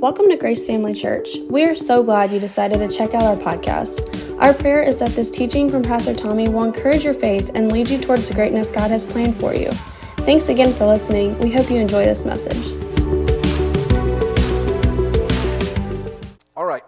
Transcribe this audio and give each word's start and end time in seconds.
Welcome 0.00 0.28
to 0.28 0.36
Grace 0.36 0.64
Family 0.64 0.94
Church. 0.94 1.38
We 1.50 1.64
are 1.64 1.74
so 1.74 2.04
glad 2.04 2.30
you 2.30 2.38
decided 2.38 2.78
to 2.78 2.96
check 2.96 3.14
out 3.14 3.22
our 3.24 3.34
podcast. 3.34 4.40
Our 4.40 4.54
prayer 4.54 4.80
is 4.80 5.00
that 5.00 5.10
this 5.10 5.28
teaching 5.28 5.68
from 5.68 5.82
Pastor 5.82 6.14
Tommy 6.14 6.48
will 6.48 6.62
encourage 6.62 7.04
your 7.04 7.14
faith 7.14 7.50
and 7.56 7.72
lead 7.72 7.90
you 7.90 7.98
towards 7.98 8.28
the 8.28 8.34
greatness 8.34 8.70
God 8.70 8.92
has 8.92 9.04
planned 9.04 9.40
for 9.40 9.56
you. 9.56 9.72
Thanks 10.18 10.50
again 10.50 10.72
for 10.72 10.86
listening. 10.86 11.36
We 11.40 11.50
hope 11.50 11.68
you 11.68 11.78
enjoy 11.78 12.04
this 12.04 12.24
message. 12.24 12.80
All 16.56 16.64
right. 16.64 16.84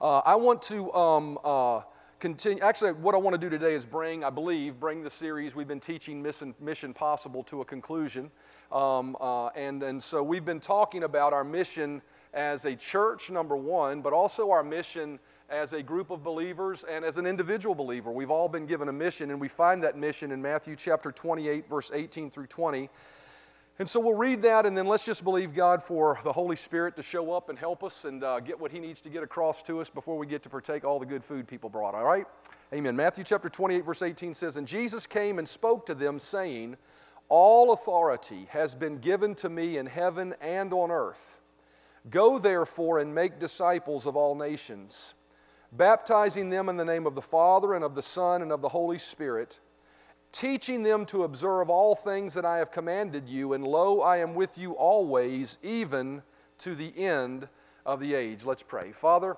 Uh, 0.00 0.22
I 0.24 0.34
want 0.34 0.62
to 0.62 0.90
um, 0.94 1.38
uh, 1.44 1.82
continue. 2.18 2.62
Actually, 2.62 2.92
what 2.92 3.14
I 3.14 3.18
want 3.18 3.34
to 3.34 3.38
do 3.38 3.50
today 3.50 3.74
is 3.74 3.84
bring, 3.84 4.24
I 4.24 4.30
believe, 4.30 4.80
bring 4.80 5.02
the 5.02 5.10
series 5.10 5.54
we've 5.54 5.68
been 5.68 5.80
teaching 5.80 6.22
Mission, 6.22 6.54
Mission 6.58 6.94
Possible 6.94 7.42
to 7.42 7.60
a 7.60 7.64
conclusion. 7.66 8.30
Um, 8.72 9.18
uh, 9.20 9.48
and, 9.48 9.82
and 9.82 10.02
so 10.02 10.22
we've 10.22 10.46
been 10.46 10.60
talking 10.60 11.02
about 11.02 11.34
our 11.34 11.44
mission 11.44 12.00
as 12.34 12.64
a 12.64 12.74
church, 12.76 13.30
number 13.30 13.56
one, 13.56 14.02
but 14.02 14.12
also 14.12 14.50
our 14.50 14.62
mission 14.62 15.18
as 15.48 15.72
a 15.72 15.82
group 15.82 16.10
of 16.10 16.22
believers 16.22 16.84
and 16.90 17.04
as 17.04 17.16
an 17.16 17.26
individual 17.26 17.74
believer. 17.74 18.10
We've 18.10 18.30
all 18.30 18.48
been 18.48 18.66
given 18.66 18.88
a 18.88 18.92
mission, 18.92 19.30
and 19.30 19.40
we 19.40 19.48
find 19.48 19.82
that 19.84 19.96
mission 19.96 20.32
in 20.32 20.42
Matthew 20.42 20.76
chapter 20.76 21.12
28, 21.12 21.68
verse 21.68 21.90
18 21.94 22.30
through 22.30 22.46
20. 22.46 22.90
And 23.78 23.88
so 23.88 23.98
we'll 23.98 24.14
read 24.14 24.42
that, 24.42 24.66
and 24.66 24.76
then 24.76 24.86
let's 24.86 25.04
just 25.04 25.24
believe 25.24 25.54
God 25.54 25.82
for 25.82 26.18
the 26.22 26.32
Holy 26.32 26.56
Spirit 26.56 26.96
to 26.96 27.02
show 27.02 27.32
up 27.32 27.48
and 27.48 27.58
help 27.58 27.82
us 27.82 28.04
and 28.04 28.22
uh, 28.22 28.40
get 28.40 28.58
what 28.58 28.70
He 28.70 28.78
needs 28.78 29.00
to 29.02 29.08
get 29.08 29.22
across 29.22 29.62
to 29.64 29.80
us 29.80 29.90
before 29.90 30.16
we 30.16 30.26
get 30.26 30.42
to 30.44 30.48
partake 30.48 30.84
all 30.84 30.98
the 30.98 31.06
good 31.06 31.24
food 31.24 31.46
people 31.46 31.68
brought. 31.68 31.94
All 31.94 32.04
right? 32.04 32.26
Amen. 32.72 32.94
Matthew 32.94 33.24
chapter 33.24 33.48
28, 33.48 33.84
verse 33.84 34.02
18 34.02 34.34
says, 34.34 34.56
And 34.56 34.66
Jesus 34.66 35.06
came 35.06 35.38
and 35.38 35.48
spoke 35.48 35.86
to 35.86 35.94
them, 35.94 36.18
saying, 36.18 36.76
all 37.28 37.72
authority 37.72 38.46
has 38.50 38.74
been 38.74 38.98
given 38.98 39.34
to 39.36 39.48
me 39.48 39.78
in 39.78 39.86
heaven 39.86 40.34
and 40.40 40.72
on 40.72 40.90
earth. 40.90 41.40
Go 42.10 42.38
therefore 42.38 42.98
and 42.98 43.14
make 43.14 43.38
disciples 43.38 44.06
of 44.06 44.16
all 44.16 44.34
nations, 44.34 45.14
baptizing 45.72 46.50
them 46.50 46.68
in 46.68 46.76
the 46.76 46.84
name 46.84 47.06
of 47.06 47.14
the 47.14 47.22
Father 47.22 47.74
and 47.74 47.84
of 47.84 47.94
the 47.94 48.02
Son 48.02 48.42
and 48.42 48.52
of 48.52 48.60
the 48.60 48.68
Holy 48.68 48.98
Spirit, 48.98 49.60
teaching 50.30 50.82
them 50.82 51.06
to 51.06 51.24
observe 51.24 51.70
all 51.70 51.94
things 51.94 52.34
that 52.34 52.44
I 52.44 52.58
have 52.58 52.70
commanded 52.70 53.28
you, 53.28 53.54
and 53.54 53.66
lo, 53.66 54.00
I 54.00 54.18
am 54.18 54.34
with 54.34 54.58
you 54.58 54.72
always, 54.72 55.58
even 55.62 56.22
to 56.58 56.74
the 56.74 56.92
end 56.98 57.48
of 57.86 58.00
the 58.00 58.14
age. 58.14 58.44
Let's 58.44 58.62
pray. 58.62 58.92
Father, 58.92 59.36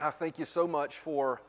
I 0.00 0.10
thank 0.10 0.38
you 0.38 0.44
so 0.44 0.66
much 0.66 0.96
for 0.96 1.42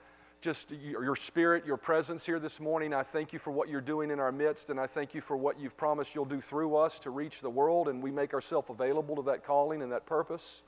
just 0.44 0.72
your 0.72 1.16
spirit, 1.16 1.66
your 1.66 1.78
presence 1.78 2.26
here 2.26 2.38
this 2.38 2.60
morning. 2.60 2.94
I 2.94 3.02
thank 3.02 3.32
you 3.32 3.40
for 3.40 3.52
what 3.52 3.70
you're 3.70 3.80
doing 3.80 4.12
in 4.12 4.20
our 4.20 4.32
midst, 4.32 4.70
and 4.70 4.78
I 4.78 4.86
thank 4.86 5.16
you 5.16 5.22
for 5.22 5.38
what 5.38 5.58
you've 5.58 5.78
promised 5.78 6.14
you'll 6.14 6.26
do 6.26 6.42
through 6.42 6.76
us 6.76 7.00
to 7.00 7.12
reach 7.12 7.40
the 7.40 7.50
world, 7.50 7.88
and 7.88 8.04
we 8.04 8.12
make 8.12 8.34
ourselves 8.34 8.70
available 8.70 9.16
to 9.16 9.22
that 9.22 9.46
calling 9.46 9.82
and 9.82 9.90
that 9.94 10.06
purpose. 10.06 10.62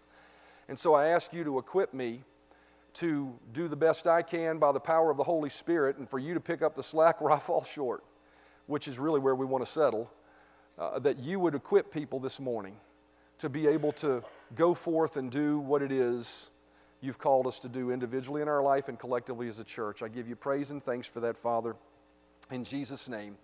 And 0.69 0.79
so 0.79 0.93
I 0.93 1.07
ask 1.07 1.33
you 1.33 1.43
to 1.43 1.59
equip 1.59 1.93
me 1.93 2.23
to 2.93 3.37
do 3.51 3.67
the 3.67 3.75
best 3.75 4.07
I 4.07 4.21
can 4.21 4.59
by 4.59 4.71
the 4.71 4.79
power 4.79 5.11
of 5.11 5.17
the 5.17 5.25
Holy 5.25 5.49
Spirit, 5.49 5.97
and 5.97 6.09
for 6.09 6.19
you 6.19 6.33
to 6.33 6.39
pick 6.39 6.61
up 6.61 6.73
the 6.73 6.83
slack 6.83 7.19
where 7.19 7.33
I 7.33 7.39
fall 7.39 7.65
short, 7.65 8.05
which 8.67 8.87
is 8.87 8.97
really 8.97 9.19
where 9.19 9.35
we 9.35 9.45
want 9.45 9.65
to 9.65 9.69
settle. 9.69 10.09
Uh, 10.79 10.99
that 10.99 11.17
you 11.19 11.37
would 11.37 11.53
equip 11.53 11.91
people 11.91 12.21
this 12.21 12.39
morning 12.39 12.77
to 13.39 13.49
be 13.49 13.67
able 13.67 13.91
to 13.91 14.23
go 14.55 14.73
forth 14.73 15.17
and 15.17 15.29
do 15.29 15.59
what 15.59 15.81
it 15.81 15.91
is 15.91 16.51
you've 17.05 17.19
called 17.19 17.47
us 17.47 17.59
to 17.59 17.69
do 17.69 17.91
individually 17.91 18.41
in 18.41 18.47
our 18.47 18.61
life 18.61 18.89
and 18.89 18.97
collectively 18.97 19.47
as 19.47 19.59
a 19.59 19.63
church. 19.63 20.01
I 20.01 20.07
give 20.07 20.27
you 20.27 20.35
praise 20.35 20.71
and 20.71 20.81
thanks 20.81 21.07
for 21.07 21.19
that, 21.21 21.37
Father. 21.37 21.75
In 22.51 22.63
Jesus' 22.63 23.07
name, 23.09 23.37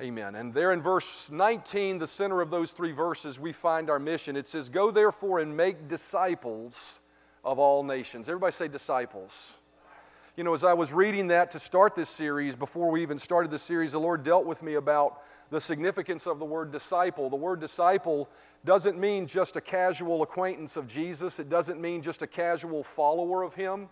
amen. 0.00 0.34
And 0.34 0.54
there 0.54 0.72
in 0.72 0.80
verse 0.80 1.30
19, 1.30 1.98
the 1.98 2.06
center 2.06 2.40
of 2.40 2.50
those 2.50 2.72
three 2.72 2.92
verses, 2.92 3.38
we 3.38 3.52
find 3.52 3.90
our 3.90 3.98
mission. 3.98 4.36
It 4.36 4.46
says, 4.46 4.68
Go 4.68 4.90
therefore 4.90 5.40
and 5.40 5.56
make 5.56 5.88
disciples 5.88 7.00
of 7.44 7.58
all 7.58 7.82
nations. 7.82 8.28
Everybody 8.28 8.52
say 8.52 8.68
disciples. 8.68 9.60
You 10.34 10.44
know, 10.44 10.54
as 10.54 10.64
I 10.64 10.72
was 10.72 10.94
reading 10.94 11.26
that 11.26 11.50
to 11.50 11.58
start 11.58 11.94
this 11.94 12.08
series, 12.08 12.56
before 12.56 12.90
we 12.90 13.02
even 13.02 13.18
started 13.18 13.50
the 13.50 13.58
series, 13.58 13.92
the 13.92 14.00
Lord 14.00 14.24
dealt 14.24 14.46
with 14.46 14.62
me 14.62 14.74
about 14.74 15.20
the 15.50 15.60
significance 15.60 16.26
of 16.26 16.38
the 16.38 16.44
word 16.46 16.72
disciple. 16.72 17.28
The 17.28 17.36
word 17.36 17.60
disciple 17.60 18.30
doesn't 18.64 18.98
mean 18.98 19.26
just 19.26 19.56
a 19.56 19.60
casual 19.60 20.22
acquaintance 20.22 20.78
of 20.78 20.88
Jesus, 20.88 21.38
it 21.38 21.50
doesn't 21.50 21.78
mean 21.82 22.00
just 22.00 22.22
a 22.22 22.26
casual 22.26 22.82
follower 22.82 23.42
of 23.42 23.52
Him. 23.52 23.90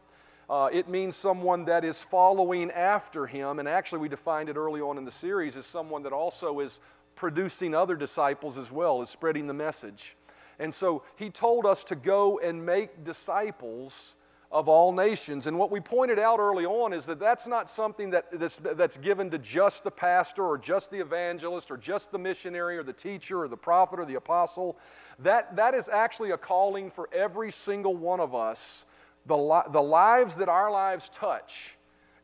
Uh, 0.48 0.70
it 0.72 0.88
means 0.88 1.14
someone 1.14 1.66
that 1.66 1.84
is 1.84 2.02
following 2.02 2.70
after 2.70 3.26
Him. 3.26 3.58
And 3.58 3.68
actually, 3.68 3.98
we 3.98 4.08
defined 4.08 4.48
it 4.48 4.56
early 4.56 4.80
on 4.80 4.96
in 4.96 5.04
the 5.04 5.10
series 5.10 5.58
as 5.58 5.66
someone 5.66 6.02
that 6.04 6.14
also 6.14 6.60
is 6.60 6.80
producing 7.16 7.74
other 7.74 7.96
disciples 7.96 8.56
as 8.56 8.72
well, 8.72 9.02
is 9.02 9.10
spreading 9.10 9.46
the 9.46 9.52
message. 9.52 10.16
And 10.58 10.74
so 10.74 11.02
He 11.16 11.28
told 11.28 11.66
us 11.66 11.84
to 11.84 11.96
go 11.96 12.38
and 12.38 12.64
make 12.64 13.04
disciples 13.04 14.16
of 14.52 14.68
all 14.68 14.92
nations. 14.92 15.46
And 15.46 15.56
what 15.56 15.70
we 15.70 15.78
pointed 15.78 16.18
out 16.18 16.40
early 16.40 16.66
on 16.66 16.92
is 16.92 17.06
that 17.06 17.20
that's 17.20 17.46
not 17.46 17.70
something 17.70 18.10
that, 18.10 18.26
that's, 18.32 18.56
that's 18.56 18.96
given 18.96 19.30
to 19.30 19.38
just 19.38 19.84
the 19.84 19.92
pastor 19.92 20.44
or 20.44 20.58
just 20.58 20.90
the 20.90 20.98
evangelist 20.98 21.70
or 21.70 21.76
just 21.76 22.10
the 22.10 22.18
missionary 22.18 22.76
or 22.76 22.82
the 22.82 22.92
teacher 22.92 23.40
or 23.42 23.48
the 23.48 23.56
prophet 23.56 24.00
or 24.00 24.04
the 24.04 24.16
apostle. 24.16 24.76
That, 25.20 25.54
that 25.54 25.74
is 25.74 25.88
actually 25.88 26.32
a 26.32 26.36
calling 26.36 26.90
for 26.90 27.08
every 27.12 27.52
single 27.52 27.94
one 27.94 28.18
of 28.18 28.34
us. 28.34 28.86
The, 29.26 29.38
li- 29.38 29.70
the 29.70 29.82
lives 29.82 30.34
that 30.36 30.48
our 30.48 30.70
lives 30.70 31.08
touch, 31.10 31.76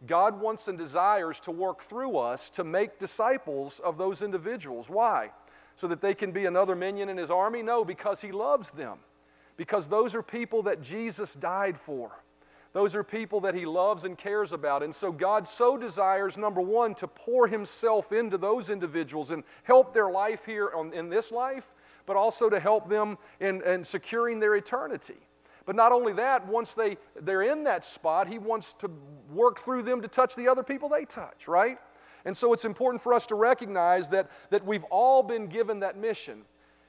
God 0.04 0.40
wants 0.40 0.66
and 0.66 0.76
desires 0.76 1.38
to 1.40 1.52
work 1.52 1.82
through 1.82 2.16
us 2.16 2.50
to 2.50 2.64
make 2.64 2.98
disciples 2.98 3.78
of 3.78 3.98
those 3.98 4.22
individuals. 4.22 4.90
Why? 4.90 5.30
So 5.76 5.86
that 5.88 6.00
they 6.00 6.14
can 6.14 6.32
be 6.32 6.46
another 6.46 6.74
minion 6.74 7.08
in 7.08 7.18
His 7.18 7.30
army? 7.30 7.62
No, 7.62 7.84
because 7.84 8.20
He 8.20 8.32
loves 8.32 8.72
them 8.72 8.98
because 9.56 9.88
those 9.88 10.14
are 10.14 10.22
people 10.22 10.62
that 10.64 10.82
Jesus 10.82 11.34
died 11.34 11.78
for. 11.78 12.22
Those 12.72 12.94
are 12.94 13.02
people 13.02 13.40
that 13.40 13.54
he 13.54 13.64
loves 13.64 14.04
and 14.04 14.18
cares 14.18 14.52
about. 14.52 14.82
And 14.82 14.94
so 14.94 15.10
God 15.10 15.48
so 15.48 15.78
desires, 15.78 16.36
number 16.36 16.60
one, 16.60 16.94
to 16.96 17.08
pour 17.08 17.48
himself 17.48 18.12
into 18.12 18.36
those 18.36 18.68
individuals 18.68 19.30
and 19.30 19.44
help 19.62 19.94
their 19.94 20.10
life 20.10 20.44
here 20.44 20.70
on, 20.74 20.92
in 20.92 21.08
this 21.08 21.32
life, 21.32 21.74
but 22.04 22.16
also 22.16 22.50
to 22.50 22.60
help 22.60 22.90
them 22.90 23.16
in, 23.40 23.62
in 23.62 23.82
securing 23.82 24.40
their 24.40 24.56
eternity. 24.56 25.16
But 25.64 25.74
not 25.74 25.90
only 25.90 26.12
that, 26.12 26.46
once 26.46 26.74
they, 26.74 26.98
they're 27.20 27.42
in 27.42 27.64
that 27.64 27.82
spot, 27.82 28.28
he 28.28 28.38
wants 28.38 28.74
to 28.74 28.90
work 29.32 29.58
through 29.58 29.82
them 29.82 30.02
to 30.02 30.08
touch 30.08 30.36
the 30.36 30.46
other 30.46 30.62
people 30.62 30.90
they 30.90 31.06
touch, 31.06 31.48
right? 31.48 31.78
And 32.26 32.36
so 32.36 32.52
it's 32.52 32.64
important 32.64 33.02
for 33.02 33.14
us 33.14 33.26
to 33.28 33.34
recognize 33.36 34.08
that, 34.10 34.30
that 34.50 34.66
we've 34.66 34.84
all 34.84 35.22
been 35.22 35.46
given 35.46 35.80
that 35.80 35.96
mission. 35.96 36.42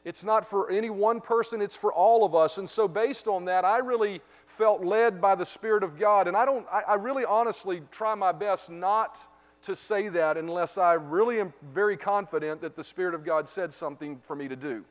It's 0.06 0.24
not 0.24 0.50
for 0.50 0.70
any 0.70 0.90
one 0.90 1.20
person, 1.20 1.62
it's 1.62 1.76
for 1.76 1.92
all 1.92 2.24
of 2.24 2.34
us. 2.34 2.58
And 2.58 2.70
so, 2.70 2.88
based 2.88 3.28
on 3.28 3.46
that, 3.46 3.66
I 3.66 3.80
really 3.80 4.22
felt 4.46 4.84
led 4.84 5.20
by 5.20 5.36
the 5.36 5.46
Spirit 5.46 5.84
of 5.84 6.00
God. 6.00 6.28
And 6.28 6.38
I 6.38 6.46
don't, 6.46 6.66
I, 6.72 6.82
I 6.88 6.94
really 6.96 7.26
honestly 7.26 7.82
try 7.92 8.16
my 8.16 8.32
best 8.32 8.70
not 8.70 9.20
to 9.64 9.76
say 9.76 10.08
that 10.10 10.38
unless 10.38 10.78
I 10.78 10.94
really 10.94 11.40
am 11.40 11.54
very 11.74 11.98
confident 11.98 12.62
that 12.62 12.76
the 12.76 12.84
Spirit 12.84 13.16
of 13.16 13.26
God 13.26 13.50
said 13.50 13.74
something 13.74 14.20
for 14.24 14.36
me 14.36 14.48
to 14.48 14.56
do. 14.56 14.86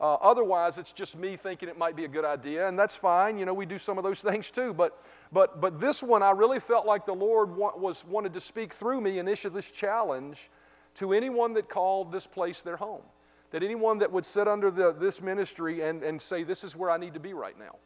Uh, 0.00 0.14
otherwise, 0.14 0.78
it's 0.78 0.92
just 0.92 1.16
me 1.16 1.36
thinking 1.36 1.68
it 1.68 1.76
might 1.76 1.96
be 1.96 2.04
a 2.04 2.08
good 2.08 2.24
idea, 2.24 2.68
and 2.68 2.78
that's 2.78 2.94
fine. 2.94 3.36
You 3.36 3.46
know, 3.46 3.54
we 3.54 3.66
do 3.66 3.78
some 3.78 3.98
of 3.98 4.04
those 4.04 4.20
things 4.22 4.50
too. 4.50 4.74
But, 4.74 5.02
but, 5.32 5.60
but 5.60 5.80
this 5.80 6.02
one, 6.02 6.22
I 6.22 6.30
really 6.32 6.60
felt 6.60 6.86
like 6.86 7.06
the 7.06 7.14
Lord 7.14 7.56
wa- 7.56 7.76
was 7.76 8.04
wanted 8.04 8.34
to 8.34 8.40
speak 8.40 8.74
through 8.74 9.00
me 9.00 9.18
and 9.18 9.28
issue 9.28 9.50
this 9.50 9.72
challenge 9.72 10.50
to 10.96 11.12
anyone 11.12 11.54
that 11.54 11.68
called 11.68 12.12
this 12.12 12.26
place 12.26 12.62
their 12.62 12.76
home 12.76 13.02
that 13.50 13.62
anyone 13.62 13.98
that 13.98 14.10
would 14.12 14.26
sit 14.26 14.46
under 14.46 14.70
the, 14.70 14.92
this 14.92 15.22
ministry 15.22 15.82
and, 15.82 16.02
and 16.02 16.20
say, 16.20 16.42
This 16.42 16.64
is 16.64 16.76
where 16.76 16.90
I 16.90 16.98
need 16.98 17.14
to 17.14 17.20
be 17.20 17.32
right 17.32 17.58
now. 17.58 17.76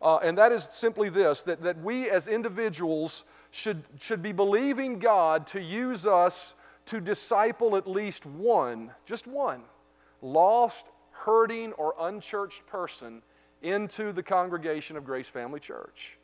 Uh, 0.00 0.18
and 0.18 0.36
that 0.36 0.50
is 0.50 0.64
simply 0.64 1.08
this 1.08 1.44
that, 1.44 1.62
that 1.62 1.80
we 1.80 2.10
as 2.10 2.26
individuals 2.26 3.24
should, 3.50 3.82
should 4.00 4.22
be 4.22 4.32
believing 4.32 4.98
God 4.98 5.46
to 5.48 5.60
use 5.60 6.06
us 6.06 6.56
to 6.86 7.00
disciple 7.00 7.76
at 7.76 7.86
least 7.86 8.26
one, 8.26 8.90
just 9.06 9.28
one, 9.28 9.62
lost, 10.20 10.90
hurting, 11.12 11.72
or 11.74 11.94
unchurched 12.00 12.66
person 12.66 13.22
into 13.62 14.12
the 14.12 14.22
congregation 14.22 14.96
of 14.96 15.04
Grace 15.04 15.28
Family 15.28 15.60
Church. 15.60 16.18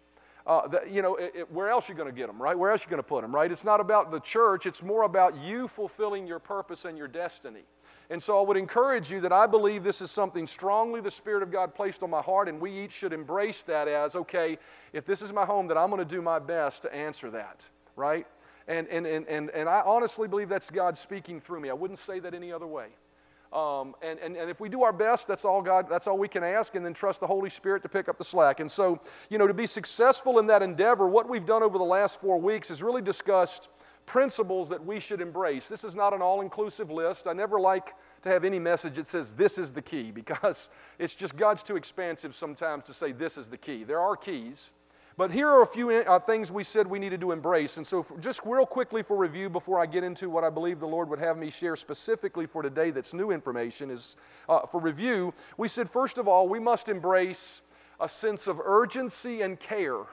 Uh, 0.45 0.67
that, 0.67 0.91
you 0.91 1.03
know, 1.03 1.15
it, 1.17 1.33
it, 1.35 1.53
where 1.53 1.69
else 1.69 1.89
are 1.89 1.93
you 1.93 1.97
going 1.97 2.09
to 2.09 2.15
get 2.15 2.27
them, 2.27 2.41
right? 2.41 2.59
Where 2.59 2.71
else 2.71 2.81
are 2.81 2.85
you 2.85 2.91
going 2.91 3.03
to 3.03 3.09
put 3.09 3.21
them, 3.21 3.35
right? 3.35 3.53
It's 3.53 3.65
not 3.65 3.81
about 3.81 4.11
the 4.11 4.19
church, 4.19 4.67
it's 4.67 4.83
more 4.83 5.03
about 5.03 5.37
you 5.37 5.69
fulfilling 5.69 6.27
your 6.27 6.39
purpose 6.39 6.85
and 6.85 6.97
your 6.97 7.07
destiny. 7.07 7.65
And 8.11 8.23
so 8.23 8.39
I 8.39 8.43
would 8.43 8.57
encourage 8.57 9.13
you 9.13 9.21
that 9.21 9.33
I 9.33 9.47
believe 9.47 9.85
this 9.85 10.01
is 10.01 10.11
something 10.11 10.47
strongly 10.47 11.01
the 11.03 11.11
Spirit 11.11 11.43
of 11.43 11.51
God 11.51 11.75
placed 11.75 12.03
on 12.03 12.09
my 12.09 12.23
heart, 12.23 12.49
and 12.49 12.59
we 12.59 12.85
each 12.85 12.93
should 12.93 13.13
embrace 13.13 13.63
that 13.65 13.87
as 13.87 14.17
okay, 14.17 14.59
if 14.93 15.05
this 15.05 15.21
is 15.21 15.33
my 15.33 15.45
home, 15.45 15.69
then 15.69 15.77
I'm 15.77 15.91
going 15.91 15.99
to 15.99 16.17
do 16.17 16.23
my 16.23 16.39
best 16.39 16.83
to 16.83 16.95
answer 16.95 17.31
that, 17.33 17.69
right? 17.97 18.27
And, 18.67 18.89
and, 18.89 19.07
and, 19.07 19.27
and, 19.29 19.51
and 19.51 19.69
I 19.69 19.83
honestly 19.85 20.27
believe 20.27 20.49
that's 20.49 20.71
God 20.71 20.97
speaking 20.97 21.39
through 21.39 21.61
me. 21.61 21.69
I 21.69 21.75
wouldn't 21.75 21.99
say 21.99 22.19
that 22.21 22.35
any 22.35 22.51
other 22.53 22.67
way. 22.67 22.89
Um, 23.53 23.95
and, 24.03 24.19
and, 24.19 24.37
and 24.37 24.51
if 24.51 24.61
we 24.61 24.69
do 24.69 24.83
our 24.83 24.93
best, 24.93 25.27
that's 25.27 25.47
all 25.47 25.63
God, 25.63 25.89
that's 25.89 26.07
all 26.07 26.19
we 26.19 26.29
can 26.29 26.45
ask, 26.45 26.75
and 26.75 26.85
then 26.85 26.93
trust 26.93 27.21
the 27.21 27.27
Holy 27.27 27.49
Spirit 27.49 27.83
to 27.83 27.89
pick 27.89 28.09
up 28.09 28.19
the 28.19 28.25
slack. 28.25 28.61
And 28.61 28.71
so, 28.71 29.01
you 29.31 29.39
know, 29.39 29.47
to 29.47 29.55
be 29.55 29.67
successful 29.67 30.39
in 30.39 30.47
that 30.49 30.63
endeavor, 30.63 31.09
what 31.09 31.29
we've 31.29 31.47
done 31.47 31.63
over 31.63 31.79
the 31.79 31.85
last 31.85 32.21
four 32.21 32.39
weeks 32.39 32.71
is 32.71 32.83
really 32.83 33.01
discussed 33.01 33.71
principles 34.09 34.71
that 34.71 34.85
we 34.85 34.99
should 34.99 35.21
embrace. 35.21 35.69
This 35.69 35.85
is 35.85 35.95
not 35.95 36.15
an 36.15 36.23
all 36.23 36.41
inclusive 36.41 36.91
list. 36.91 37.29
I 37.29 37.35
never 37.35 37.61
like 37.61 37.95
to 38.23 38.31
have 38.31 38.43
any 38.43 38.59
message 38.59 38.95
that 38.95 39.07
says 39.07 39.35
this 39.35 39.59
is 39.59 39.71
the 39.71 39.83
key 39.83 40.11
because 40.21 40.71
it's 40.99 41.15
just 41.15 41.37
God's 41.37 41.63
too 41.63 41.77
expansive 41.77 42.35
sometimes 42.35 42.85
to 42.85 42.95
say 42.95 43.13
this 43.13 43.39
is 43.39 43.49
the 43.49 43.59
key. 43.59 43.85
There 43.85 44.01
are 44.01 44.17
keys. 44.17 44.73
But 45.19 45.33
here 45.33 45.49
are 45.49 45.63
a 45.63 45.67
few 45.67 45.91
uh, 45.91 46.21
things 46.21 46.53
we 46.53 46.63
said 46.63 46.87
we 46.87 47.01
needed 47.01 47.21
to 47.23 47.33
embrace. 47.33 47.77
And 47.77 47.85
so, 47.85 48.05
for, 48.05 48.17
just 48.19 48.41
real 48.45 48.65
quickly 48.65 49.03
for 49.03 49.17
review 49.17 49.51
before 49.51 49.81
I 49.81 49.85
get 49.85 50.05
into 50.05 50.31
what 50.31 50.45
I 50.45 50.49
believe 50.49 50.79
the 50.79 50.87
Lord 50.87 51.11
would 51.11 51.19
have 51.19 51.37
me 51.37 51.51
share 51.51 51.75
specifically 51.75 52.47
for 52.47 52.63
today 52.63 52.93
that's 52.93 53.13
new 53.13 53.33
information, 53.33 53.91
is 53.91 54.17
uh, 54.49 54.61
for 54.61 54.81
review, 54.81 55.35
we 55.57 55.67
said, 55.67 55.91
first 55.91 56.19
of 56.19 56.29
all, 56.29 56.49
we 56.49 56.61
must 56.61 56.89
embrace 56.89 57.63
a 57.99 58.09
sense 58.09 58.47
of 58.47 58.61
urgency 58.61 59.43
and 59.43 59.59
care. 59.59 60.05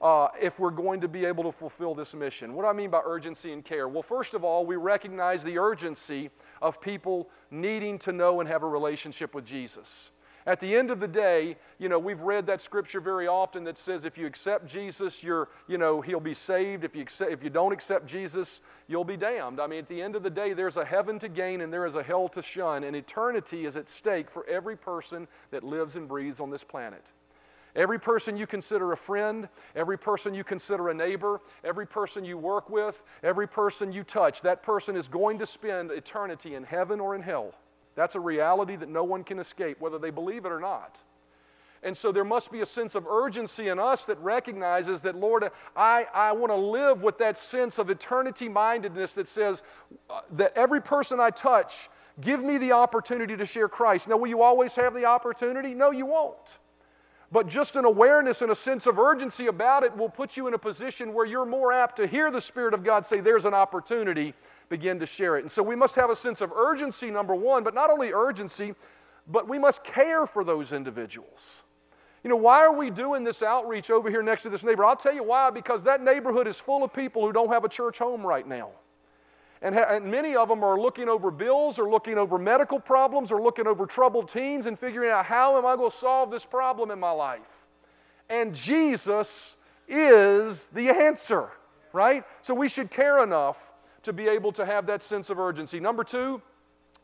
Uh, 0.00 0.28
if 0.40 0.58
we're 0.58 0.70
going 0.70 1.00
to 1.00 1.08
be 1.08 1.24
able 1.24 1.42
to 1.44 1.50
fulfill 1.50 1.94
this 1.94 2.14
mission. 2.14 2.52
What 2.52 2.64
do 2.64 2.68
I 2.68 2.74
mean 2.74 2.90
by 2.90 3.00
urgency 3.02 3.54
and 3.54 3.64
care? 3.64 3.88
Well, 3.88 4.02
first 4.02 4.34
of 4.34 4.44
all, 4.44 4.66
we 4.66 4.76
recognize 4.76 5.42
the 5.42 5.58
urgency 5.58 6.28
of 6.60 6.82
people 6.82 7.30
needing 7.50 7.98
to 8.00 8.12
know 8.12 8.40
and 8.40 8.48
have 8.48 8.62
a 8.62 8.68
relationship 8.68 9.34
with 9.34 9.46
Jesus. 9.46 10.10
At 10.46 10.60
the 10.60 10.76
end 10.76 10.92
of 10.92 11.00
the 11.00 11.08
day, 11.08 11.56
you 11.78 11.88
know, 11.88 11.98
we've 11.98 12.20
read 12.20 12.46
that 12.46 12.60
scripture 12.60 13.00
very 13.00 13.26
often 13.26 13.64
that 13.64 13.76
says 13.76 14.04
if 14.04 14.16
you 14.16 14.26
accept 14.26 14.68
Jesus, 14.68 15.20
you're, 15.20 15.48
you 15.66 15.76
know, 15.76 16.00
he'll 16.00 16.20
be 16.20 16.34
saved. 16.34 16.84
If 16.84 16.94
you, 16.94 17.02
accept, 17.02 17.32
if 17.32 17.42
you 17.42 17.50
don't 17.50 17.72
accept 17.72 18.06
Jesus, 18.06 18.60
you'll 18.86 19.04
be 19.04 19.16
damned. 19.16 19.60
I 19.60 19.66
mean, 19.66 19.80
at 19.80 19.88
the 19.88 20.00
end 20.00 20.14
of 20.14 20.22
the 20.22 20.30
day, 20.30 20.52
there's 20.52 20.76
a 20.76 20.84
heaven 20.84 21.18
to 21.18 21.28
gain 21.28 21.62
and 21.62 21.72
there 21.72 21.84
is 21.84 21.96
a 21.96 22.02
hell 22.02 22.28
to 22.28 22.42
shun, 22.42 22.84
and 22.84 22.94
eternity 22.94 23.66
is 23.66 23.76
at 23.76 23.88
stake 23.88 24.30
for 24.30 24.46
every 24.46 24.76
person 24.76 25.26
that 25.50 25.64
lives 25.64 25.96
and 25.96 26.06
breathes 26.06 26.38
on 26.38 26.50
this 26.50 26.62
planet. 26.62 27.12
Every 27.76 28.00
person 28.00 28.38
you 28.38 28.46
consider 28.46 28.92
a 28.92 28.96
friend, 28.96 29.48
every 29.74 29.98
person 29.98 30.34
you 30.34 30.42
consider 30.42 30.88
a 30.88 30.94
neighbor, 30.94 31.42
every 31.62 31.86
person 31.86 32.24
you 32.24 32.38
work 32.38 32.70
with, 32.70 33.04
every 33.22 33.46
person 33.46 33.92
you 33.92 34.02
touch, 34.02 34.40
that 34.42 34.62
person 34.62 34.96
is 34.96 35.08
going 35.08 35.38
to 35.38 35.46
spend 35.46 35.90
eternity 35.90 36.54
in 36.54 36.64
heaven 36.64 37.00
or 37.00 37.14
in 37.14 37.20
hell. 37.20 37.54
That's 37.94 38.14
a 38.14 38.20
reality 38.20 38.76
that 38.76 38.88
no 38.88 39.04
one 39.04 39.24
can 39.24 39.38
escape, 39.38 39.78
whether 39.80 39.98
they 39.98 40.10
believe 40.10 40.46
it 40.46 40.52
or 40.52 40.60
not. 40.60 41.02
And 41.82 41.94
so 41.94 42.10
there 42.10 42.24
must 42.24 42.50
be 42.50 42.62
a 42.62 42.66
sense 42.66 42.94
of 42.94 43.06
urgency 43.06 43.68
in 43.68 43.78
us 43.78 44.06
that 44.06 44.18
recognizes 44.20 45.02
that, 45.02 45.14
Lord, 45.14 45.50
I, 45.76 46.06
I 46.14 46.32
want 46.32 46.50
to 46.50 46.56
live 46.56 47.02
with 47.02 47.18
that 47.18 47.36
sense 47.36 47.78
of 47.78 47.90
eternity 47.90 48.48
mindedness 48.48 49.14
that 49.14 49.28
says 49.28 49.62
uh, 50.08 50.22
that 50.32 50.52
every 50.56 50.80
person 50.80 51.20
I 51.20 51.30
touch, 51.30 51.90
give 52.22 52.42
me 52.42 52.56
the 52.56 52.72
opportunity 52.72 53.36
to 53.36 53.44
share 53.44 53.68
Christ. 53.68 54.08
Now, 54.08 54.16
will 54.16 54.28
you 54.28 54.42
always 54.42 54.74
have 54.76 54.94
the 54.94 55.04
opportunity? 55.04 55.74
No, 55.74 55.90
you 55.90 56.06
won't. 56.06 56.58
But 57.32 57.48
just 57.48 57.74
an 57.76 57.84
awareness 57.84 58.42
and 58.42 58.52
a 58.52 58.54
sense 58.54 58.86
of 58.86 58.98
urgency 58.98 59.48
about 59.48 59.82
it 59.82 59.96
will 59.96 60.08
put 60.08 60.36
you 60.36 60.46
in 60.46 60.54
a 60.54 60.58
position 60.58 61.12
where 61.12 61.26
you're 61.26 61.46
more 61.46 61.72
apt 61.72 61.96
to 61.96 62.06
hear 62.06 62.30
the 62.30 62.40
Spirit 62.40 62.72
of 62.72 62.84
God 62.84 63.04
say, 63.04 63.20
There's 63.20 63.44
an 63.44 63.54
opportunity 63.54 64.34
begin 64.68 65.00
to 65.00 65.06
share 65.06 65.36
it. 65.36 65.40
And 65.40 65.50
so 65.50 65.62
we 65.62 65.76
must 65.76 65.96
have 65.96 66.10
a 66.10 66.16
sense 66.16 66.40
of 66.40 66.52
urgency, 66.52 67.10
number 67.10 67.34
one, 67.34 67.64
but 67.64 67.74
not 67.74 67.90
only 67.90 68.12
urgency, 68.12 68.74
but 69.28 69.48
we 69.48 69.58
must 69.58 69.82
care 69.84 70.26
for 70.26 70.44
those 70.44 70.72
individuals. 70.72 71.64
You 72.22 72.30
know, 72.30 72.36
why 72.36 72.60
are 72.60 72.72
we 72.72 72.90
doing 72.90 73.22
this 73.22 73.42
outreach 73.42 73.90
over 73.90 74.10
here 74.10 74.22
next 74.22 74.42
to 74.42 74.48
this 74.48 74.64
neighbor? 74.64 74.84
I'll 74.84 74.96
tell 74.96 75.14
you 75.14 75.22
why, 75.22 75.50
because 75.50 75.84
that 75.84 76.02
neighborhood 76.02 76.48
is 76.48 76.58
full 76.58 76.82
of 76.82 76.92
people 76.92 77.24
who 77.24 77.32
don't 77.32 77.50
have 77.50 77.64
a 77.64 77.68
church 77.68 77.98
home 77.98 78.26
right 78.26 78.46
now. 78.46 78.70
And, 79.62 79.74
ha- 79.74 79.86
and, 79.88 80.10
many 80.10 80.36
of 80.36 80.48
them 80.48 80.62
are 80.62 80.78
looking 80.78 81.08
over 81.08 81.30
bills 81.30 81.78
or 81.78 81.88
looking 81.88 82.18
over 82.18 82.38
medical 82.38 82.78
problems 82.78 83.32
or 83.32 83.40
looking 83.40 83.66
over 83.66 83.86
troubled 83.86 84.28
teens 84.28 84.66
and 84.66 84.78
figuring 84.78 85.10
out 85.10 85.24
how 85.24 85.56
am 85.56 85.64
I 85.64 85.76
going 85.76 85.90
to 85.90 85.96
solve 85.96 86.30
this 86.30 86.44
problem 86.44 86.90
in 86.90 87.00
my 87.00 87.10
life. 87.10 87.66
And 88.28 88.54
Jesus 88.54 89.56
is 89.88 90.68
the 90.68 90.90
answer, 90.90 91.48
right? 91.92 92.24
So 92.42 92.54
we 92.54 92.68
should 92.68 92.90
care 92.90 93.22
enough 93.22 93.72
to 94.02 94.12
be 94.12 94.28
able 94.28 94.52
to 94.52 94.66
have 94.66 94.86
that 94.86 95.02
sense 95.02 95.30
of 95.30 95.38
urgency. 95.38 95.80
Number 95.80 96.04
two, 96.04 96.42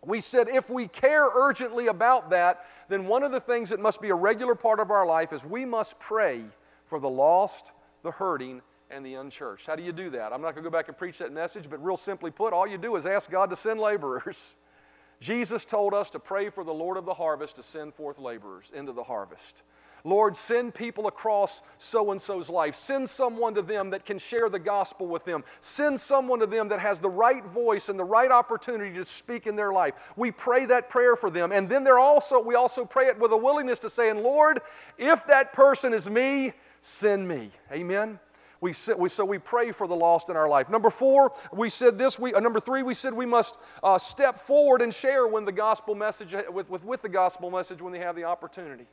we 0.05 0.21
said 0.21 0.49
if 0.49 0.69
we 0.69 0.89
care 0.89 1.29
urgently 1.33 1.87
about 1.87 2.31
that, 2.31 2.67
then 2.89 3.07
one 3.07 3.23
of 3.23 3.33
the 3.33 3.41
things 3.41 3.71
that 3.71 3.81
must 3.81 4.01
be 4.01 4.11
a 4.11 4.15
regular 4.15 4.55
part 4.55 4.81
of 4.81 4.91
our 4.91 5.07
life 5.07 5.33
is 5.33 5.45
we 5.45 5.65
must 5.65 5.99
pray 5.99 6.43
for 6.87 7.01
the 7.01 7.09
lost, 7.09 7.73
the 8.03 8.11
hurting, 8.11 8.63
and 8.93 9.05
the 9.05 9.15
unchurched. 9.15 9.67
How 9.67 9.77
do 9.77 9.83
you 9.83 9.93
do 9.93 10.11
that? 10.11 10.33
I'm 10.33 10.43
not 10.43 10.55
going 10.55 10.65
to 10.65 10.71
go 10.71 10.77
back 10.77 10.89
and 10.89 10.97
preach 10.97 11.19
that 11.19 11.33
message, 11.33 11.69
but 11.69 11.83
real 11.85 11.97
simply 11.97 12.31
put, 12.31 12.53
all 12.53 12.67
you 12.67 12.79
do 12.79 12.97
is 12.97 13.07
ask 13.07 13.31
God 13.31 13.51
to 13.51 13.57
send 13.57 13.81
laborers. 13.81 14.55
Jesus 15.21 15.65
told 15.65 15.95
us 15.95 16.11
to 16.11 16.19
pray 16.19 16.51
for 16.51 16.65
the 16.65 16.75
Lord 16.75 16.97
of 16.97 17.05
the 17.05 17.15
harvest 17.15 17.57
to 17.57 17.63
send 17.63 17.95
forth 17.95 18.19
laborers 18.19 18.73
into 18.75 18.93
the 18.93 19.05
harvest. 19.05 19.63
Lord, 20.05 20.35
send 20.35 20.75
people 20.75 21.07
across 21.07 21.63
so 21.79 22.11
and 22.11 22.21
so's 22.21 22.51
life. 22.51 22.75
Send 22.75 23.09
someone 23.09 23.55
to 23.55 23.63
them 23.63 23.91
that 23.91 24.05
can 24.05 24.19
share 24.19 24.49
the 24.49 24.59
gospel 24.59 25.07
with 25.07 25.25
them. 25.25 25.45
Send 25.61 26.01
someone 26.01 26.41
to 26.41 26.47
them 26.47 26.69
that 26.69 26.81
has 26.81 27.01
the 27.01 27.09
right 27.09 27.45
voice 27.45 27.89
and 27.89 27.99
the 27.99 28.05
right 28.05 28.31
opportunity 28.31 28.95
to 28.95 29.05
speak 29.05 29.47
in 29.47 29.55
their 29.55 29.73
life. 29.73 29.95
We 30.17 30.33
pray 30.33 30.67
that 30.67 30.89
prayer 30.89 31.15
for 31.15 31.31
them. 31.31 31.53
And 31.53 31.69
then 31.69 31.85
there 31.85 32.01
also 32.01 32.41
we 32.43 32.57
also 32.57 32.85
pray 32.85 33.07
it 33.07 33.19
with 33.19 33.31
a 33.31 33.37
willingness 33.37 33.79
to 33.81 33.91
say, 33.91 34.11
and 34.11 34.23
Lord, 34.23 34.61
if 34.99 35.25
that 35.29 35.53
person 35.53 35.93
is 35.93 36.11
me, 36.11 36.53
send 36.81 37.29
me. 37.29 37.51
Amen. 37.71 38.19
We, 38.63 38.73
we, 38.97 39.09
so 39.09 39.25
we 39.25 39.39
pray 39.39 39.73
for 39.73 39.89
the 39.89 39.97
lost 39.97 40.31
in 40.31 40.37
our 40.37 40.49
life. 40.49 40.71
Number 40.71 40.89
four, 40.89 41.33
we 41.53 41.69
said 41.69 41.99
this. 41.99 42.17
We, 42.17 42.33
uh, 42.33 42.39
number 42.39 42.61
three, 42.61 42.85
we 42.85 42.95
said 42.95 43.13
we 43.13 43.27
must 43.27 43.59
uh, 43.83 43.99
step 43.99 44.39
forward 44.39 44.83
and 44.83 44.95
share 44.95 45.27
when 45.27 45.45
the 45.45 45.51
gospel 45.51 45.97
message 45.97 46.33
with, 46.49 46.71
with, 46.71 46.85
with 46.85 47.03
the 47.03 47.09
gospel 47.09 47.51
message 47.51 47.83
when 47.83 47.93
they 47.93 47.99
have 47.99 48.15
the 48.15 48.23
opportunity. 48.23 48.87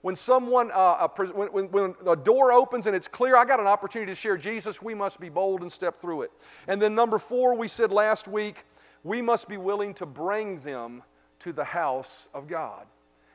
When 0.00 0.16
someone, 0.16 0.72
uh, 0.74 1.06
when, 1.34 1.52
when, 1.52 1.64
when 1.70 1.94
a 2.04 2.16
door 2.16 2.50
opens 2.50 2.88
and 2.88 2.96
it's 2.96 3.06
clear, 3.06 3.36
I 3.36 3.44
got 3.44 3.60
an 3.60 3.68
opportunity 3.68 4.10
to 4.10 4.16
share 4.16 4.36
Jesus, 4.36 4.82
we 4.82 4.92
must 4.92 5.20
be 5.20 5.28
bold 5.28 5.62
and 5.62 5.70
step 5.70 5.94
through 5.94 6.22
it. 6.22 6.32
And 6.66 6.82
then 6.82 6.96
number 6.96 7.20
four, 7.20 7.54
we 7.54 7.68
said 7.68 7.92
last 7.92 8.26
week, 8.26 8.64
we 9.04 9.22
must 9.22 9.48
be 9.48 9.56
willing 9.56 9.94
to 9.94 10.06
bring 10.06 10.58
them 10.62 11.00
to 11.38 11.52
the 11.52 11.62
house 11.62 12.28
of 12.34 12.48
God. 12.48 12.86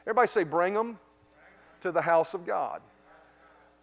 Everybody 0.01 0.27
say, 0.27 0.43
bring 0.43 0.73
them 0.73 0.99
to 1.79 1.93
the 1.93 2.01
house 2.01 2.33
of 2.33 2.45
God. 2.45 2.81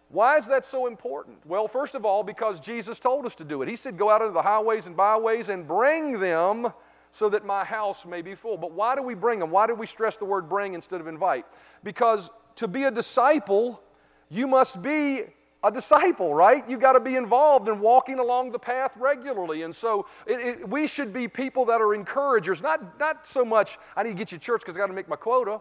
Why 0.09 0.37
is 0.37 0.47
that 0.47 0.65
so 0.65 0.87
important? 0.87 1.37
Well, 1.45 1.67
first 1.67 1.95
of 1.95 2.05
all, 2.05 2.23
because 2.23 2.59
Jesus 2.59 2.99
told 2.99 3.25
us 3.25 3.35
to 3.35 3.43
do 3.43 3.61
it. 3.61 3.69
He 3.69 3.75
said, 3.75 3.97
Go 3.97 4.09
out 4.09 4.21
into 4.21 4.33
the 4.33 4.41
highways 4.41 4.87
and 4.87 4.95
byways 4.95 5.49
and 5.49 5.67
bring 5.67 6.19
them 6.19 6.71
so 7.11 7.29
that 7.29 7.45
my 7.45 7.63
house 7.63 8.05
may 8.05 8.21
be 8.21 8.35
full. 8.35 8.57
But 8.57 8.71
why 8.71 8.95
do 8.95 9.01
we 9.01 9.15
bring 9.15 9.39
them? 9.39 9.49
Why 9.49 9.67
do 9.67 9.73
we 9.73 9.85
stress 9.85 10.17
the 10.17 10.25
word 10.25 10.49
bring 10.49 10.73
instead 10.73 11.01
of 11.01 11.07
invite? 11.07 11.45
Because 11.83 12.29
to 12.55 12.67
be 12.67 12.83
a 12.83 12.91
disciple, 12.91 13.81
you 14.29 14.47
must 14.47 14.81
be 14.81 15.23
a 15.63 15.71
disciple, 15.71 16.33
right? 16.33 16.69
You 16.69 16.77
got 16.77 16.93
to 16.93 16.99
be 16.99 17.15
involved 17.15 17.67
in 17.67 17.79
walking 17.79 18.19
along 18.19 18.51
the 18.51 18.59
path 18.59 18.95
regularly. 18.97 19.63
And 19.63 19.75
so 19.75 20.05
it, 20.27 20.33
it, 20.33 20.69
we 20.69 20.85
should 20.87 21.11
be 21.11 21.27
people 21.27 21.65
that 21.65 21.81
are 21.81 21.95
encouragers, 21.95 22.61
not, 22.61 22.99
not 22.99 23.25
so 23.25 23.43
much, 23.43 23.79
I 23.95 24.03
need 24.03 24.11
to 24.11 24.15
get 24.15 24.31
you 24.31 24.37
to 24.37 24.43
church 24.43 24.61
because 24.61 24.77
I 24.77 24.79
got 24.79 24.87
to 24.87 24.93
make 24.93 25.09
my 25.09 25.15
quota, 25.15 25.59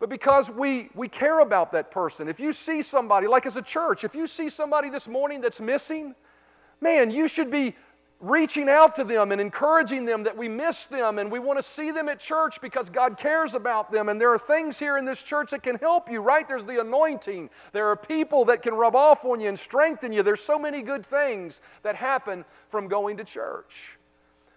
but 0.00 0.08
because 0.08 0.50
we, 0.50 0.88
we 0.94 1.08
care 1.08 1.40
about 1.40 1.72
that 1.72 1.90
person. 1.90 2.26
If 2.26 2.40
you 2.40 2.54
see 2.54 2.80
somebody, 2.80 3.26
like 3.26 3.44
as 3.44 3.56
a 3.56 3.62
church, 3.62 4.02
if 4.02 4.14
you 4.14 4.26
see 4.26 4.48
somebody 4.48 4.88
this 4.88 5.06
morning 5.06 5.42
that's 5.42 5.60
missing, 5.60 6.14
man, 6.80 7.10
you 7.10 7.28
should 7.28 7.50
be 7.50 7.76
reaching 8.18 8.68
out 8.68 8.96
to 8.96 9.04
them 9.04 9.30
and 9.30 9.40
encouraging 9.40 10.06
them 10.06 10.22
that 10.24 10.36
we 10.36 10.48
miss 10.48 10.86
them 10.86 11.18
and 11.18 11.30
we 11.30 11.38
want 11.38 11.58
to 11.58 11.62
see 11.62 11.90
them 11.90 12.08
at 12.08 12.18
church 12.18 12.60
because 12.62 12.88
God 12.88 13.18
cares 13.18 13.54
about 13.54 13.92
them. 13.92 14.08
And 14.08 14.18
there 14.18 14.32
are 14.32 14.38
things 14.38 14.78
here 14.78 14.96
in 14.96 15.04
this 15.04 15.22
church 15.22 15.50
that 15.50 15.62
can 15.62 15.76
help 15.76 16.10
you, 16.10 16.20
right? 16.20 16.48
There's 16.48 16.64
the 16.64 16.80
anointing. 16.80 17.50
There 17.72 17.88
are 17.88 17.96
people 17.96 18.46
that 18.46 18.62
can 18.62 18.74
rub 18.74 18.96
off 18.96 19.24
on 19.26 19.38
you 19.38 19.48
and 19.48 19.58
strengthen 19.58 20.14
you. 20.14 20.22
There's 20.22 20.42
so 20.42 20.58
many 20.58 20.82
good 20.82 21.04
things 21.04 21.60
that 21.82 21.94
happen 21.94 22.46
from 22.70 22.88
going 22.88 23.18
to 23.18 23.24
church. 23.24 23.98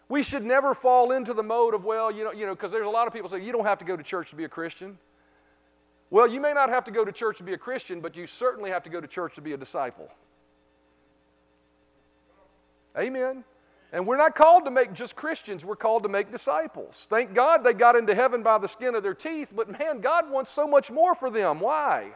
We 0.07 0.23
should 0.23 0.43
never 0.45 0.73
fall 0.73 1.11
into 1.11 1.33
the 1.33 1.43
mode 1.43 1.73
of, 1.73 1.83
well, 1.83 2.11
you 2.11 2.23
know, 2.23 2.31
you 2.31 2.45
know, 2.45 2.55
because 2.55 2.71
there's 2.71 2.85
a 2.85 2.89
lot 2.89 3.07
of 3.07 3.13
people 3.13 3.27
say 3.27 3.41
you 3.41 3.51
don't 3.51 3.65
have 3.65 3.79
to 3.79 3.85
go 3.85 3.97
to 3.97 4.03
church 4.03 4.29
to 4.29 4.35
be 4.37 4.45
a 4.45 4.49
Christian. 4.49 4.97
Well, 6.13 6.27
you 6.27 6.39
may 6.39 6.53
not 6.53 6.69
have 6.69 6.83
to 6.83 6.91
go 6.91 7.03
to 7.03 7.11
church 7.11 7.39
to 7.39 7.43
be 7.43 7.53
a 7.53 7.57
Christian, 7.57 7.99
but 7.99 8.15
you 8.15 8.27
certainly 8.27 8.69
have 8.69 8.83
to 8.83 8.89
go 8.91 9.01
to 9.01 9.07
church 9.07 9.33
to 9.33 9.41
be 9.41 9.53
a 9.53 9.57
disciple. 9.57 10.11
Amen. 12.95 13.43
And 13.91 14.05
we're 14.05 14.17
not 14.17 14.35
called 14.35 14.65
to 14.65 14.71
make 14.71 14.93
just 14.93 15.15
Christians, 15.15 15.65
we're 15.65 15.75
called 15.75 16.03
to 16.03 16.09
make 16.09 16.29
disciples. 16.29 17.07
Thank 17.09 17.33
God 17.33 17.63
they 17.63 17.73
got 17.73 17.95
into 17.95 18.13
heaven 18.13 18.43
by 18.43 18.59
the 18.59 18.67
skin 18.67 18.93
of 18.93 19.01
their 19.01 19.15
teeth, 19.15 19.51
but 19.55 19.79
man, 19.79 20.01
God 20.01 20.29
wants 20.29 20.51
so 20.51 20.67
much 20.67 20.91
more 20.91 21.15
for 21.15 21.31
them. 21.31 21.59
Why? 21.59 22.11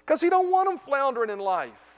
Because 0.00 0.20
He 0.20 0.28
don't 0.28 0.50
want 0.50 0.68
them 0.68 0.76
floundering 0.76 1.30
in 1.30 1.38
life. 1.38 1.93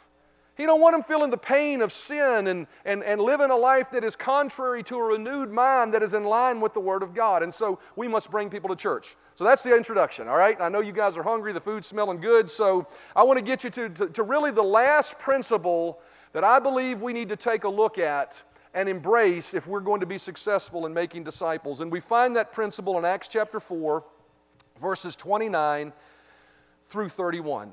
He 0.56 0.64
don't 0.64 0.80
want 0.80 0.94
them 0.94 1.02
feeling 1.02 1.30
the 1.30 1.36
pain 1.36 1.82
of 1.82 1.92
sin 1.92 2.46
and, 2.46 2.66
and, 2.86 3.04
and 3.04 3.20
living 3.20 3.50
a 3.50 3.56
life 3.56 3.90
that 3.90 4.02
is 4.02 4.16
contrary 4.16 4.82
to 4.84 4.96
a 4.96 5.02
renewed 5.02 5.50
mind 5.50 5.92
that 5.92 6.02
is 6.02 6.14
in 6.14 6.24
line 6.24 6.62
with 6.62 6.72
the 6.72 6.80
Word 6.80 7.02
of 7.02 7.12
God. 7.12 7.42
And 7.42 7.52
so 7.52 7.78
we 7.94 8.08
must 8.08 8.30
bring 8.30 8.48
people 8.48 8.70
to 8.70 8.76
church. 8.76 9.16
So 9.34 9.44
that's 9.44 9.62
the 9.62 9.76
introduction, 9.76 10.28
all 10.28 10.38
right? 10.38 10.56
I 10.58 10.70
know 10.70 10.80
you 10.80 10.92
guys 10.92 11.18
are 11.18 11.22
hungry, 11.22 11.52
the 11.52 11.60
food's 11.60 11.86
smelling 11.86 12.20
good, 12.20 12.48
so 12.48 12.86
I 13.14 13.22
want 13.22 13.38
to 13.38 13.44
get 13.44 13.64
you 13.64 13.70
to, 13.70 13.88
to, 13.90 14.08
to 14.08 14.22
really 14.22 14.50
the 14.50 14.62
last 14.62 15.18
principle 15.18 16.00
that 16.32 16.42
I 16.42 16.58
believe 16.58 17.02
we 17.02 17.12
need 17.12 17.28
to 17.28 17.36
take 17.36 17.64
a 17.64 17.68
look 17.68 17.98
at 17.98 18.42
and 18.72 18.88
embrace 18.88 19.52
if 19.52 19.66
we're 19.66 19.80
going 19.80 20.00
to 20.00 20.06
be 20.06 20.18
successful 20.18 20.86
in 20.86 20.94
making 20.94 21.24
disciples. 21.24 21.82
And 21.82 21.92
we 21.92 22.00
find 22.00 22.34
that 22.36 22.52
principle 22.52 22.96
in 22.96 23.04
Acts 23.04 23.28
chapter 23.28 23.60
4, 23.60 24.04
verses 24.80 25.16
29 25.16 25.92
through 26.84 27.08
31. 27.10 27.72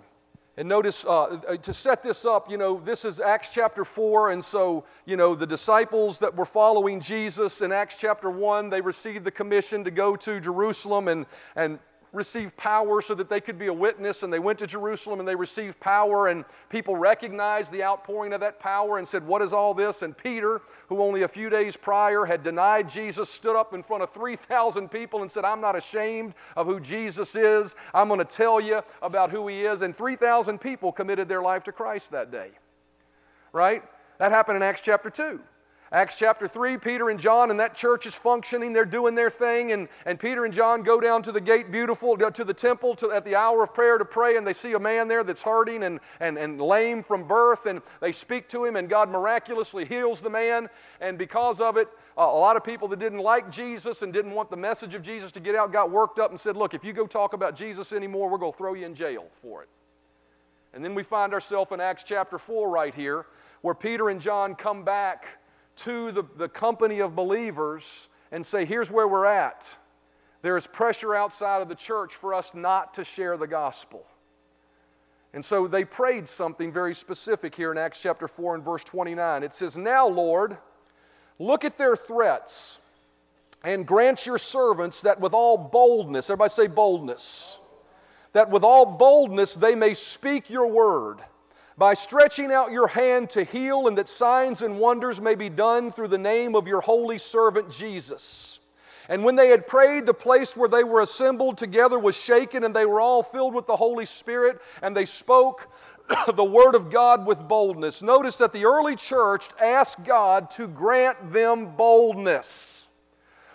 And 0.55 0.69
notice, 0.69 1.03
uh, 1.03 1.23
uh, 1.23 1.57
to 1.57 1.73
set 1.73 2.03
this 2.03 2.25
up, 2.25 2.49
you 2.49 2.57
know, 2.57 2.79
this 2.79 3.05
is 3.05 3.19
Acts 3.19 3.49
chapter 3.49 3.83
4, 3.83 4.29
and 4.29 4.43
so, 4.43 4.83
you 5.05 5.17
know, 5.17 5.33
the 5.33 5.47
disciples 5.47 6.19
that 6.19 6.35
were 6.35 6.45
following 6.45 6.99
Jesus 6.99 7.63
in 7.63 7.71
Acts 7.71 7.97
chapter 7.99 8.29
1, 8.29 8.69
they 8.69 8.79
received 8.79 9.23
the 9.23 9.31
commission 9.31 9.83
to 9.83 9.89
go 9.89 10.15
to 10.15 10.39
Jerusalem 10.39 11.07
and, 11.07 11.25
and 11.55 11.79
received 12.13 12.55
power 12.55 13.01
so 13.01 13.15
that 13.15 13.27
they 13.27 13.41
could 13.41 13.57
be 13.57 13.67
a 13.67 13.73
witness, 13.73 14.23
and 14.23 14.31
they 14.31 14.39
went 14.39 14.59
to 14.59 14.67
Jerusalem 14.67 15.19
and 15.19 15.27
they 15.27 15.35
received 15.35 15.79
power, 15.79 16.27
and 16.27 16.45
people 16.69 16.95
recognized 16.95 17.71
the 17.71 17.83
outpouring 17.83 18.33
of 18.33 18.39
that 18.41 18.59
power 18.59 18.99
and 18.99 19.07
said, 19.07 19.25
What 19.25 19.41
is 19.41 19.51
all 19.51 19.73
this? 19.73 20.03
And 20.03 20.15
Peter, 20.15 20.61
who 20.87 21.01
only 21.01 21.23
a 21.23 21.27
few 21.27 21.49
days 21.49 21.75
prior 21.75 22.25
had 22.25 22.43
denied 22.43 22.87
Jesus, 22.87 23.29
stood 23.29 23.55
up 23.55 23.73
in 23.73 23.81
front 23.81 24.03
of 24.03 24.11
3,000 24.11 24.89
people 24.89 25.23
and 25.23 25.31
said, 25.31 25.43
I'm 25.43 25.59
not 25.59 25.75
ashamed 25.75 26.35
of 26.55 26.67
who 26.67 26.79
Jesus 26.79 27.35
is. 27.35 27.75
I'm 27.93 28.07
going 28.07 28.19
to 28.19 28.25
tell 28.25 28.61
you 28.61 28.83
about 29.01 29.31
who 29.31 29.47
he 29.47 29.65
is. 29.65 29.81
And 29.81 29.95
3,000 29.95 30.61
people 30.61 30.91
committed 30.91 31.27
their 31.27 31.41
life 31.41 31.63
to 31.63 31.71
Christ 31.71 32.11
that 32.11 32.31
day. 32.31 32.51
Right? 33.51 33.83
That 34.19 34.31
happened 34.31 34.57
in 34.57 34.63
Acts 34.63 34.81
chapter 34.81 35.09
2. 35.09 35.39
Acts 35.93 36.15
chapter 36.15 36.47
3, 36.47 36.79
Peter 36.79 37.11
and 37.11 37.19
John 37.19 37.51
and 37.51 37.59
that 37.59 37.75
church 37.75 38.07
is 38.07 38.15
functioning. 38.15 38.73
They're 38.73 38.83
doing 38.83 39.13
their 39.13 39.29
thing. 39.29 39.73
And, 39.73 39.87
and 40.07 40.19
Peter 40.19 40.43
and 40.43 40.51
John 40.51 40.81
go 40.81 40.99
down 40.99 41.21
to 41.21 41.31
the 41.31 41.39
gate, 41.39 41.69
beautiful, 41.69 42.17
to 42.17 42.43
the 42.43 42.53
temple 42.53 42.95
to, 42.95 43.11
at 43.11 43.23
the 43.25 43.35
hour 43.35 43.63
of 43.63 43.75
prayer 43.75 43.99
to 43.99 44.05
pray. 44.05 44.35
And 44.35 44.47
they 44.47 44.53
see 44.53 44.73
a 44.73 44.79
man 44.79 45.07
there 45.07 45.23
that's 45.23 45.43
hurting 45.43 45.83
and, 45.83 45.99
and, 46.19 46.39
and 46.39 46.59
lame 46.59 47.03
from 47.03 47.27
birth. 47.27 47.67
And 47.67 47.79
they 48.01 48.11
speak 48.11 48.49
to 48.49 48.65
him, 48.65 48.75
and 48.75 48.89
God 48.89 49.07
miraculously 49.07 49.85
heals 49.85 50.19
the 50.19 50.31
man. 50.31 50.67
And 50.99 51.15
because 51.15 51.61
of 51.61 51.77
it, 51.77 51.87
uh, 52.17 52.21
a 52.21 52.39
lot 52.39 52.57
of 52.57 52.63
people 52.63 52.87
that 52.87 52.97
didn't 52.97 53.19
like 53.19 53.51
Jesus 53.51 54.01
and 54.01 54.11
didn't 54.11 54.31
want 54.31 54.49
the 54.49 54.57
message 54.57 54.95
of 54.95 55.03
Jesus 55.03 55.31
to 55.33 55.39
get 55.39 55.53
out 55.53 55.71
got 55.71 55.91
worked 55.91 56.17
up 56.17 56.31
and 56.31 56.39
said, 56.39 56.57
Look, 56.57 56.73
if 56.73 56.83
you 56.83 56.93
go 56.93 57.05
talk 57.05 57.33
about 57.33 57.55
Jesus 57.55 57.93
anymore, 57.93 58.31
we're 58.31 58.39
going 58.39 58.51
to 58.51 58.57
throw 58.57 58.73
you 58.73 58.87
in 58.87 58.95
jail 58.95 59.27
for 59.43 59.61
it. 59.61 59.69
And 60.73 60.83
then 60.83 60.95
we 60.95 61.03
find 61.03 61.35
ourselves 61.35 61.71
in 61.71 61.79
Acts 61.79 62.03
chapter 62.03 62.39
4 62.39 62.67
right 62.67 62.95
here, 62.95 63.27
where 63.61 63.75
Peter 63.75 64.09
and 64.09 64.19
John 64.19 64.55
come 64.55 64.83
back 64.83 65.37
to 65.77 66.11
the, 66.11 66.23
the 66.37 66.49
company 66.49 66.99
of 66.99 67.15
believers 67.15 68.09
and 68.31 68.45
say, 68.45 68.65
here's 68.65 68.91
where 68.91 69.07
we're 69.07 69.25
at. 69.25 69.75
There 70.41 70.57
is 70.57 70.67
pressure 70.67 71.15
outside 71.15 71.61
of 71.61 71.69
the 71.69 71.75
church 71.75 72.15
for 72.15 72.33
us 72.33 72.53
not 72.53 72.95
to 72.95 73.03
share 73.03 73.37
the 73.37 73.47
gospel. 73.47 74.05
And 75.33 75.43
so 75.43 75.67
they 75.67 75.83
prayed 75.83 76.27
something 76.27 76.71
very 76.71 76.93
specific 76.93 77.55
here 77.55 77.71
in 77.71 77.77
Acts 77.77 78.01
chapter 78.01 78.27
4 78.27 78.55
and 78.55 78.63
verse 78.63 78.83
29. 78.83 79.43
It 79.43 79.53
says, 79.53 79.77
Now, 79.77 80.07
Lord, 80.07 80.57
look 81.39 81.65
at 81.65 81.77
their 81.77 81.95
threats 81.95 82.81
and 83.63 83.87
grant 83.87 84.25
your 84.25 84.37
servants 84.37 85.01
that 85.01 85.19
with 85.19 85.33
all 85.33 85.57
boldness, 85.57 86.29
everybody 86.29 86.49
say 86.49 86.67
boldness, 86.67 87.59
that 88.33 88.49
with 88.49 88.63
all 88.63 88.85
boldness 88.85 89.55
they 89.55 89.73
may 89.73 89.93
speak 89.93 90.49
your 90.49 90.67
word 90.67 91.19
by 91.77 91.93
stretching 91.93 92.51
out 92.51 92.71
your 92.71 92.87
hand 92.87 93.29
to 93.31 93.43
heal, 93.43 93.87
and 93.87 93.97
that 93.97 94.07
signs 94.07 94.61
and 94.61 94.79
wonders 94.79 95.19
may 95.19 95.35
be 95.35 95.49
done 95.49 95.91
through 95.91 96.09
the 96.09 96.17
name 96.17 96.55
of 96.55 96.67
your 96.67 96.81
holy 96.81 97.17
servant 97.17 97.69
Jesus. 97.69 98.59
And 99.09 99.23
when 99.23 99.35
they 99.35 99.49
had 99.49 99.67
prayed, 99.67 100.05
the 100.05 100.13
place 100.13 100.55
where 100.55 100.69
they 100.69 100.83
were 100.83 101.01
assembled 101.01 101.57
together 101.57 101.99
was 101.99 102.17
shaken, 102.19 102.63
and 102.63 102.73
they 102.73 102.85
were 102.85 103.01
all 103.01 103.23
filled 103.23 103.53
with 103.53 103.67
the 103.67 103.75
Holy 103.75 104.05
Spirit, 104.05 104.61
and 104.81 104.95
they 104.95 105.05
spoke 105.05 105.69
the 106.35 106.43
word 106.43 106.75
of 106.75 106.89
God 106.89 107.25
with 107.25 107.45
boldness. 107.47 108.01
Notice 108.01 108.37
that 108.37 108.53
the 108.53 108.65
early 108.65 108.95
church 108.95 109.49
asked 109.61 110.05
God 110.05 110.49
to 110.51 110.67
grant 110.67 111.33
them 111.33 111.75
boldness. 111.75 112.87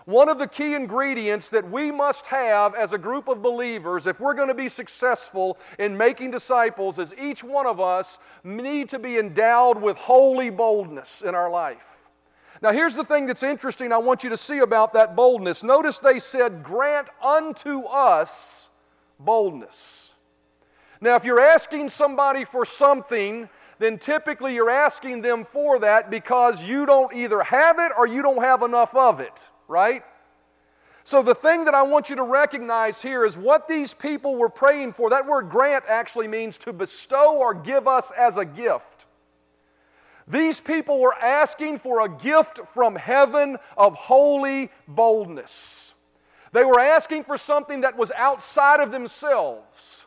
One 0.08 0.30
of 0.30 0.38
the 0.38 0.48
key 0.48 0.74
ingredients 0.74 1.50
that 1.50 1.70
we 1.70 1.92
must 1.92 2.24
have 2.28 2.74
as 2.74 2.94
a 2.94 2.98
group 2.98 3.28
of 3.28 3.42
believers, 3.42 4.06
if 4.06 4.20
we're 4.20 4.32
going 4.32 4.48
to 4.48 4.54
be 4.54 4.70
successful 4.70 5.58
in 5.78 5.98
making 5.98 6.30
disciples, 6.30 6.98
is 6.98 7.12
each 7.18 7.44
one 7.44 7.66
of 7.66 7.78
us 7.78 8.18
need 8.42 8.88
to 8.88 8.98
be 8.98 9.18
endowed 9.18 9.82
with 9.82 9.98
holy 9.98 10.48
boldness 10.48 11.20
in 11.20 11.34
our 11.34 11.50
life. 11.50 12.08
Now, 12.62 12.72
here's 12.72 12.94
the 12.94 13.04
thing 13.04 13.26
that's 13.26 13.42
interesting 13.42 13.92
I 13.92 13.98
want 13.98 14.24
you 14.24 14.30
to 14.30 14.36
see 14.38 14.60
about 14.60 14.94
that 14.94 15.14
boldness. 15.14 15.62
Notice 15.62 15.98
they 15.98 16.20
said, 16.20 16.62
Grant 16.62 17.08
unto 17.22 17.82
us 17.82 18.70
boldness. 19.20 20.14
Now, 21.02 21.16
if 21.16 21.24
you're 21.26 21.38
asking 21.38 21.90
somebody 21.90 22.46
for 22.46 22.64
something, 22.64 23.46
then 23.78 23.98
typically 23.98 24.54
you're 24.54 24.70
asking 24.70 25.20
them 25.20 25.44
for 25.44 25.78
that 25.80 26.08
because 26.08 26.64
you 26.64 26.86
don't 26.86 27.14
either 27.14 27.42
have 27.42 27.78
it 27.78 27.92
or 27.94 28.06
you 28.06 28.22
don't 28.22 28.42
have 28.42 28.62
enough 28.62 28.94
of 28.96 29.20
it 29.20 29.50
right? 29.68 30.02
So, 31.04 31.22
the 31.22 31.34
thing 31.34 31.64
that 31.64 31.75
I 31.75 31.82
want 31.82 32.10
you 32.10 32.16
to 32.16 32.22
recognize 32.22 33.00
here 33.00 33.25
is 33.25 33.38
what 33.38 33.66
these 33.66 33.94
people 33.94 34.37
were 34.37 34.50
praying 34.50 34.92
for. 34.92 35.08
That 35.08 35.26
word 35.26 35.48
grant 35.48 35.84
actually 35.88 36.28
means 36.28 36.58
to 36.58 36.72
bestow 36.72 37.38
or 37.38 37.54
give 37.54 37.88
us 37.88 38.10
as 38.10 38.37
a 38.37 38.44
gift. 38.44 39.06
These 40.26 40.60
people 40.60 41.00
were 41.00 41.14
asking 41.14 41.78
for 41.78 42.02
a 42.02 42.08
gift 42.10 42.58
from 42.66 42.94
heaven 42.94 43.56
of 43.78 43.94
holy 43.94 44.70
boldness. 44.87 45.94
They 46.52 46.64
were 46.64 46.80
asking 46.80 47.25
for 47.25 47.38
something 47.38 47.80
that 47.82 47.96
was 47.96 48.12
outside 48.12 48.80
of 48.80 48.90
themselves. 48.90 50.06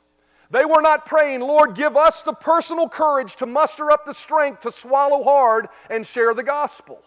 They 0.52 0.66
were 0.66 0.82
not 0.82 1.06
praying, 1.06 1.40
Lord, 1.40 1.76
give 1.76 1.98
us 1.98 2.24
the 2.24 2.34
personal 2.34 2.90
courage 2.90 3.38
to 3.38 3.46
muster 3.46 3.90
up 3.90 4.06
the 4.06 4.14
strength 4.14 4.60
to 4.62 4.72
swallow 4.72 5.24
hard 5.24 5.68
and 5.90 6.06
share 6.06 6.34
the 6.34 6.44
gospel. 6.44 7.02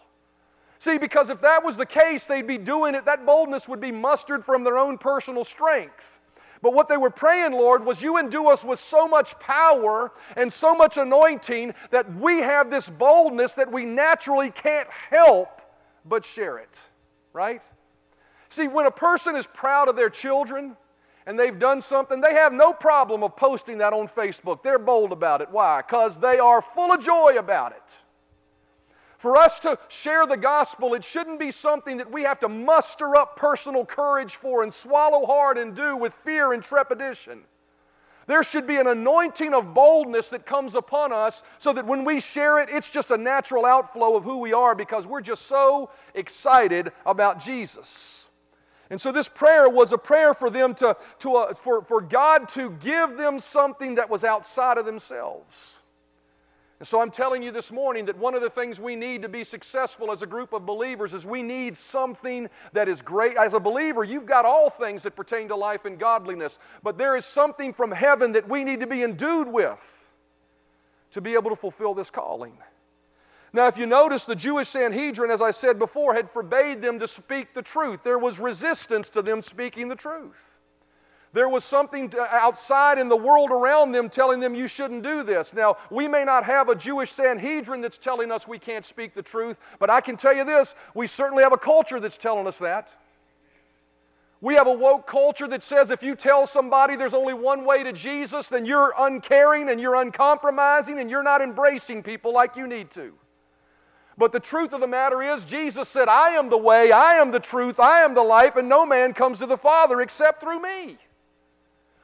See, 0.77 0.97
because 0.97 1.29
if 1.29 1.41
that 1.41 1.63
was 1.63 1.77
the 1.77 1.85
case, 1.85 2.27
they'd 2.27 2.47
be 2.47 2.57
doing 2.57 2.95
it, 2.95 3.05
that 3.05 3.25
boldness 3.25 3.67
would 3.67 3.79
be 3.79 3.91
mustered 3.91 4.43
from 4.43 4.63
their 4.63 4.77
own 4.77 4.97
personal 4.97 5.43
strength. 5.43 6.21
But 6.61 6.73
what 6.73 6.87
they 6.87 6.97
were 6.97 7.11
praying, 7.11 7.51
Lord, 7.51 7.85
was 7.85 8.01
you 8.01 8.17
endue 8.17 8.47
us 8.47 8.65
with 8.65 8.79
so 8.79 9.07
much 9.07 9.37
power 9.39 10.11
and 10.35 10.51
so 10.51 10.75
much 10.75 10.97
anointing 10.97 11.73
that 11.91 12.11
we 12.15 12.39
have 12.39 12.71
this 12.71 12.89
boldness 12.89 13.53
that 13.55 13.71
we 13.71 13.85
naturally 13.85 14.49
can't 14.49 14.89
help 15.09 15.61
but 16.03 16.25
share 16.25 16.57
it, 16.57 16.87
right? 17.33 17.61
See, 18.49 18.67
when 18.67 18.85
a 18.85 18.91
person 18.91 19.35
is 19.35 19.47
proud 19.47 19.89
of 19.89 19.95
their 19.95 20.09
children 20.09 20.77
and 21.25 21.37
they've 21.37 21.57
done 21.57 21.81
something, 21.81 22.21
they 22.21 22.33
have 22.33 22.53
no 22.53 22.73
problem 22.73 23.23
of 23.23 23.35
posting 23.35 23.79
that 23.79 23.93
on 23.93 24.07
Facebook. 24.07 24.63
They're 24.63 24.79
bold 24.79 25.11
about 25.11 25.41
it. 25.41 25.49
Why? 25.51 25.81
Because 25.81 26.19
they 26.19 26.39
are 26.39 26.61
full 26.61 26.91
of 26.91 26.99
joy 27.03 27.35
about 27.37 27.73
it. 27.73 28.01
For 29.25 29.37
us 29.37 29.57
to 29.61 29.79
share 29.87 30.27
the 30.27 30.37
gospel, 30.37 30.93
it 30.93 31.03
shouldn't 31.03 31.39
be 31.39 31.49
something 31.49 31.97
that 31.97 32.11
we 32.11 32.21
have 32.25 32.39
to 32.41 32.47
muster 32.47 33.15
up 33.15 33.35
personal 33.35 33.83
courage 33.83 34.35
for 34.35 34.61
and 34.61 34.71
swallow 34.71 35.25
hard 35.25 35.57
and 35.57 35.75
do 35.75 35.97
with 35.97 36.13
fear 36.13 36.53
and 36.53 36.61
trepidation. 36.61 37.41
There 38.27 38.43
should 38.43 38.67
be 38.67 38.77
an 38.77 38.85
anointing 38.85 39.55
of 39.55 39.73
boldness 39.73 40.29
that 40.29 40.45
comes 40.45 40.75
upon 40.75 41.11
us 41.11 41.41
so 41.57 41.73
that 41.73 41.87
when 41.87 42.05
we 42.05 42.19
share 42.19 42.59
it, 42.59 42.69
it's 42.71 42.87
just 42.87 43.09
a 43.09 43.17
natural 43.17 43.65
outflow 43.65 44.15
of 44.15 44.23
who 44.23 44.37
we 44.37 44.53
are 44.53 44.75
because 44.75 45.07
we're 45.07 45.21
just 45.21 45.47
so 45.47 45.89
excited 46.13 46.91
about 47.03 47.43
Jesus. 47.43 48.29
And 48.91 49.01
so 49.01 49.11
this 49.11 49.27
prayer 49.27 49.67
was 49.67 49.91
a 49.91 49.97
prayer 49.97 50.35
for 50.35 50.51
them 50.51 50.75
to, 50.75 50.95
to 51.17 51.33
uh, 51.33 51.55
for, 51.55 51.81
for 51.81 51.99
God 51.99 52.47
to 52.49 52.69
give 52.69 53.17
them 53.17 53.39
something 53.39 53.95
that 53.95 54.07
was 54.07 54.23
outside 54.23 54.77
of 54.77 54.85
themselves. 54.85 55.81
And 56.79 56.87
so 56.87 57.01
I'm 57.01 57.11
telling 57.11 57.41
you 57.41 57.51
this 57.51 57.71
morning 57.71 58.05
that 58.05 58.17
one 58.17 58.35
of 58.35 58.41
the 58.41 58.49
things 58.49 58.81
we 58.81 58.97
need 58.97 59.21
to 59.21 59.29
be 59.29 59.45
successful 59.45 60.11
as 60.11 60.21
a 60.21 60.27
group 60.27 60.51
of 60.51 60.65
believers 60.65 61.13
is 61.13 61.25
we 61.25 61.41
need 61.41 61.77
something 61.77 62.49
that 62.73 62.89
is 62.89 63.01
great. 63.01 63.37
As 63.37 63.53
a 63.53 63.59
believer, 63.59 64.03
you've 64.03 64.25
got 64.25 64.43
all 64.43 64.69
things 64.69 65.03
that 65.03 65.15
pertain 65.15 65.47
to 65.47 65.55
life 65.55 65.85
and 65.85 65.97
godliness, 65.97 66.59
but 66.83 66.97
there 66.97 67.15
is 67.15 67.25
something 67.25 67.71
from 67.71 67.91
heaven 67.91 68.33
that 68.33 68.49
we 68.49 68.65
need 68.65 68.81
to 68.81 68.87
be 68.87 69.03
endued 69.03 69.47
with 69.47 70.09
to 71.11 71.21
be 71.21 71.33
able 71.33 71.49
to 71.49 71.55
fulfill 71.55 71.93
this 71.93 72.09
calling. 72.09 72.57
Now, 73.53 73.67
if 73.67 73.77
you 73.77 73.85
notice, 73.85 74.25
the 74.25 74.35
Jewish 74.35 74.67
Sanhedrin, 74.67 75.31
as 75.31 75.41
I 75.41 75.51
said 75.51 75.79
before, 75.79 76.13
had 76.13 76.29
forbade 76.29 76.81
them 76.81 76.99
to 76.99 77.07
speak 77.07 77.53
the 77.53 77.61
truth. 77.61 78.03
There 78.03 78.19
was 78.19 78.37
resistance 78.37 79.07
to 79.11 79.21
them 79.21 79.41
speaking 79.41 79.87
the 79.87 79.95
truth. 79.95 80.54
There 81.35 81.49
was 81.49 81.65
something 81.65 82.13
outside 82.31 82.97
in 82.97 83.09
the 83.09 83.17
world 83.17 83.51
around 83.51 83.91
them 83.91 84.07
telling 84.07 84.39
them 84.39 84.55
you 84.55 84.69
shouldn't 84.69 85.03
do 85.03 85.21
this. 85.21 85.53
Now, 85.53 85.75
we 85.89 86.07
may 86.07 86.23
not 86.23 86.45
have 86.45 86.69
a 86.69 86.75
Jewish 86.75 87.11
Sanhedrin 87.11 87.81
that's 87.81 87.97
telling 87.97 88.31
us 88.31 88.47
we 88.47 88.57
can't 88.57 88.85
speak 88.85 89.13
the 89.13 89.21
truth, 89.21 89.59
but 89.77 89.89
I 89.89 89.99
can 89.99 90.15
tell 90.15 90.33
you 90.33 90.45
this 90.45 90.75
we 90.93 91.07
certainly 91.07 91.43
have 91.43 91.51
a 91.51 91.57
culture 91.57 91.99
that's 91.99 92.17
telling 92.17 92.47
us 92.47 92.59
that. 92.59 92.95
We 94.39 94.55
have 94.55 94.67
a 94.67 94.71
woke 94.71 95.07
culture 95.07 95.45
that 95.49 95.61
says 95.61 95.91
if 95.91 96.01
you 96.01 96.15
tell 96.15 96.47
somebody 96.47 96.95
there's 96.95 97.13
only 97.13 97.33
one 97.33 97.65
way 97.65 97.83
to 97.83 97.91
Jesus, 97.91 98.47
then 98.47 98.65
you're 98.65 98.93
uncaring 98.97 99.67
and 99.67 99.81
you're 99.81 99.95
uncompromising 99.95 100.99
and 100.99 101.09
you're 101.09 101.21
not 101.21 101.41
embracing 101.41 102.01
people 102.01 102.33
like 102.33 102.55
you 102.55 102.65
need 102.65 102.91
to. 102.91 103.13
But 104.17 104.31
the 104.31 104.39
truth 104.39 104.71
of 104.71 104.79
the 104.79 104.87
matter 104.87 105.21
is, 105.21 105.43
Jesus 105.43 105.89
said, 105.89 106.07
I 106.07 106.29
am 106.29 106.49
the 106.49 106.57
way, 106.57 106.93
I 106.93 107.15
am 107.15 107.31
the 107.31 107.41
truth, 107.41 107.77
I 107.77 108.03
am 108.03 108.15
the 108.15 108.23
life, 108.23 108.55
and 108.55 108.69
no 108.69 108.85
man 108.85 109.11
comes 109.11 109.39
to 109.39 109.45
the 109.45 109.57
Father 109.57 109.99
except 109.99 110.39
through 110.39 110.61
me. 110.61 110.97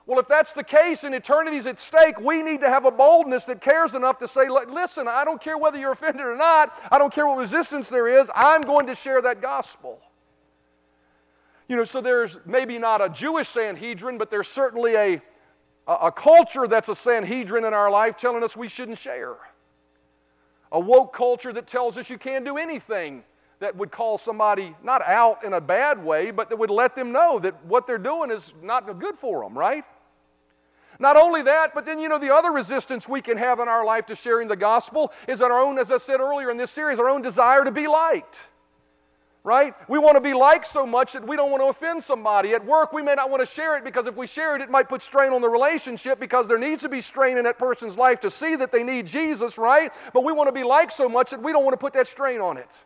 Well, 0.07 0.19
if 0.19 0.27
that's 0.27 0.53
the 0.53 0.63
case 0.63 1.03
and 1.03 1.13
eternity's 1.13 1.67
at 1.67 1.79
stake, 1.79 2.19
we 2.19 2.41
need 2.41 2.61
to 2.61 2.69
have 2.69 2.85
a 2.85 2.91
boldness 2.91 3.45
that 3.45 3.61
cares 3.61 3.93
enough 3.93 4.17
to 4.19 4.27
say, 4.27 4.49
listen, 4.49 5.07
I 5.07 5.23
don't 5.23 5.39
care 5.39 5.57
whether 5.57 5.77
you're 5.77 5.91
offended 5.91 6.25
or 6.25 6.35
not, 6.35 6.75
I 6.91 6.97
don't 6.97 7.13
care 7.13 7.27
what 7.27 7.37
resistance 7.37 7.89
there 7.89 8.07
is, 8.07 8.29
I'm 8.35 8.61
going 8.61 8.87
to 8.87 8.95
share 8.95 9.21
that 9.21 9.41
gospel. 9.41 9.99
You 11.67 11.77
know, 11.77 11.83
so 11.83 12.01
there's 12.01 12.39
maybe 12.45 12.77
not 12.79 13.01
a 13.01 13.09
Jewish 13.09 13.47
Sanhedrin, 13.47 14.17
but 14.17 14.29
there's 14.29 14.47
certainly 14.47 14.95
a, 14.95 15.21
a, 15.87 15.93
a 15.93 16.11
culture 16.11 16.67
that's 16.67 16.89
a 16.89 16.95
Sanhedrin 16.95 17.63
in 17.63 17.73
our 17.73 17.89
life 17.89 18.17
telling 18.17 18.43
us 18.43 18.57
we 18.57 18.67
shouldn't 18.67 18.97
share. 18.97 19.35
A 20.71 20.79
woke 20.79 21.13
culture 21.13 21.53
that 21.53 21.67
tells 21.67 21.97
us 21.97 22.09
you 22.09 22.17
can't 22.17 22.43
do 22.43 22.57
anything 22.57 23.23
that 23.61 23.75
would 23.75 23.91
call 23.91 24.17
somebody 24.17 24.75
not 24.83 25.03
out 25.03 25.43
in 25.43 25.53
a 25.53 25.61
bad 25.61 26.03
way, 26.03 26.31
but 26.31 26.49
that 26.49 26.57
would 26.57 26.71
let 26.71 26.95
them 26.95 27.11
know 27.11 27.37
that 27.39 27.63
what 27.63 27.85
they're 27.85 27.99
doing 27.99 28.31
is 28.31 28.53
not 28.61 28.99
good 28.99 29.15
for 29.15 29.43
them, 29.43 29.57
right? 29.57 29.85
Not 30.99 31.15
only 31.15 31.43
that, 31.43 31.73
but 31.75 31.85
then, 31.85 31.99
you 31.99 32.09
know, 32.09 32.17
the 32.17 32.33
other 32.33 32.51
resistance 32.51 33.07
we 33.07 33.21
can 33.21 33.37
have 33.37 33.59
in 33.59 33.67
our 33.67 33.85
life 33.85 34.07
to 34.07 34.15
sharing 34.15 34.47
the 34.47 34.55
gospel 34.55 35.13
is 35.27 35.43
our 35.43 35.59
own, 35.59 35.77
as 35.77 35.91
I 35.91 35.97
said 35.97 36.19
earlier 36.19 36.49
in 36.49 36.57
this 36.57 36.71
series, 36.71 36.99
our 36.99 37.07
own 37.07 37.21
desire 37.21 37.63
to 37.63 37.71
be 37.71 37.87
liked. 37.87 38.45
Right? 39.43 39.73
We 39.87 39.97
want 39.99 40.15
to 40.15 40.21
be 40.21 40.33
liked 40.33 40.65
so 40.65 40.85
much 40.85 41.13
that 41.13 41.27
we 41.27 41.35
don't 41.35 41.49
want 41.49 41.61
to 41.61 41.67
offend 41.67 42.03
somebody. 42.03 42.53
At 42.53 42.65
work, 42.65 42.93
we 42.93 43.01
may 43.01 43.15
not 43.15 43.29
want 43.29 43.41
to 43.41 43.51
share 43.51 43.77
it 43.77 43.83
because 43.83 44.05
if 44.05 44.15
we 44.15 44.25
share 44.27 44.55
it, 44.55 44.61
it 44.61 44.69
might 44.69 44.89
put 44.89 45.03
strain 45.03 45.33
on 45.33 45.41
the 45.41 45.49
relationship 45.49 46.19
because 46.19 46.47
there 46.47 46.59
needs 46.59 46.81
to 46.83 46.89
be 46.89 47.01
strain 47.01 47.37
in 47.37 47.43
that 47.45 47.57
person's 47.57 47.97
life 47.97 48.19
to 48.21 48.29
see 48.29 48.55
that 48.55 48.71
they 48.71 48.83
need 48.83 49.07
Jesus, 49.07 49.57
right? 49.57 49.91
But 50.13 50.23
we 50.23 50.31
want 50.31 50.47
to 50.47 50.51
be 50.51 50.63
liked 50.63 50.91
so 50.91 51.09
much 51.09 51.31
that 51.31 51.41
we 51.41 51.51
don't 51.51 51.63
want 51.63 51.73
to 51.73 51.79
put 51.79 51.93
that 51.93 52.07
strain 52.07 52.39
on 52.39 52.57
it. 52.57 52.85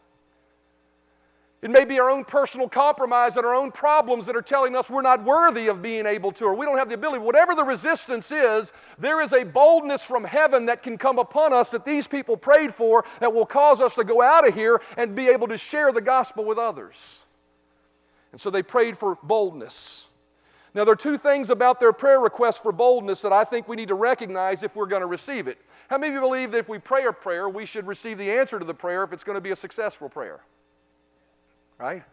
It 1.62 1.72
may 1.72 1.86
be 1.86 2.00
our 2.00 2.10
own 2.10 2.26
personal 2.26 2.70
compromise 2.70 3.38
and 3.38 3.46
our 3.46 3.56
own 3.56 3.72
problems 3.72 4.28
that 4.28 4.36
are 4.36 4.42
telling 4.42 4.76
us 4.76 4.90
we're 4.90 5.02
not 5.02 5.24
worthy 5.24 5.68
of 5.68 5.82
being 5.82 6.06
able 6.06 6.32
to, 6.34 6.46
or 6.46 6.54
we 6.54 6.66
don't 6.66 6.78
have 6.78 6.90
the 6.90 6.96
ability. 6.96 7.24
Whatever 7.24 7.56
the 7.56 7.64
resistance 7.64 8.32
is, 8.32 8.72
there 9.00 9.22
is 9.22 9.34
a 9.34 9.44
boldness 9.44 10.06
from 10.06 10.24
heaven 10.26 10.68
that 10.68 10.84
can 10.84 10.98
come 10.98 11.18
upon 11.18 11.54
us 11.54 11.72
that 11.72 11.86
these 11.86 12.08
people 12.08 12.38
prayed 12.38 12.74
for 12.74 13.04
that 13.20 13.34
will 13.34 13.46
cause 13.46 13.82
us 13.82 13.96
to 13.96 14.04
go 14.04 14.22
out 14.22 14.48
of 14.48 14.54
here 14.54 14.80
and 14.98 15.16
be 15.16 15.28
able 15.28 15.48
to 15.48 15.58
share 15.58 15.92
the 15.92 16.02
gospel 16.02 16.46
with 16.46 16.60
others. 16.60 17.26
And 18.32 18.40
so 18.40 18.50
they 18.50 18.62
prayed 18.62 18.98
for 18.98 19.18
boldness. 19.24 20.12
Now, 20.76 20.84
there 20.84 20.92
are 20.92 20.98
two 20.98 21.18
things 21.18 21.50
about 21.50 21.80
their 21.80 21.94
prayer 21.94 22.20
request 22.20 22.62
for 22.62 22.74
boldness 22.74 23.22
that 23.22 23.32
I 23.32 23.46
think 23.46 23.68
we 23.68 23.78
need 23.78 23.88
to 23.88 23.96
recognize 23.96 24.62
if 24.62 24.76
we're 24.76 24.88
going 24.88 25.02
to 25.02 25.08
receive 25.08 25.48
it. 25.48 25.58
How 25.90 25.98
many 25.98 26.10
of 26.10 26.16
you 26.16 26.28
believe 26.28 26.52
that 26.52 26.58
if 26.58 26.68
we 26.68 26.80
pray 26.80 27.06
a 27.06 27.14
prayer, 27.14 27.48
we 27.48 27.66
should 27.66 27.88
receive 27.88 28.18
the 28.18 28.30
answer 28.30 28.60
to 28.60 28.66
the 28.66 28.74
prayer 28.74 29.04
if 29.04 29.14
it's 29.14 29.24
going 29.24 29.38
to 29.38 29.42
be 29.42 29.52
a 29.52 29.56
successful 29.56 30.10
prayer? 30.10 30.42
Right? 31.78 32.04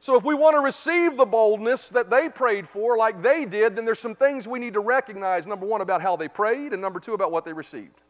So, 0.00 0.16
if 0.16 0.24
we 0.24 0.34
want 0.34 0.54
to 0.54 0.60
receive 0.60 1.16
the 1.16 1.26
boldness 1.26 1.88
that 1.88 2.08
they 2.08 2.28
prayed 2.28 2.68
for, 2.68 2.96
like 2.96 3.20
they 3.20 3.44
did, 3.44 3.74
then 3.74 3.84
there's 3.84 3.98
some 3.98 4.14
things 4.14 4.46
we 4.46 4.60
need 4.60 4.74
to 4.74 4.80
recognize 4.80 5.46
number 5.46 5.66
one, 5.66 5.80
about 5.80 6.02
how 6.02 6.14
they 6.14 6.28
prayed, 6.28 6.72
and 6.72 6.80
number 6.80 7.00
two, 7.00 7.14
about 7.14 7.32
what 7.32 7.44
they 7.44 7.52
received. 7.52 8.02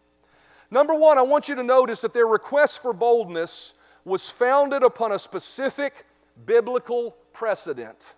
Number 0.70 0.94
one, 0.94 1.16
I 1.16 1.22
want 1.22 1.48
you 1.48 1.54
to 1.54 1.62
notice 1.62 2.00
that 2.00 2.12
their 2.12 2.26
request 2.26 2.82
for 2.82 2.92
boldness 2.92 3.72
was 4.04 4.28
founded 4.28 4.82
upon 4.82 5.12
a 5.12 5.18
specific 5.18 6.04
biblical 6.44 7.16
precedent. 7.32 8.14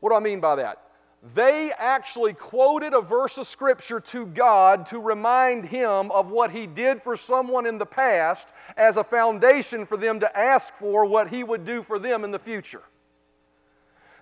What 0.00 0.10
do 0.10 0.16
I 0.16 0.20
mean 0.20 0.40
by 0.40 0.56
that? 0.56 0.89
They 1.34 1.70
actually 1.76 2.32
quoted 2.32 2.94
a 2.94 3.02
verse 3.02 3.36
of 3.36 3.46
Scripture 3.46 4.00
to 4.00 4.24
God 4.24 4.86
to 4.86 4.98
remind 4.98 5.66
Him 5.66 6.10
of 6.10 6.30
what 6.30 6.50
He 6.50 6.66
did 6.66 7.02
for 7.02 7.14
someone 7.14 7.66
in 7.66 7.76
the 7.76 7.86
past 7.86 8.54
as 8.76 8.96
a 8.96 9.04
foundation 9.04 9.84
for 9.84 9.98
them 9.98 10.20
to 10.20 10.38
ask 10.38 10.74
for 10.74 11.04
what 11.04 11.28
He 11.28 11.44
would 11.44 11.66
do 11.66 11.82
for 11.82 11.98
them 11.98 12.24
in 12.24 12.30
the 12.30 12.38
future. 12.38 12.82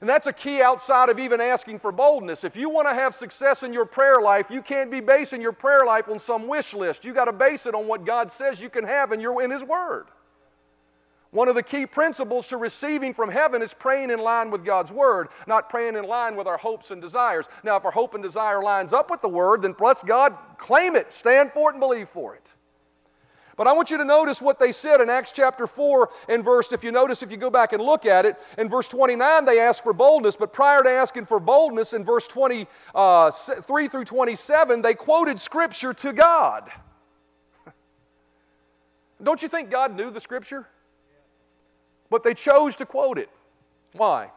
And 0.00 0.08
that's 0.08 0.26
a 0.26 0.32
key 0.32 0.60
outside 0.60 1.08
of 1.08 1.18
even 1.18 1.40
asking 1.40 1.78
for 1.78 1.92
boldness. 1.92 2.44
If 2.44 2.56
you 2.56 2.68
want 2.68 2.88
to 2.88 2.94
have 2.94 3.14
success 3.14 3.62
in 3.62 3.72
your 3.72 3.84
prayer 3.84 4.20
life, 4.20 4.46
you 4.50 4.62
can't 4.62 4.90
be 4.90 5.00
basing 5.00 5.40
your 5.40 5.52
prayer 5.52 5.84
life 5.84 6.08
on 6.08 6.18
some 6.18 6.46
wish 6.48 6.74
list. 6.74 7.04
You 7.04 7.12
got 7.14 7.24
to 7.24 7.32
base 7.32 7.66
it 7.66 7.74
on 7.74 7.86
what 7.86 8.04
God 8.04 8.30
says 8.30 8.60
you 8.60 8.70
can 8.70 8.84
have 8.84 9.12
in, 9.12 9.20
your, 9.20 9.42
in 9.42 9.50
His 9.50 9.64
Word. 9.64 10.06
One 11.30 11.48
of 11.48 11.54
the 11.54 11.62
key 11.62 11.84
principles 11.84 12.46
to 12.46 12.56
receiving 12.56 13.12
from 13.12 13.30
heaven 13.30 13.60
is 13.60 13.74
praying 13.74 14.10
in 14.10 14.18
line 14.18 14.50
with 14.50 14.64
God's 14.64 14.90
Word, 14.90 15.28
not 15.46 15.68
praying 15.68 15.94
in 15.94 16.04
line 16.04 16.36
with 16.36 16.46
our 16.46 16.56
hopes 16.56 16.90
and 16.90 17.02
desires. 17.02 17.48
Now, 17.62 17.76
if 17.76 17.84
our 17.84 17.90
hope 17.90 18.14
and 18.14 18.22
desire 18.22 18.62
lines 18.62 18.94
up 18.94 19.10
with 19.10 19.20
the 19.20 19.28
Word, 19.28 19.62
then 19.62 19.72
bless 19.72 20.02
God, 20.02 20.34
claim 20.56 20.96
it, 20.96 21.12
stand 21.12 21.52
for 21.52 21.70
it, 21.70 21.74
and 21.74 21.80
believe 21.80 22.08
for 22.08 22.34
it. 22.34 22.54
But 23.58 23.66
I 23.66 23.72
want 23.72 23.90
you 23.90 23.98
to 23.98 24.04
notice 24.04 24.40
what 24.40 24.60
they 24.60 24.70
said 24.70 25.00
in 25.00 25.10
Acts 25.10 25.32
chapter 25.32 25.66
4 25.66 26.08
and 26.28 26.44
verse, 26.44 26.72
if 26.72 26.84
you 26.84 26.92
notice, 26.92 27.24
if 27.24 27.30
you 27.30 27.36
go 27.36 27.50
back 27.50 27.72
and 27.72 27.82
look 27.82 28.06
at 28.06 28.24
it, 28.24 28.36
in 28.56 28.68
verse 28.68 28.86
29, 28.86 29.44
they 29.44 29.58
asked 29.58 29.82
for 29.82 29.92
boldness, 29.92 30.36
but 30.36 30.52
prior 30.52 30.82
to 30.82 30.88
asking 30.88 31.26
for 31.26 31.40
boldness, 31.40 31.92
in 31.92 32.04
verse 32.04 32.28
23 32.28 32.66
uh, 32.94 33.30
through 33.30 34.04
27, 34.04 34.80
they 34.80 34.94
quoted 34.94 35.40
Scripture 35.40 35.92
to 35.92 36.12
God. 36.12 36.70
Don't 39.22 39.42
you 39.42 39.48
think 39.48 39.70
God 39.70 39.94
knew 39.94 40.10
the 40.10 40.20
Scripture? 40.20 40.68
But 42.10 42.22
they 42.22 42.34
chose 42.34 42.76
to 42.76 42.86
quote 42.86 43.18
it. 43.18 43.28
Why? 43.92 44.30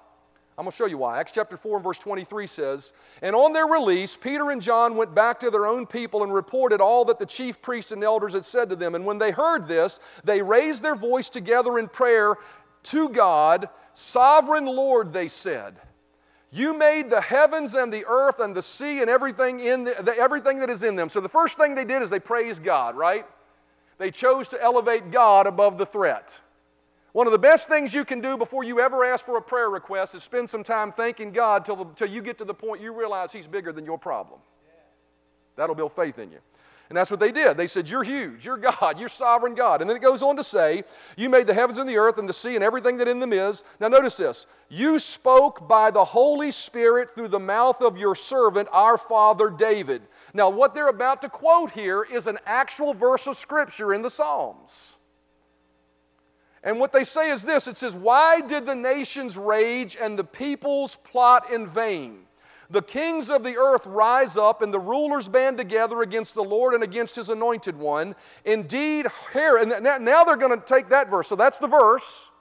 I'm 0.57 0.65
going 0.65 0.71
to 0.71 0.77
show 0.77 0.86
you 0.86 0.99
why. 0.99 1.19
Acts 1.19 1.31
chapter 1.31 1.57
4 1.57 1.77
and 1.77 1.84
verse 1.84 1.97
23 1.97 2.45
says, 2.45 2.93
And 3.21 3.36
on 3.36 3.53
their 3.53 3.65
release, 3.65 4.17
Peter 4.17 4.51
and 4.51 4.62
John 4.62 4.95
went 4.95 5.15
back 5.15 5.39
to 5.39 5.49
their 5.49 5.65
own 5.65 5.88
people 5.88 6.23
and 6.23 6.34
reported 6.34 6.81
all 6.81 7.05
that 7.05 7.19
the 7.19 7.25
chief 7.25 7.62
priests 7.62 7.91
and 7.91 8.03
elders 8.03 8.34
had 8.34 8.45
said 8.45 8.69
to 8.69 8.75
them. 8.75 8.93
And 8.93 9.05
when 9.05 9.17
they 9.17 9.31
heard 9.31 9.67
this, 9.67 9.99
they 10.23 10.41
raised 10.41 10.84
their 10.84 10.95
voice 10.95 11.29
together 11.29 11.79
in 11.79 11.88
prayer 11.88 12.36
to 12.84 13.10
God. 13.10 13.69
Sovereign 13.93 14.65
Lord, 14.65 15.13
they 15.13 15.29
said, 15.29 15.77
You 16.51 16.77
made 16.77 17.10
the 17.10 17.21
heavens 17.21 17.73
and 17.73 17.91
the 17.91 18.05
earth 18.05 18.39
and 18.39 18.53
the 18.53 18.62
sea 18.62 18.99
and 19.01 19.10
everything, 19.10 19.62
in 19.62 19.86
the, 19.86 19.95
the, 20.03 20.15
everything 20.17 20.60
that 20.60 20.69
is 20.69 20.84
in 20.84 20.95
them. 20.97 21.07
So 21.10 21.21
the 21.21 21.29
first 21.29 21.57
thing 21.57 21.75
they 21.75 21.86
did 21.86 22.01
is 22.01 22.10
they 22.10 22.19
praised 22.19 22.63
God, 22.63 22.95
right? 22.95 23.25
They 23.97 24.12
chose 24.12 24.47
to 24.49 24.62
elevate 24.62 25.12
God 25.12 25.47
above 25.47 25.77
the 25.77 25.86
threat. 25.86 26.39
One 27.13 27.28
of 27.28 27.34
the 27.34 27.39
best 27.39 27.67
things 27.67 27.93
you 27.93 28.06
can 28.06 28.21
do 28.21 28.38
before 28.38 28.63
you 28.63 28.80
ever 28.80 29.04
ask 29.04 29.26
for 29.26 29.38
a 29.38 29.41
prayer 29.41 29.69
request 29.69 30.15
is 30.15 30.24
spend 30.24 30.50
some 30.50 30.63
time 30.63 30.91
thanking 30.91 31.32
God 31.32 31.65
till, 31.65 31.86
till 31.95 32.08
you 32.08 32.21
get 32.21 32.38
to 32.38 32.45
the 32.45 32.54
point 32.54 32.82
you 32.82 32.93
realize 32.93 33.32
He's 33.32 33.47
bigger 33.47 33.74
than 33.74 33.86
your 33.86 33.97
problem. 33.97 34.39
That'll 35.58 35.76
build 35.76 35.91
faith 35.91 36.19
in 36.19 36.32
you. 36.32 36.39
And 36.91 36.97
that's 36.97 37.10
what 37.10 37.21
they 37.21 37.32
did. 37.32 37.56
They 37.56 37.67
said, 37.67 37.88
You're 37.88 38.04
huge. 38.04 38.45
You're 38.45 38.58
God. 38.58 39.00
You're 39.00 39.08
sovereign 39.08 39.56
God. 39.56 39.80
And 39.80 39.89
then 39.89 39.95
it 39.95 40.02
goes 40.02 40.21
on 40.21 40.36
to 40.36 40.43
say, 40.43 40.84
You 41.15 41.30
made 41.30 41.47
the 41.47 41.54
heavens 41.54 41.78
and 41.78 41.88
the 41.88 41.95
earth 41.95 42.17
and 42.17 42.28
the 42.28 42.34
sea 42.34 42.56
and 42.56 42.63
everything 42.63 42.97
that 42.97 43.08
in 43.08 43.21
them 43.21 43.32
is. 43.32 43.63
Now, 43.80 43.88
notice 43.88 44.17
this. 44.17 44.45
You 44.67 45.00
spoke 45.00 45.69
by 45.69 45.89
the 45.89 46.04
Holy 46.04 46.52
Spirit 46.52 47.15
through 47.15 47.30
the 47.30 47.39
mouth 47.39 47.82
of 47.82 47.97
your 47.97 48.13
servant, 48.13 48.67
our 48.74 48.97
father 48.97 49.50
David. 49.50 50.02
Now, 50.34 50.50
what 50.50 50.76
they're 50.76 50.89
about 50.89 51.21
to 51.21 51.30
quote 51.30 51.71
here 51.71 52.04
is 52.04 52.28
an 52.28 52.39
actual 52.45 52.93
verse 52.93 53.26
of 53.26 53.38
Scripture 53.38 53.93
in 53.93 54.02
the 54.02 54.10
Psalms. 54.10 54.97
And 56.63 56.80
what 56.80 56.91
they 56.91 57.04
say 57.04 57.32
is 57.32 57.43
this 57.43 57.67
it 57.67 57.78
says, 57.78 57.95
Why 57.95 58.41
did 58.41 58.65
the 58.65 58.76
nations 58.76 59.38
rage 59.38 59.97
and 60.00 60.17
the 60.17 60.24
peoples 60.24 60.97
plot 60.97 61.52
in 61.52 61.67
vain? 61.67 62.19
The 62.69 62.82
kings 62.82 63.30
of 63.30 63.43
the 63.43 63.58
earth 63.58 63.86
rise 63.86 64.38
up 64.38 64.62
and 64.62 64.74
the 64.74 64.80
rulers 64.80 65.28
band 65.28 65.58
together 65.58 66.02
against 66.04 66.36
the 66.36 66.43
Lord 66.43 66.74
and 66.74 66.84
against 66.84 67.17
his 67.17 67.30
anointed 67.30 67.78
one. 67.78 68.15
Indeed, 68.45 69.08
here, 69.34 69.58
and 69.58 69.84
now 69.84 70.24
they're 70.24 70.38
going 70.38 70.58
to 70.58 70.65
take 70.65 70.88
that 70.89 71.10
verse. 71.10 71.28
So 71.28 71.36
that's 71.36 71.58
the 71.60 71.67
verse. 71.67 72.32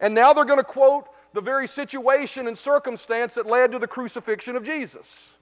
And 0.00 0.14
now 0.14 0.32
they're 0.32 0.46
going 0.46 0.58
to 0.58 0.64
quote 0.64 1.08
the 1.34 1.40
very 1.42 1.66
situation 1.66 2.46
and 2.46 2.56
circumstance 2.56 3.34
that 3.34 3.46
led 3.46 3.72
to 3.72 3.78
the 3.78 3.86
crucifixion 3.86 4.56
of 4.56 4.64
Jesus. 4.64 5.37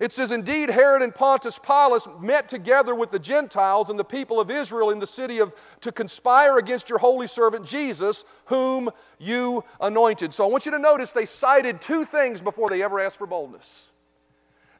It 0.00 0.12
says, 0.12 0.32
Indeed, 0.32 0.70
Herod 0.70 1.02
and 1.02 1.14
Pontius 1.14 1.58
Pilate 1.58 2.08
met 2.20 2.48
together 2.48 2.94
with 2.94 3.10
the 3.10 3.18
Gentiles 3.18 3.90
and 3.90 3.98
the 3.98 4.04
people 4.04 4.40
of 4.40 4.50
Israel 4.50 4.88
in 4.88 4.98
the 4.98 5.06
city 5.06 5.40
of 5.40 5.52
to 5.82 5.92
conspire 5.92 6.56
against 6.56 6.88
your 6.88 6.98
holy 6.98 7.26
servant 7.26 7.66
Jesus, 7.66 8.24
whom 8.46 8.88
you 9.18 9.62
anointed. 9.78 10.32
So 10.32 10.44
I 10.44 10.48
want 10.48 10.64
you 10.64 10.72
to 10.72 10.78
notice 10.78 11.12
they 11.12 11.26
cited 11.26 11.82
two 11.82 12.06
things 12.06 12.40
before 12.40 12.70
they 12.70 12.82
ever 12.82 12.98
asked 12.98 13.18
for 13.18 13.26
boldness. 13.26 13.92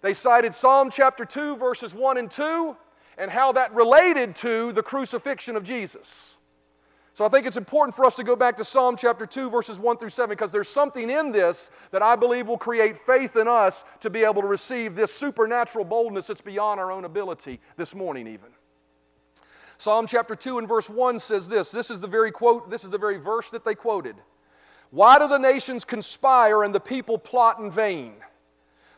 They 0.00 0.14
cited 0.14 0.54
Psalm 0.54 0.88
chapter 0.90 1.26
2, 1.26 1.56
verses 1.56 1.92
1 1.92 2.16
and 2.16 2.30
2, 2.30 2.74
and 3.18 3.30
how 3.30 3.52
that 3.52 3.74
related 3.74 4.34
to 4.36 4.72
the 4.72 4.82
crucifixion 4.82 5.54
of 5.54 5.64
Jesus. 5.64 6.38
So 7.12 7.24
I 7.24 7.28
think 7.28 7.46
it's 7.46 7.56
important 7.56 7.94
for 7.94 8.04
us 8.04 8.14
to 8.16 8.24
go 8.24 8.36
back 8.36 8.56
to 8.58 8.64
Psalm 8.64 8.96
chapter 8.96 9.26
2, 9.26 9.50
verses 9.50 9.78
1 9.78 9.96
through 9.96 10.10
7, 10.10 10.30
because 10.30 10.52
there's 10.52 10.68
something 10.68 11.10
in 11.10 11.32
this 11.32 11.70
that 11.90 12.02
I 12.02 12.16
believe 12.16 12.46
will 12.46 12.56
create 12.56 12.96
faith 12.96 13.36
in 13.36 13.48
us 13.48 13.84
to 14.00 14.10
be 14.10 14.22
able 14.22 14.42
to 14.42 14.48
receive 14.48 14.94
this 14.94 15.12
supernatural 15.12 15.84
boldness 15.84 16.28
that's 16.28 16.40
beyond 16.40 16.78
our 16.78 16.92
own 16.92 17.04
ability 17.04 17.60
this 17.76 17.94
morning, 17.94 18.26
even. 18.26 18.48
Psalm 19.76 20.06
chapter 20.06 20.36
2 20.36 20.58
and 20.58 20.68
verse 20.68 20.88
1 20.88 21.18
says 21.18 21.48
this. 21.48 21.72
This 21.72 21.90
is 21.90 22.00
the 22.00 22.06
very 22.06 22.30
quote, 22.30 22.70
this 22.70 22.84
is 22.84 22.90
the 22.90 22.98
very 22.98 23.16
verse 23.16 23.50
that 23.50 23.64
they 23.64 23.74
quoted. 23.74 24.14
Why 24.90 25.18
do 25.18 25.26
the 25.26 25.38
nations 25.38 25.84
conspire 25.84 26.64
and 26.64 26.74
the 26.74 26.80
people 26.80 27.18
plot 27.18 27.58
in 27.58 27.70
vain? 27.70 28.14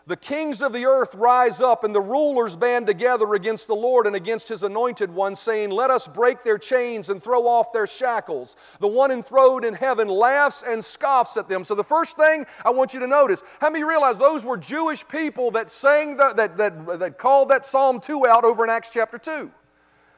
The 0.07 0.17
kings 0.17 0.63
of 0.63 0.73
the 0.73 0.87
earth 0.87 1.15
rise 1.15 1.61
up, 1.61 1.85
and 1.85 1.95
the 1.95 2.01
rulers 2.01 2.57
band 2.57 2.87
together 2.87 3.35
against 3.35 3.69
the 3.69 3.75
Lord 3.75 4.07
and 4.07 4.17
against 4.17 4.49
his 4.49 4.65
anointed 4.65 5.11
one, 5.13 5.37
saying, 5.37 5.71
Let 5.71 5.91
us 5.91 6.09
break 6.09 6.43
their 6.43 6.59
chains 6.59 7.09
and 7.09 7.23
throw 7.23 7.47
off 7.47 7.73
their 7.73 7.87
shackles. 7.87 8.57
The 8.81 8.89
one 8.89 9.13
enthroned 9.13 9.65
in 9.65 9.75
heaven 9.75 10.09
laughs 10.09 10.65
and 10.67 10.85
scoffs 10.85 11.37
at 11.37 11.49
them. 11.49 11.63
So, 11.65 11.77
the 11.77 11.85
first 11.85 12.17
thing 12.17 12.47
I 12.65 12.71
want 12.71 12.95
you 12.95 13.01
to 13.01 13.07
notice 13.07 13.45
how 13.61 13.71
many 13.71 13.85
realize 13.85 14.19
those 14.19 14.45
were 14.45 14.57
Jewish 14.57 15.07
people 15.07 15.53
that 15.53 15.71
sang 15.71 16.17
the, 16.17 16.33
that, 16.37 16.57
that, 16.57 16.99
that 16.99 17.19
called 17.19 17.51
that 17.51 17.65
Psalm 17.65 18.01
2 18.01 18.27
out 18.27 18.45
over 18.45 18.65
in 18.65 18.71
Acts 18.71 18.91
chapter 18.91 19.19
2? 19.19 19.51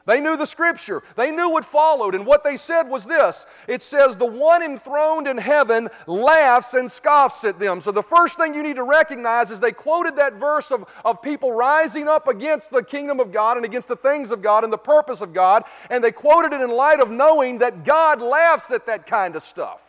They 0.05 0.21
knew 0.21 0.37
the 0.37 0.45
scripture. 0.45 1.01
They 1.15 1.31
knew 1.31 1.49
what 1.49 1.65
followed. 1.65 2.13
And 2.13 2.27
what 2.27 2.43
they 2.43 2.57
said 2.57 2.83
was 2.83 3.05
this 3.05 3.47
it 3.67 3.81
says, 3.81 4.17
The 4.17 4.25
one 4.25 4.61
enthroned 4.61 5.27
in 5.27 5.37
heaven 5.37 5.89
laughs 6.05 6.75
and 6.75 6.91
scoffs 6.91 7.43
at 7.43 7.59
them. 7.59 7.81
So 7.81 7.91
the 7.91 8.03
first 8.03 8.37
thing 8.37 8.53
you 8.53 8.61
need 8.61 8.75
to 8.75 8.83
recognize 8.83 9.49
is 9.49 9.59
they 9.59 9.71
quoted 9.71 10.15
that 10.17 10.33
verse 10.33 10.71
of, 10.71 10.85
of 11.03 11.21
people 11.21 11.51
rising 11.51 12.07
up 12.07 12.27
against 12.27 12.69
the 12.69 12.83
kingdom 12.83 13.19
of 13.19 13.31
God 13.31 13.57
and 13.57 13.65
against 13.65 13.87
the 13.87 13.95
things 13.95 14.31
of 14.31 14.43
God 14.43 14.63
and 14.63 14.71
the 14.71 14.77
purpose 14.77 15.21
of 15.21 15.33
God. 15.33 15.63
And 15.89 16.03
they 16.03 16.11
quoted 16.11 16.53
it 16.53 16.61
in 16.61 16.69
light 16.69 16.99
of 16.99 17.09
knowing 17.09 17.57
that 17.59 17.83
God 17.83 18.21
laughs 18.21 18.69
at 18.69 18.85
that 18.85 19.07
kind 19.07 19.35
of 19.35 19.41
stuff. 19.41 19.84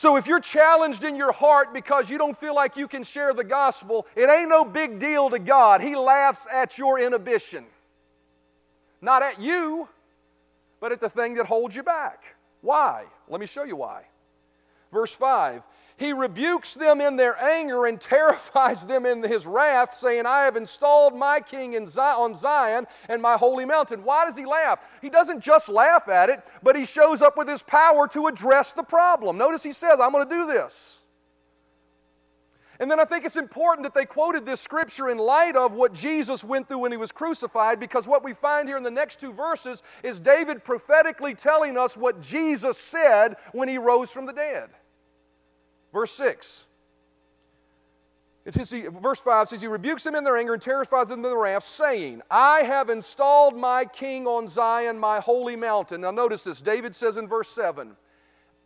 So 0.00 0.16
if 0.16 0.26
you're 0.26 0.40
challenged 0.40 1.04
in 1.04 1.14
your 1.14 1.30
heart 1.30 1.74
because 1.74 2.08
you 2.08 2.16
don't 2.16 2.34
feel 2.34 2.54
like 2.54 2.74
you 2.74 2.88
can 2.88 3.04
share 3.04 3.34
the 3.34 3.44
gospel, 3.44 4.06
it 4.16 4.30
ain't 4.30 4.48
no 4.48 4.64
big 4.64 4.98
deal 4.98 5.28
to 5.28 5.38
God. 5.38 5.82
He 5.82 5.94
laughs 5.94 6.46
at 6.50 6.78
your 6.78 6.98
inhibition. 6.98 7.66
Not 9.02 9.22
at 9.22 9.38
you, 9.38 9.90
but 10.80 10.90
at 10.90 11.02
the 11.02 11.10
thing 11.10 11.34
that 11.34 11.44
holds 11.44 11.76
you 11.76 11.82
back. 11.82 12.24
Why? 12.62 13.04
Let 13.28 13.42
me 13.42 13.46
show 13.46 13.64
you 13.64 13.76
why. 13.76 14.04
Verse 14.90 15.12
5 15.12 15.62
he 16.00 16.14
rebukes 16.14 16.72
them 16.72 17.02
in 17.02 17.16
their 17.16 17.40
anger 17.40 17.84
and 17.84 18.00
terrifies 18.00 18.86
them 18.86 19.04
in 19.04 19.22
his 19.22 19.46
wrath, 19.46 19.92
saying, 19.92 20.24
I 20.24 20.44
have 20.44 20.56
installed 20.56 21.14
my 21.14 21.40
king 21.40 21.74
in 21.74 21.86
Zion, 21.86 22.18
on 22.18 22.34
Zion 22.34 22.86
and 23.10 23.20
my 23.20 23.36
holy 23.36 23.66
mountain. 23.66 24.02
Why 24.02 24.24
does 24.24 24.34
he 24.34 24.46
laugh? 24.46 24.82
He 25.02 25.10
doesn't 25.10 25.40
just 25.40 25.68
laugh 25.68 26.08
at 26.08 26.30
it, 26.30 26.42
but 26.62 26.74
he 26.74 26.86
shows 26.86 27.20
up 27.20 27.36
with 27.36 27.46
his 27.46 27.62
power 27.62 28.08
to 28.08 28.28
address 28.28 28.72
the 28.72 28.82
problem. 28.82 29.36
Notice 29.36 29.62
he 29.62 29.74
says, 29.74 30.00
I'm 30.00 30.10
going 30.12 30.26
to 30.26 30.34
do 30.34 30.46
this. 30.46 31.04
And 32.78 32.90
then 32.90 32.98
I 32.98 33.04
think 33.04 33.26
it's 33.26 33.36
important 33.36 33.84
that 33.84 33.92
they 33.92 34.06
quoted 34.06 34.46
this 34.46 34.62
scripture 34.62 35.10
in 35.10 35.18
light 35.18 35.54
of 35.54 35.74
what 35.74 35.92
Jesus 35.92 36.42
went 36.42 36.66
through 36.66 36.78
when 36.78 36.92
he 36.92 36.96
was 36.96 37.12
crucified, 37.12 37.78
because 37.78 38.08
what 38.08 38.24
we 38.24 38.32
find 38.32 38.66
here 38.66 38.78
in 38.78 38.82
the 38.82 38.90
next 38.90 39.20
two 39.20 39.34
verses 39.34 39.82
is 40.02 40.18
David 40.18 40.64
prophetically 40.64 41.34
telling 41.34 41.76
us 41.76 41.94
what 41.94 42.22
Jesus 42.22 42.78
said 42.78 43.36
when 43.52 43.68
he 43.68 43.76
rose 43.76 44.10
from 44.10 44.24
the 44.24 44.32
dead. 44.32 44.70
Verse 45.92 46.12
6. 46.12 46.68
It 48.44 48.54
says, 48.54 48.72
verse 49.02 49.20
5 49.20 49.48
says, 49.48 49.60
He 49.60 49.68
rebukes 49.68 50.02
them 50.02 50.14
in 50.14 50.24
their 50.24 50.36
anger 50.36 50.54
and 50.54 50.62
terrifies 50.62 51.08
them 51.08 51.18
in 51.18 51.22
their 51.24 51.36
wrath, 51.36 51.62
saying, 51.62 52.22
I 52.30 52.62
have 52.62 52.88
installed 52.88 53.56
my 53.56 53.84
king 53.84 54.26
on 54.26 54.48
Zion, 54.48 54.98
my 54.98 55.20
holy 55.20 55.56
mountain. 55.56 56.00
Now 56.00 56.10
notice 56.10 56.44
this. 56.44 56.60
David 56.60 56.96
says 56.96 57.16
in 57.16 57.28
verse 57.28 57.48
7, 57.48 57.94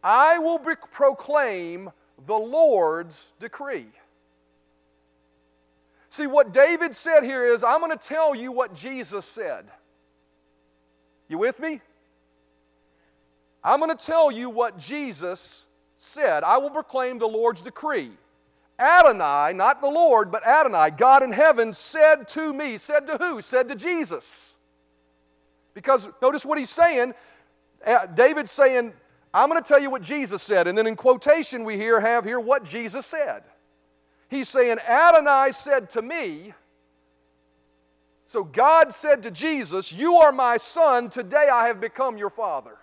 I 0.02 0.38
will 0.38 0.58
proclaim 0.58 1.90
the 2.26 2.38
Lord's 2.38 3.32
decree. 3.40 3.86
See, 6.08 6.28
what 6.28 6.52
David 6.52 6.94
said 6.94 7.24
here 7.24 7.44
is, 7.44 7.64
I'm 7.64 7.80
going 7.80 7.90
to 7.90 8.08
tell 8.08 8.36
you 8.36 8.52
what 8.52 8.74
Jesus 8.74 9.24
said. 9.24 9.66
You 11.28 11.38
with 11.38 11.58
me? 11.58 11.80
I'm 13.64 13.80
going 13.80 13.96
to 13.96 14.06
tell 14.06 14.30
you 14.30 14.50
what 14.50 14.78
Jesus 14.78 15.66
said, 16.04 16.44
I 16.44 16.58
will 16.58 16.70
proclaim 16.70 17.18
the 17.18 17.26
Lord's 17.26 17.60
decree. 17.60 18.10
Adonai, 18.78 19.52
not 19.54 19.80
the 19.80 19.88
Lord, 19.88 20.30
but 20.30 20.46
Adonai, 20.46 20.90
God 20.90 21.22
in 21.22 21.32
heaven, 21.32 21.72
said 21.72 22.28
to 22.28 22.52
me, 22.52 22.76
said 22.76 23.06
to 23.06 23.16
who? 23.16 23.40
Said 23.40 23.68
to 23.68 23.74
Jesus. 23.74 24.54
Because 25.74 26.08
notice 26.20 26.44
what 26.44 26.58
he's 26.58 26.70
saying. 26.70 27.14
Uh, 27.86 28.06
David's 28.06 28.50
saying, 28.50 28.92
I'm 29.32 29.48
going 29.48 29.62
to 29.62 29.66
tell 29.66 29.80
you 29.80 29.90
what 29.90 30.02
Jesus 30.02 30.42
said. 30.42 30.66
And 30.66 30.76
then 30.76 30.86
in 30.86 30.96
quotation, 30.96 31.64
we 31.64 31.76
here 31.76 32.00
have 32.00 32.24
here 32.24 32.40
what 32.40 32.64
Jesus 32.64 33.06
said. 33.06 33.42
He's 34.28 34.48
saying, 34.48 34.78
Adonai 34.88 35.52
said 35.52 35.90
to 35.90 36.02
me, 36.02 36.54
so 38.26 38.42
God 38.42 38.92
said 38.92 39.22
to 39.24 39.30
Jesus, 39.30 39.92
You 39.92 40.16
are 40.16 40.32
my 40.32 40.56
son, 40.56 41.10
today 41.10 41.48
I 41.52 41.68
have 41.68 41.80
become 41.80 42.16
your 42.16 42.30
father. 42.30 42.78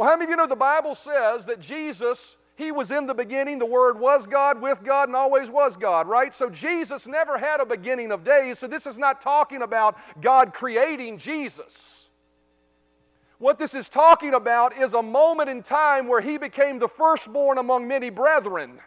Well, 0.00 0.08
how 0.08 0.16
many 0.16 0.24
of 0.24 0.30
you 0.30 0.36
know 0.36 0.46
the 0.46 0.56
Bible 0.56 0.94
says 0.94 1.44
that 1.44 1.60
Jesus, 1.60 2.38
He 2.56 2.72
was 2.72 2.90
in 2.90 3.06
the 3.06 3.12
beginning, 3.12 3.58
the 3.58 3.66
Word 3.66 4.00
was 4.00 4.26
God, 4.26 4.62
with 4.62 4.82
God, 4.82 5.10
and 5.10 5.14
always 5.14 5.50
was 5.50 5.76
God, 5.76 6.08
right? 6.08 6.32
So 6.32 6.48
Jesus 6.48 7.06
never 7.06 7.36
had 7.36 7.60
a 7.60 7.66
beginning 7.66 8.10
of 8.10 8.24
days, 8.24 8.58
so 8.58 8.66
this 8.66 8.86
is 8.86 8.96
not 8.96 9.20
talking 9.20 9.60
about 9.60 9.98
God 10.22 10.54
creating 10.54 11.18
Jesus. 11.18 12.08
What 13.36 13.58
this 13.58 13.74
is 13.74 13.90
talking 13.90 14.32
about 14.32 14.74
is 14.74 14.94
a 14.94 15.02
moment 15.02 15.50
in 15.50 15.62
time 15.62 16.08
where 16.08 16.22
He 16.22 16.38
became 16.38 16.78
the 16.78 16.88
firstborn 16.88 17.58
among 17.58 17.86
many 17.86 18.08
brethren. 18.08 18.78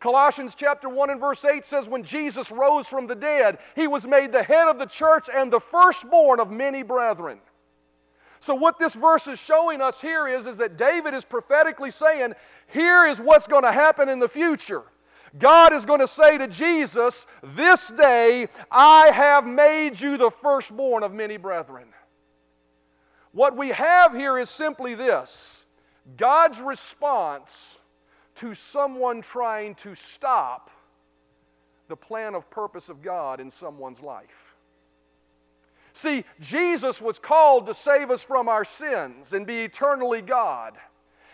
Colossians 0.00 0.54
chapter 0.54 0.90
1 0.90 1.08
and 1.08 1.18
verse 1.18 1.42
8 1.46 1.64
says, 1.64 1.88
When 1.88 2.02
Jesus 2.02 2.50
rose 2.50 2.86
from 2.88 3.06
the 3.06 3.14
dead, 3.14 3.56
he 3.74 3.86
was 3.86 4.06
made 4.06 4.32
the 4.32 4.42
head 4.42 4.68
of 4.68 4.78
the 4.78 4.84
church 4.84 5.30
and 5.34 5.50
the 5.50 5.60
firstborn 5.60 6.40
of 6.40 6.50
many 6.50 6.82
brethren. 6.82 7.40
So, 8.44 8.54
what 8.54 8.78
this 8.78 8.94
verse 8.94 9.26
is 9.26 9.40
showing 9.40 9.80
us 9.80 10.02
here 10.02 10.28
is, 10.28 10.46
is 10.46 10.58
that 10.58 10.76
David 10.76 11.14
is 11.14 11.24
prophetically 11.24 11.90
saying, 11.90 12.34
Here 12.66 13.06
is 13.06 13.18
what's 13.18 13.46
going 13.46 13.62
to 13.62 13.72
happen 13.72 14.10
in 14.10 14.18
the 14.18 14.28
future. 14.28 14.82
God 15.38 15.72
is 15.72 15.86
going 15.86 16.00
to 16.00 16.06
say 16.06 16.36
to 16.36 16.46
Jesus, 16.46 17.26
This 17.42 17.88
day 17.88 18.48
I 18.70 19.06
have 19.06 19.46
made 19.46 19.98
you 19.98 20.18
the 20.18 20.30
firstborn 20.30 21.02
of 21.02 21.14
many 21.14 21.38
brethren. 21.38 21.86
What 23.32 23.56
we 23.56 23.70
have 23.70 24.14
here 24.14 24.38
is 24.38 24.50
simply 24.50 24.94
this 24.94 25.64
God's 26.18 26.60
response 26.60 27.78
to 28.34 28.52
someone 28.52 29.22
trying 29.22 29.74
to 29.76 29.94
stop 29.94 30.70
the 31.88 31.96
plan 31.96 32.34
of 32.34 32.50
purpose 32.50 32.90
of 32.90 33.00
God 33.00 33.40
in 33.40 33.50
someone's 33.50 34.02
life. 34.02 34.53
See, 35.94 36.24
Jesus 36.40 37.00
was 37.00 37.20
called 37.20 37.66
to 37.66 37.74
save 37.74 38.10
us 38.10 38.24
from 38.24 38.48
our 38.48 38.64
sins 38.64 39.32
and 39.32 39.46
be 39.46 39.62
eternally 39.62 40.22
God. 40.22 40.74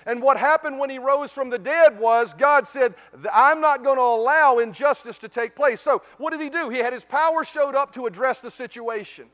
And 0.05 0.23
what 0.23 0.37
happened 0.37 0.79
when 0.79 0.91
he 0.91 0.99
rose 0.99 1.33
from 1.33 1.49
the 1.49 1.59
dead 1.59 1.99
was 1.99 2.35
God 2.35 2.67
said, 2.67 2.95
I'm 3.33 3.63
not 3.63 3.83
going 3.83 3.97
to 3.97 4.03
allow 4.03 4.59
injustice 4.59 5.17
to 5.19 5.29
take 5.29 5.57
place. 5.57 5.81
So, 5.81 6.03
what 6.19 6.31
did 6.31 6.41
he 6.41 6.51
do? 6.51 6.69
He 6.69 6.79
had 6.79 6.93
his 6.93 7.07
power 7.07 7.43
showed 7.43 7.75
up 7.75 7.93
to 7.95 8.07
address 8.07 8.43
the 8.43 8.51
situation. 8.51 9.27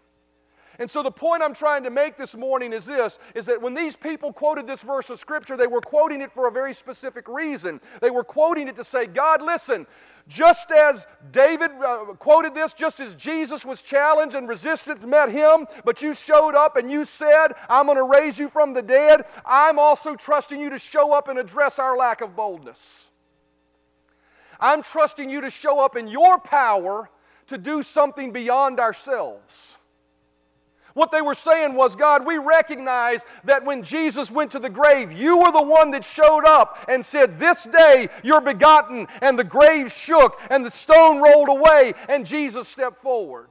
And 0.79 0.91
so 0.91 1.03
the 1.03 1.11
point 1.11 1.43
I'm 1.43 1.55
trying 1.55 1.85
to 1.85 1.91
make 1.91 2.17
this 2.17 2.37
morning 2.37 2.73
is 2.73 2.87
this 2.87 3.19
is 3.35 3.47
that 3.47 3.61
when 3.61 3.75
these 3.75 3.97
people 3.97 4.33
quoted 4.33 4.67
this 4.67 4.83
verse 4.83 5.09
of 5.11 5.19
scripture, 5.19 5.57
they 5.57 5.67
were 5.67 5.81
quoting 5.81 6.21
it 6.21 6.31
for 6.31 6.49
a 6.49 6.53
very 6.53 6.75
specific 6.75 7.29
reason. 7.29 7.81
They 8.01 8.11
were 8.11 8.25
quoting 8.25 8.69
it 8.69 8.77
to 8.77 8.85
say, 8.85 9.07
God, 9.07 9.43
listen, 9.43 9.87
just 10.29 10.73
as 10.73 11.07
David 11.31 11.71
uh, 11.85 12.05
quoted 12.19 12.55
this, 12.55 12.73
just 12.73 12.99
as 12.99 13.15
Jesus 13.15 13.65
was 13.65 13.81
challenged 13.81 14.35
and 14.35 14.49
resistance 14.49 15.05
met 15.05 15.31
him, 15.31 15.67
but 15.85 16.03
you 16.03 16.15
showed 16.15 16.55
up 16.55 16.77
and 16.77 16.91
you 16.91 17.05
said, 17.05 17.49
I'm 17.69 17.87
going 17.87 17.97
to 17.97 18.05
raise 18.05 18.39
you 18.39 18.49
from 18.49 18.75
the 18.75 18.83
dead, 18.83 19.25
I'm 19.45 19.79
also 19.79 20.17
trusting 20.17 20.61
you 20.61 20.71
to 20.71 20.79
show 20.79 21.15
up 21.15 21.29
and 21.29 21.39
address 21.39 21.79
our 21.79 21.97
lack 21.97 22.21
of 22.21 22.35
boldness. 22.35 23.11
I'm 24.59 24.83
trusting 24.83 25.31
you 25.31 25.43
to 25.43 25.51
show 25.51 25.85
up 25.85 25.97
in 25.97 26.09
your 26.09 26.39
power 26.39 27.11
to 27.47 27.59
do 27.59 27.83
something 27.83 28.33
beyond 28.33 28.81
ourselves. 28.81 29.79
What 30.97 31.11
they 31.11 31.21
were 31.21 31.35
saying 31.35 31.75
was, 31.75 31.95
God, 31.95 32.25
we 32.25 32.39
recognize 32.39 33.27
that 33.45 33.67
when 33.67 33.83
Jesus 33.83 34.31
went 34.31 34.53
to 34.53 34.59
the 34.59 34.71
grave, 34.71 35.13
you 35.13 35.37
were 35.37 35.53
the 35.53 35.63
one 35.63 35.91
that 35.91 36.03
showed 36.03 36.47
up 36.47 36.87
and 36.89 37.05
said, 37.05 37.39
This 37.39 37.65
day 37.65 38.09
you're 38.25 38.41
begotten. 38.41 39.07
And 39.21 39.39
the 39.39 39.45
grave 39.45 39.93
shook 39.93 40.41
and 40.49 40.65
the 40.65 40.71
stone 40.71 41.21
rolled 41.21 41.51
away 41.51 41.93
and 42.09 42.25
Jesus 42.25 42.67
stepped 42.67 43.03
forward. 43.03 43.51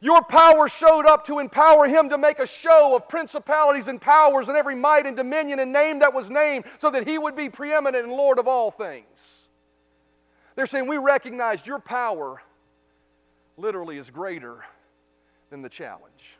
Your 0.00 0.20
power 0.20 0.68
showed 0.68 1.06
up 1.06 1.26
to 1.26 1.38
empower 1.38 1.86
him 1.86 2.08
to 2.08 2.18
make 2.18 2.40
a 2.40 2.46
show 2.46 2.96
of 2.96 3.08
principalities 3.08 3.86
and 3.86 4.00
powers 4.00 4.48
and 4.48 4.56
every 4.56 4.74
might 4.74 5.06
and 5.06 5.16
dominion 5.16 5.60
and 5.60 5.72
name 5.72 6.00
that 6.00 6.12
was 6.12 6.28
named 6.28 6.64
so 6.78 6.90
that 6.90 7.06
he 7.06 7.18
would 7.18 7.36
be 7.36 7.48
preeminent 7.48 8.02
and 8.02 8.12
Lord 8.12 8.40
of 8.40 8.48
all 8.48 8.72
things. 8.72 9.46
They're 10.56 10.66
saying, 10.66 10.88
We 10.88 10.98
recognized 10.98 11.68
your 11.68 11.78
power 11.78 12.42
literally 13.56 13.96
is 13.96 14.10
greater 14.10 14.64
than 15.50 15.62
the 15.62 15.68
challenge. 15.68 16.38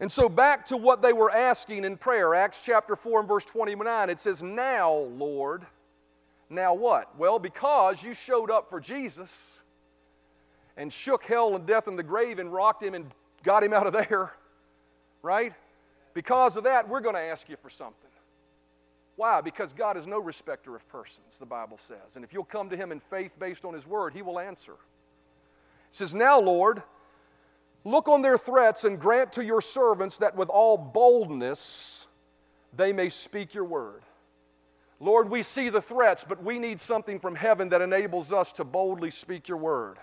And 0.00 0.10
so, 0.10 0.28
back 0.28 0.64
to 0.66 0.78
what 0.78 1.02
they 1.02 1.12
were 1.12 1.30
asking 1.30 1.84
in 1.84 1.98
prayer, 1.98 2.34
Acts 2.34 2.62
chapter 2.64 2.96
4 2.96 3.20
and 3.20 3.28
verse 3.28 3.44
29, 3.44 4.08
it 4.08 4.18
says, 4.18 4.42
Now, 4.42 4.92
Lord, 4.94 5.66
now 6.48 6.72
what? 6.72 7.16
Well, 7.18 7.38
because 7.38 8.02
you 8.02 8.14
showed 8.14 8.50
up 8.50 8.70
for 8.70 8.80
Jesus 8.80 9.60
and 10.76 10.90
shook 10.90 11.24
hell 11.24 11.54
and 11.54 11.66
death 11.66 11.86
and 11.86 11.98
the 11.98 12.02
grave 12.02 12.38
and 12.38 12.50
rocked 12.52 12.82
him 12.82 12.94
and 12.94 13.10
got 13.42 13.62
him 13.62 13.74
out 13.74 13.86
of 13.86 13.92
there, 13.92 14.32
right? 15.22 15.52
Because 16.14 16.56
of 16.56 16.64
that, 16.64 16.88
we're 16.88 17.00
going 17.00 17.14
to 17.14 17.20
ask 17.20 17.48
you 17.48 17.56
for 17.56 17.68
something. 17.68 18.10
Why? 19.16 19.42
Because 19.42 19.74
God 19.74 19.98
is 19.98 20.06
no 20.06 20.18
respecter 20.18 20.74
of 20.74 20.88
persons, 20.88 21.38
the 21.38 21.44
Bible 21.44 21.76
says. 21.76 22.16
And 22.16 22.24
if 22.24 22.32
you'll 22.32 22.42
come 22.42 22.70
to 22.70 22.76
Him 22.76 22.90
in 22.90 23.00
faith 23.00 23.38
based 23.38 23.66
on 23.66 23.74
His 23.74 23.86
Word, 23.86 24.14
He 24.14 24.22
will 24.22 24.38
answer. 24.38 24.72
It 24.72 24.78
says, 25.90 26.14
Now, 26.14 26.40
Lord, 26.40 26.82
Look 27.84 28.08
on 28.08 28.22
their 28.22 28.38
threats 28.38 28.84
and 28.84 29.00
grant 29.00 29.32
to 29.34 29.44
your 29.44 29.60
servants 29.60 30.18
that 30.18 30.36
with 30.36 30.48
all 30.48 30.76
boldness 30.76 32.08
they 32.76 32.92
may 32.92 33.08
speak 33.08 33.54
your 33.54 33.64
word. 33.64 34.02
Lord, 35.00 35.30
we 35.30 35.42
see 35.42 35.70
the 35.70 35.80
threats, 35.80 36.24
but 36.28 36.42
we 36.42 36.58
need 36.58 36.78
something 36.78 37.18
from 37.18 37.34
heaven 37.34 37.70
that 37.70 37.80
enables 37.80 38.32
us 38.32 38.52
to 38.52 38.64
boldly 38.64 39.10
speak 39.10 39.48
your 39.48 39.56
word. 39.56 39.96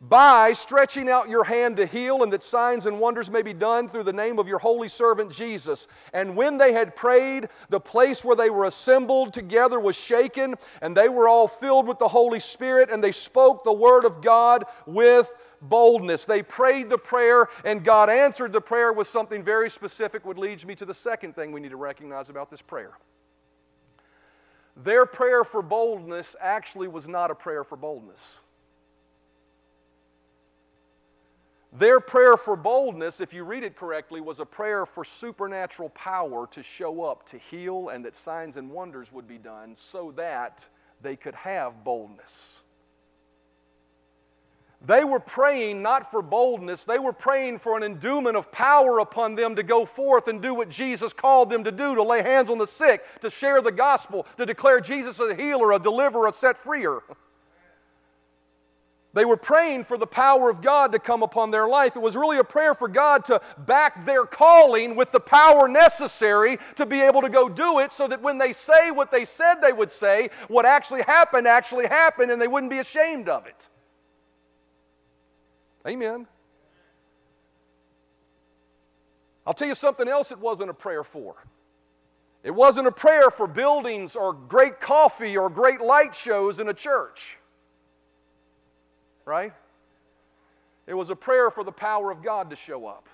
By 0.00 0.52
stretching 0.52 1.08
out 1.08 1.28
your 1.28 1.42
hand 1.42 1.76
to 1.76 1.84
heal, 1.84 2.22
and 2.22 2.32
that 2.32 2.42
signs 2.42 2.86
and 2.86 3.00
wonders 3.00 3.30
may 3.30 3.42
be 3.42 3.52
done 3.52 3.88
through 3.88 4.04
the 4.04 4.12
name 4.12 4.38
of 4.38 4.46
your 4.46 4.60
holy 4.60 4.88
servant 4.88 5.32
Jesus. 5.32 5.88
And 6.12 6.36
when 6.36 6.56
they 6.56 6.72
had 6.72 6.94
prayed, 6.94 7.48
the 7.68 7.80
place 7.80 8.24
where 8.24 8.36
they 8.36 8.48
were 8.48 8.66
assembled 8.66 9.32
together 9.32 9.80
was 9.80 9.96
shaken, 9.96 10.54
and 10.82 10.96
they 10.96 11.08
were 11.08 11.28
all 11.28 11.48
filled 11.48 11.88
with 11.88 11.98
the 11.98 12.06
Holy 12.06 12.38
Spirit, 12.38 12.90
and 12.90 13.02
they 13.02 13.10
spoke 13.10 13.64
the 13.64 13.72
word 13.72 14.04
of 14.04 14.22
God 14.22 14.64
with 14.86 15.34
boldness. 15.62 16.26
They 16.26 16.44
prayed 16.44 16.90
the 16.90 16.98
prayer, 16.98 17.48
and 17.64 17.82
God 17.82 18.08
answered 18.08 18.52
the 18.52 18.60
prayer 18.60 18.92
with 18.92 19.08
something 19.08 19.42
very 19.42 19.68
specific, 19.68 20.24
which 20.24 20.38
leads 20.38 20.64
me 20.64 20.76
to 20.76 20.84
the 20.84 20.94
second 20.94 21.34
thing 21.34 21.50
we 21.50 21.60
need 21.60 21.70
to 21.70 21.76
recognize 21.76 22.30
about 22.30 22.50
this 22.50 22.62
prayer. 22.62 22.92
Their 24.76 25.06
prayer 25.06 25.42
for 25.42 25.60
boldness 25.60 26.36
actually 26.40 26.86
was 26.86 27.08
not 27.08 27.32
a 27.32 27.34
prayer 27.34 27.64
for 27.64 27.74
boldness. 27.74 28.42
Their 31.72 32.00
prayer 32.00 32.36
for 32.36 32.56
boldness, 32.56 33.20
if 33.20 33.34
you 33.34 33.44
read 33.44 33.62
it 33.62 33.76
correctly, 33.76 34.22
was 34.22 34.40
a 34.40 34.46
prayer 34.46 34.86
for 34.86 35.04
supernatural 35.04 35.90
power 35.90 36.46
to 36.50 36.62
show 36.62 37.02
up, 37.04 37.26
to 37.26 37.38
heal, 37.38 37.90
and 37.90 38.04
that 38.06 38.16
signs 38.16 38.56
and 38.56 38.70
wonders 38.70 39.12
would 39.12 39.28
be 39.28 39.36
done 39.36 39.74
so 39.74 40.12
that 40.16 40.66
they 41.02 41.14
could 41.14 41.34
have 41.34 41.84
boldness. 41.84 42.62
They 44.80 45.02
were 45.04 45.20
praying 45.20 45.82
not 45.82 46.10
for 46.10 46.22
boldness, 46.22 46.84
they 46.84 47.00
were 47.00 47.12
praying 47.12 47.58
for 47.58 47.76
an 47.76 47.82
endowment 47.82 48.36
of 48.36 48.50
power 48.52 49.00
upon 49.00 49.34
them 49.34 49.56
to 49.56 49.62
go 49.62 49.84
forth 49.84 50.28
and 50.28 50.40
do 50.40 50.54
what 50.54 50.70
Jesus 50.70 51.12
called 51.12 51.50
them 51.50 51.64
to 51.64 51.72
do 51.72 51.96
to 51.96 52.02
lay 52.02 52.22
hands 52.22 52.48
on 52.48 52.58
the 52.58 52.66
sick, 52.66 53.04
to 53.20 53.28
share 53.28 53.60
the 53.60 53.72
gospel, 53.72 54.24
to 54.36 54.46
declare 54.46 54.80
Jesus 54.80 55.18
a 55.20 55.34
healer, 55.34 55.72
a 55.72 55.78
deliverer, 55.78 56.28
a 56.28 56.32
set 56.32 56.56
freer. 56.56 57.00
They 59.18 59.24
were 59.24 59.36
praying 59.36 59.82
for 59.82 59.98
the 59.98 60.06
power 60.06 60.48
of 60.48 60.62
God 60.62 60.92
to 60.92 61.00
come 61.00 61.24
upon 61.24 61.50
their 61.50 61.66
life. 61.66 61.96
It 61.96 61.98
was 61.98 62.14
really 62.16 62.38
a 62.38 62.44
prayer 62.44 62.72
for 62.72 62.86
God 62.86 63.24
to 63.24 63.40
back 63.66 64.04
their 64.04 64.24
calling 64.24 64.94
with 64.94 65.10
the 65.10 65.18
power 65.18 65.66
necessary 65.66 66.56
to 66.76 66.86
be 66.86 67.00
able 67.00 67.22
to 67.22 67.28
go 67.28 67.48
do 67.48 67.80
it 67.80 67.90
so 67.90 68.06
that 68.06 68.22
when 68.22 68.38
they 68.38 68.52
say 68.52 68.92
what 68.92 69.10
they 69.10 69.24
said 69.24 69.56
they 69.56 69.72
would 69.72 69.90
say, 69.90 70.30
what 70.46 70.64
actually 70.64 71.02
happened 71.02 71.48
actually 71.48 71.88
happened 71.88 72.30
and 72.30 72.40
they 72.40 72.46
wouldn't 72.46 72.70
be 72.70 72.78
ashamed 72.78 73.28
of 73.28 73.44
it. 73.46 73.68
Amen. 75.84 76.28
I'll 79.44 79.52
tell 79.52 79.66
you 79.66 79.74
something 79.74 80.06
else 80.06 80.30
it 80.30 80.38
wasn't 80.38 80.70
a 80.70 80.74
prayer 80.74 81.02
for. 81.02 81.44
It 82.44 82.52
wasn't 82.52 82.86
a 82.86 82.92
prayer 82.92 83.32
for 83.32 83.48
buildings 83.48 84.14
or 84.14 84.32
great 84.32 84.78
coffee 84.78 85.36
or 85.36 85.50
great 85.50 85.80
light 85.80 86.14
shows 86.14 86.60
in 86.60 86.68
a 86.68 86.74
church. 86.74 87.37
Right? 89.28 89.52
It 90.86 90.94
was 90.94 91.10
a 91.10 91.16
prayer 91.16 91.50
for 91.50 91.62
the 91.62 91.70
power 91.70 92.10
of 92.10 92.22
God 92.22 92.48
to 92.48 92.56
show 92.56 92.86
up. 92.86 93.10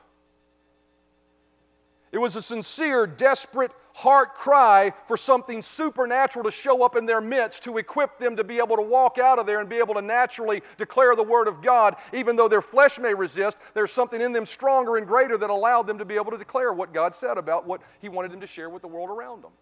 It 2.12 2.18
was 2.18 2.36
a 2.36 2.42
sincere, 2.42 3.04
desperate 3.04 3.72
heart 3.94 4.36
cry 4.36 4.92
for 5.08 5.16
something 5.16 5.60
supernatural 5.60 6.44
to 6.44 6.52
show 6.52 6.84
up 6.84 6.94
in 6.94 7.06
their 7.06 7.20
midst 7.20 7.64
to 7.64 7.78
equip 7.78 8.20
them 8.20 8.36
to 8.36 8.44
be 8.44 8.58
able 8.58 8.76
to 8.76 8.82
walk 8.82 9.18
out 9.18 9.40
of 9.40 9.46
there 9.46 9.58
and 9.58 9.68
be 9.68 9.78
able 9.78 9.94
to 9.94 10.02
naturally 10.02 10.62
declare 10.76 11.16
the 11.16 11.24
Word 11.24 11.48
of 11.48 11.60
God. 11.60 11.96
Even 12.12 12.36
though 12.36 12.46
their 12.46 12.62
flesh 12.62 13.00
may 13.00 13.12
resist, 13.12 13.58
there's 13.74 13.90
something 13.90 14.20
in 14.20 14.32
them 14.32 14.46
stronger 14.46 14.96
and 14.96 15.08
greater 15.08 15.36
that 15.36 15.50
allowed 15.50 15.88
them 15.88 15.98
to 15.98 16.04
be 16.04 16.14
able 16.14 16.30
to 16.30 16.38
declare 16.38 16.72
what 16.72 16.94
God 16.94 17.12
said 17.12 17.38
about 17.38 17.66
what 17.66 17.80
He 18.00 18.08
wanted 18.08 18.30
them 18.30 18.40
to 18.40 18.46
share 18.46 18.70
with 18.70 18.82
the 18.82 18.88
world 18.88 19.10
around 19.10 19.42
them. 19.42 19.52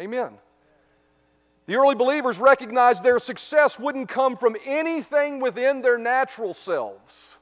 Amen. 0.00 0.38
The 1.68 1.76
early 1.76 1.94
believers 1.94 2.40
recognized 2.40 3.04
their 3.04 3.18
success 3.18 3.78
wouldn't 3.78 4.08
come 4.08 4.38
from 4.38 4.56
anything 4.64 5.38
within 5.38 5.82
their 5.82 5.98
natural 5.98 6.54
selves. 6.54 7.38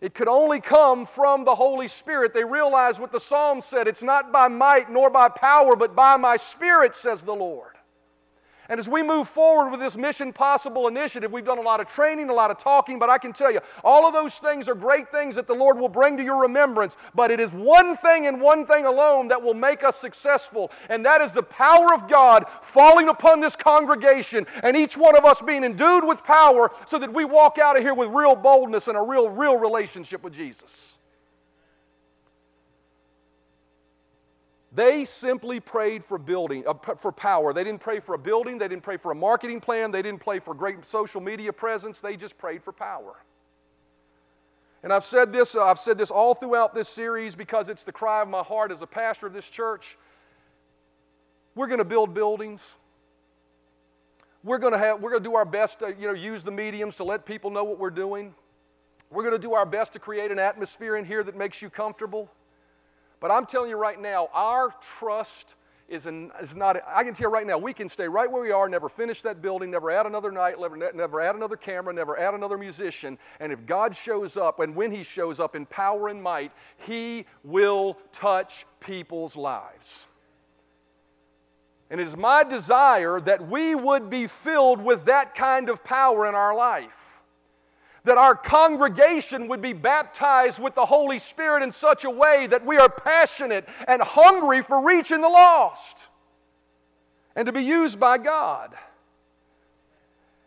It 0.00 0.14
could 0.14 0.28
only 0.28 0.62
come 0.62 1.04
from 1.04 1.44
the 1.44 1.54
Holy 1.54 1.88
Spirit. 1.88 2.32
They 2.32 2.44
realized 2.44 2.98
what 2.98 3.12
the 3.12 3.20
psalm 3.20 3.60
said 3.60 3.86
it's 3.86 4.02
not 4.02 4.32
by 4.32 4.48
might 4.48 4.90
nor 4.90 5.10
by 5.10 5.28
power, 5.28 5.76
but 5.76 5.94
by 5.94 6.16
my 6.16 6.38
Spirit, 6.38 6.94
says 6.94 7.22
the 7.22 7.34
Lord. 7.34 7.67
And 8.70 8.78
as 8.78 8.86
we 8.86 9.02
move 9.02 9.28
forward 9.28 9.70
with 9.70 9.80
this 9.80 9.96
Mission 9.96 10.30
Possible 10.30 10.88
initiative, 10.88 11.32
we've 11.32 11.44
done 11.44 11.56
a 11.56 11.62
lot 11.62 11.80
of 11.80 11.88
training, 11.88 12.28
a 12.28 12.34
lot 12.34 12.50
of 12.50 12.58
talking, 12.58 12.98
but 12.98 13.08
I 13.08 13.16
can 13.16 13.32
tell 13.32 13.50
you, 13.50 13.60
all 13.82 14.06
of 14.06 14.12
those 14.12 14.36
things 14.38 14.68
are 14.68 14.74
great 14.74 15.10
things 15.10 15.36
that 15.36 15.46
the 15.46 15.54
Lord 15.54 15.78
will 15.78 15.88
bring 15.88 16.18
to 16.18 16.22
your 16.22 16.42
remembrance. 16.42 16.98
But 17.14 17.30
it 17.30 17.40
is 17.40 17.52
one 17.52 17.96
thing 17.96 18.26
and 18.26 18.42
one 18.42 18.66
thing 18.66 18.84
alone 18.84 19.28
that 19.28 19.42
will 19.42 19.54
make 19.54 19.82
us 19.82 19.96
successful, 19.96 20.70
and 20.90 21.02
that 21.06 21.22
is 21.22 21.32
the 21.32 21.42
power 21.42 21.94
of 21.94 22.08
God 22.08 22.46
falling 22.48 23.08
upon 23.08 23.40
this 23.40 23.56
congregation 23.56 24.46
and 24.62 24.76
each 24.76 24.98
one 24.98 25.16
of 25.16 25.24
us 25.24 25.40
being 25.40 25.64
endued 25.64 26.04
with 26.04 26.22
power 26.22 26.70
so 26.84 26.98
that 26.98 27.12
we 27.12 27.24
walk 27.24 27.56
out 27.56 27.78
of 27.78 27.82
here 27.82 27.94
with 27.94 28.10
real 28.10 28.36
boldness 28.36 28.88
and 28.88 28.98
a 28.98 29.02
real, 29.02 29.30
real 29.30 29.58
relationship 29.58 30.22
with 30.22 30.34
Jesus. 30.34 30.97
They 34.78 35.04
simply 35.04 35.58
prayed 35.58 36.04
for 36.04 36.18
building, 36.18 36.62
uh, 36.64 36.74
for 36.94 37.10
power. 37.10 37.52
They 37.52 37.64
didn't 37.64 37.80
pray 37.80 37.98
for 37.98 38.14
a 38.14 38.18
building. 38.18 38.58
They 38.58 38.68
didn't 38.68 38.84
pray 38.84 38.96
for 38.96 39.10
a 39.10 39.14
marketing 39.14 39.60
plan. 39.60 39.90
They 39.90 40.02
didn't 40.02 40.20
pray 40.20 40.38
for 40.38 40.54
great 40.54 40.84
social 40.84 41.20
media 41.20 41.52
presence. 41.52 42.00
They 42.00 42.16
just 42.16 42.38
prayed 42.38 42.62
for 42.62 42.72
power. 42.72 43.16
And 44.84 44.92
I've 44.92 45.02
said 45.02 45.32
this, 45.32 45.56
uh, 45.56 45.64
I've 45.64 45.80
said 45.80 45.98
this 45.98 46.12
all 46.12 46.32
throughout 46.32 46.76
this 46.76 46.88
series 46.88 47.34
because 47.34 47.68
it's 47.68 47.82
the 47.82 47.90
cry 47.90 48.22
of 48.22 48.28
my 48.28 48.44
heart 48.44 48.70
as 48.70 48.80
a 48.80 48.86
pastor 48.86 49.26
of 49.26 49.32
this 49.32 49.50
church. 49.50 49.98
We're 51.56 51.66
going 51.66 51.80
to 51.80 51.84
build 51.84 52.14
buildings. 52.14 52.76
We're 54.44 54.58
going 54.58 54.74
to 54.74 54.78
have, 54.78 55.00
we're 55.00 55.10
going 55.10 55.24
to 55.24 55.28
do 55.28 55.34
our 55.34 55.44
best 55.44 55.80
to, 55.80 55.92
you 55.98 56.06
know, 56.06 56.14
use 56.14 56.44
the 56.44 56.52
mediums 56.52 56.94
to 56.96 57.04
let 57.04 57.26
people 57.26 57.50
know 57.50 57.64
what 57.64 57.80
we're 57.80 57.90
doing. 57.90 58.32
We're 59.10 59.24
going 59.24 59.34
to 59.34 59.44
do 59.44 59.54
our 59.54 59.66
best 59.66 59.94
to 59.94 59.98
create 59.98 60.30
an 60.30 60.38
atmosphere 60.38 60.94
in 60.94 61.04
here 61.04 61.24
that 61.24 61.36
makes 61.36 61.62
you 61.62 61.68
comfortable. 61.68 62.30
But 63.20 63.30
I'm 63.30 63.46
telling 63.46 63.70
you 63.70 63.76
right 63.76 64.00
now, 64.00 64.28
our 64.32 64.74
trust 64.80 65.56
is, 65.88 66.06
in, 66.06 66.30
is 66.40 66.54
not, 66.54 66.76
I 66.86 67.02
can 67.02 67.14
tell 67.14 67.30
you 67.30 67.34
right 67.34 67.46
now, 67.46 67.56
we 67.56 67.72
can 67.72 67.88
stay 67.88 68.06
right 68.06 68.30
where 68.30 68.42
we 68.42 68.52
are, 68.52 68.68
never 68.68 68.88
finish 68.88 69.22
that 69.22 69.40
building, 69.40 69.70
never 69.70 69.90
add 69.90 70.06
another 70.06 70.30
night, 70.30 70.60
never, 70.60 70.76
never 70.76 71.20
add 71.20 71.34
another 71.34 71.56
camera, 71.56 71.92
never 71.92 72.18
add 72.18 72.34
another 72.34 72.58
musician. 72.58 73.18
And 73.40 73.52
if 73.52 73.64
God 73.64 73.96
shows 73.96 74.36
up, 74.36 74.60
and 74.60 74.76
when 74.76 74.92
He 74.92 75.02
shows 75.02 75.40
up 75.40 75.56
in 75.56 75.66
power 75.66 76.08
and 76.08 76.22
might, 76.22 76.52
He 76.86 77.24
will 77.42 77.96
touch 78.12 78.66
people's 78.80 79.34
lives. 79.34 80.06
And 81.90 82.00
it 82.00 82.06
is 82.06 82.18
my 82.18 82.44
desire 82.44 83.18
that 83.20 83.48
we 83.48 83.74
would 83.74 84.10
be 84.10 84.26
filled 84.26 84.82
with 84.82 85.06
that 85.06 85.34
kind 85.34 85.70
of 85.70 85.82
power 85.82 86.26
in 86.26 86.34
our 86.34 86.54
life 86.54 87.17
that 88.04 88.18
our 88.18 88.34
congregation 88.34 89.48
would 89.48 89.60
be 89.60 89.72
baptized 89.72 90.58
with 90.58 90.74
the 90.74 90.86
Holy 90.86 91.18
Spirit 91.18 91.62
in 91.62 91.72
such 91.72 92.04
a 92.04 92.10
way 92.10 92.46
that 92.46 92.64
we 92.64 92.78
are 92.78 92.88
passionate 92.88 93.68
and 93.86 94.00
hungry 94.02 94.62
for 94.62 94.84
reaching 94.84 95.20
the 95.20 95.28
lost 95.28 96.08
and 97.36 97.46
to 97.46 97.52
be 97.52 97.62
used 97.62 98.00
by 98.00 98.18
God. 98.18 98.74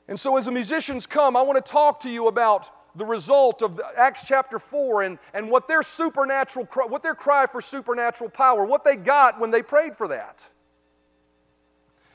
And 0.07 0.19
so, 0.19 0.35
as 0.37 0.45
the 0.45 0.51
musicians 0.51 1.07
come, 1.07 1.37
I 1.37 1.41
want 1.41 1.63
to 1.63 1.71
talk 1.71 2.01
to 2.01 2.09
you 2.09 2.27
about 2.27 2.69
the 2.95 3.05
result 3.05 3.61
of 3.61 3.79
Acts 3.97 4.25
chapter 4.25 4.59
4 4.59 5.03
and, 5.03 5.19
and 5.33 5.49
what 5.49 5.67
their 5.67 5.81
supernatural, 5.81 6.67
what 6.89 7.03
their 7.03 7.15
cry 7.15 7.45
for 7.47 7.61
supernatural 7.61 8.29
power, 8.29 8.65
what 8.65 8.83
they 8.83 8.95
got 8.95 9.39
when 9.39 9.51
they 9.51 9.61
prayed 9.61 9.95
for 9.95 10.07
that. 10.09 10.49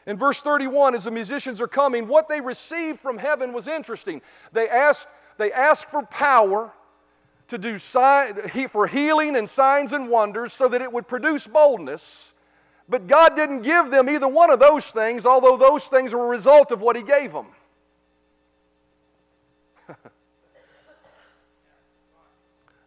In 0.06 0.16
verse 0.16 0.40
31, 0.40 0.94
as 0.94 1.04
the 1.04 1.10
musicians 1.10 1.60
are 1.60 1.66
coming, 1.66 2.06
what 2.06 2.28
they 2.28 2.40
received 2.40 3.00
from 3.00 3.18
heaven 3.18 3.52
was 3.52 3.66
interesting. 3.66 4.22
They 4.52 4.68
asked 4.68 5.08
they 5.38 5.52
asked 5.52 5.90
for 5.90 6.02
power 6.02 6.72
to 7.48 7.58
do 7.58 7.78
for 7.78 8.86
healing 8.86 9.36
and 9.36 9.48
signs 9.48 9.92
and 9.92 10.08
wonders 10.08 10.52
so 10.52 10.68
that 10.68 10.82
it 10.82 10.92
would 10.92 11.06
produce 11.06 11.46
boldness. 11.46 12.34
But 12.88 13.06
God 13.06 13.34
didn't 13.34 13.62
give 13.62 13.90
them 13.90 14.08
either 14.08 14.28
one 14.28 14.50
of 14.50 14.60
those 14.60 14.90
things, 14.90 15.26
although 15.26 15.56
those 15.56 15.88
things 15.88 16.14
were 16.14 16.26
a 16.26 16.28
result 16.28 16.70
of 16.70 16.80
what 16.80 16.96
He 16.96 17.02
gave 17.02 17.32
them. 17.32 17.46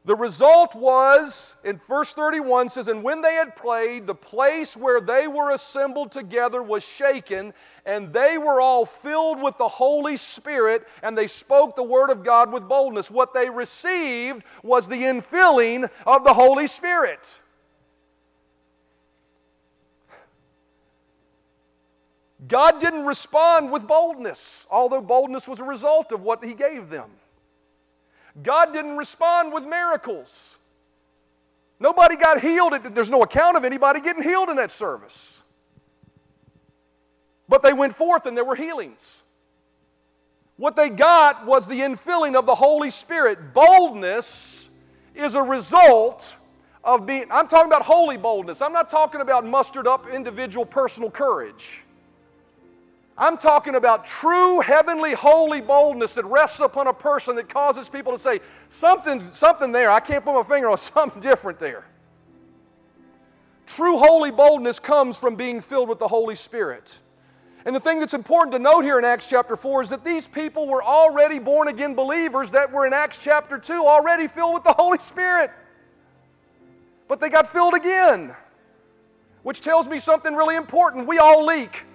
The 0.10 0.16
result 0.16 0.74
was, 0.74 1.56
in 1.64 1.78
verse 1.78 2.16
31 2.16 2.70
says, 2.70 2.88
And 2.88 3.04
when 3.04 3.22
they 3.22 3.36
had 3.36 3.56
played, 3.56 4.08
the 4.08 4.16
place 4.16 4.76
where 4.76 5.00
they 5.00 5.28
were 5.28 5.52
assembled 5.52 6.12
together 6.12 6.64
was 6.64 6.84
shaken, 6.84 7.54
and 7.86 8.12
they 8.12 8.40
were 8.40 8.60
all 8.60 8.88
filled 8.88 9.40
with 9.40 9.60
the 9.60 9.68
Holy 9.68 10.18
Spirit, 10.18 10.88
and 11.04 11.16
they 11.16 11.28
spoke 11.28 11.76
the 11.76 11.84
word 11.84 12.10
of 12.10 12.24
God 12.24 12.52
with 12.52 12.68
boldness. 12.68 13.12
What 13.12 13.36
they 13.36 13.52
received 13.52 14.42
was 14.64 14.88
the 14.88 15.04
infilling 15.04 15.88
of 16.08 16.24
the 16.24 16.34
Holy 16.34 16.66
Spirit. 16.66 17.40
God 22.48 22.80
didn't 22.80 23.06
respond 23.06 23.72
with 23.72 23.86
boldness, 23.86 24.66
although 24.72 25.02
boldness 25.02 25.48
was 25.48 25.60
a 25.60 25.64
result 25.64 26.12
of 26.12 26.24
what 26.24 26.44
He 26.44 26.56
gave 26.56 26.90
them. 26.90 27.12
God 28.44 28.74
didn't 28.74 28.98
respond 28.98 29.54
with 29.54 29.66
miracles. 29.66 30.58
Nobody 31.80 32.16
got 32.18 32.42
healed. 32.42 32.74
There's 32.94 33.10
no 33.10 33.24
account 33.24 33.58
of 33.58 33.64
anybody 33.64 34.02
getting 34.02 34.24
healed 34.24 34.50
in 34.50 34.58
that 34.58 34.72
service. 34.72 35.44
But 37.48 37.62
they 37.64 37.74
went 37.74 37.96
forth 37.96 38.26
and 38.26 38.36
there 38.36 38.46
were 38.46 38.56
healings. 38.56 39.24
What 40.58 40.76
they 40.76 40.90
got 40.90 41.46
was 41.46 41.68
the 41.68 41.80
infilling 41.80 42.36
of 42.36 42.46
the 42.46 42.56
Holy 42.56 42.90
Spirit. 42.90 43.54
Boldness 43.54 44.70
is 45.16 45.36
a 45.36 45.42
result 45.42 46.36
of 46.84 47.06
being, 47.06 47.26
I'm 47.32 47.48
talking 47.48 47.68
about 47.68 47.82
holy 47.82 48.18
boldness. 48.18 48.62
I'm 48.62 48.74
not 48.74 48.90
talking 48.90 49.22
about 49.22 49.46
mustered 49.46 49.88
up 49.88 50.10
individual 50.10 50.66
personal 50.66 51.10
courage. 51.10 51.82
I'm 53.20 53.38
talking 53.38 53.76
about 53.76 54.06
true 54.06 54.62
heavenly 54.62 55.12
holy 55.12 55.60
boldness 55.60 56.16
that 56.16 56.26
rests 56.26 56.62
upon 56.62 56.88
a 56.88 56.94
person 56.94 57.36
that 57.36 57.50
causes 57.50 57.90
people 57.90 58.14
to 58.14 58.18
say, 58.18 58.40
something, 58.70 59.22
something 59.22 59.74
there, 59.74 59.92
I 59.92 60.00
can't 60.00 60.24
put 60.24 60.34
my 60.34 60.44
finger 60.44 60.70
on 60.70 60.78
something 60.78 61.22
different 61.22 61.60
there. 61.60 61.86
True 63.68 63.98
holy 63.98 64.32
boldness 64.32 64.80
comes 64.80 65.20
from 65.20 65.36
being 65.36 65.60
filled 65.60 65.90
with 65.90 66.00
the 66.00 66.08
Holy 66.08 66.34
Spirit. 66.34 67.02
And 67.66 67.76
the 67.76 67.80
thing 67.80 68.00
that's 68.00 68.14
important 68.14 68.54
to 68.54 68.60
note 68.60 68.82
here 68.82 68.98
in 68.98 69.04
Acts 69.04 69.28
chapter 69.28 69.58
4 69.58 69.82
is 69.82 69.90
that 69.90 70.06
these 70.06 70.26
people 70.26 70.66
were 70.66 70.82
already 70.82 71.40
born 71.40 71.68
again 71.68 71.96
believers 71.96 72.52
that 72.52 72.72
were 72.72 72.88
in 72.88 72.94
Acts 72.94 73.22
chapter 73.22 73.60
2 73.60 73.86
already 73.86 74.28
filled 74.28 74.54
with 74.54 74.64
the 74.64 74.74
Holy 74.74 74.98
Spirit. 74.98 75.52
But 77.10 77.20
they 77.20 77.28
got 77.28 77.52
filled 77.52 77.74
again, 77.74 78.34
which 79.44 79.60
tells 79.60 79.90
me 79.90 80.00
something 80.00 80.34
really 80.34 80.56
important. 80.56 81.06
We 81.06 81.18
all 81.18 81.46
leak. 81.46 81.86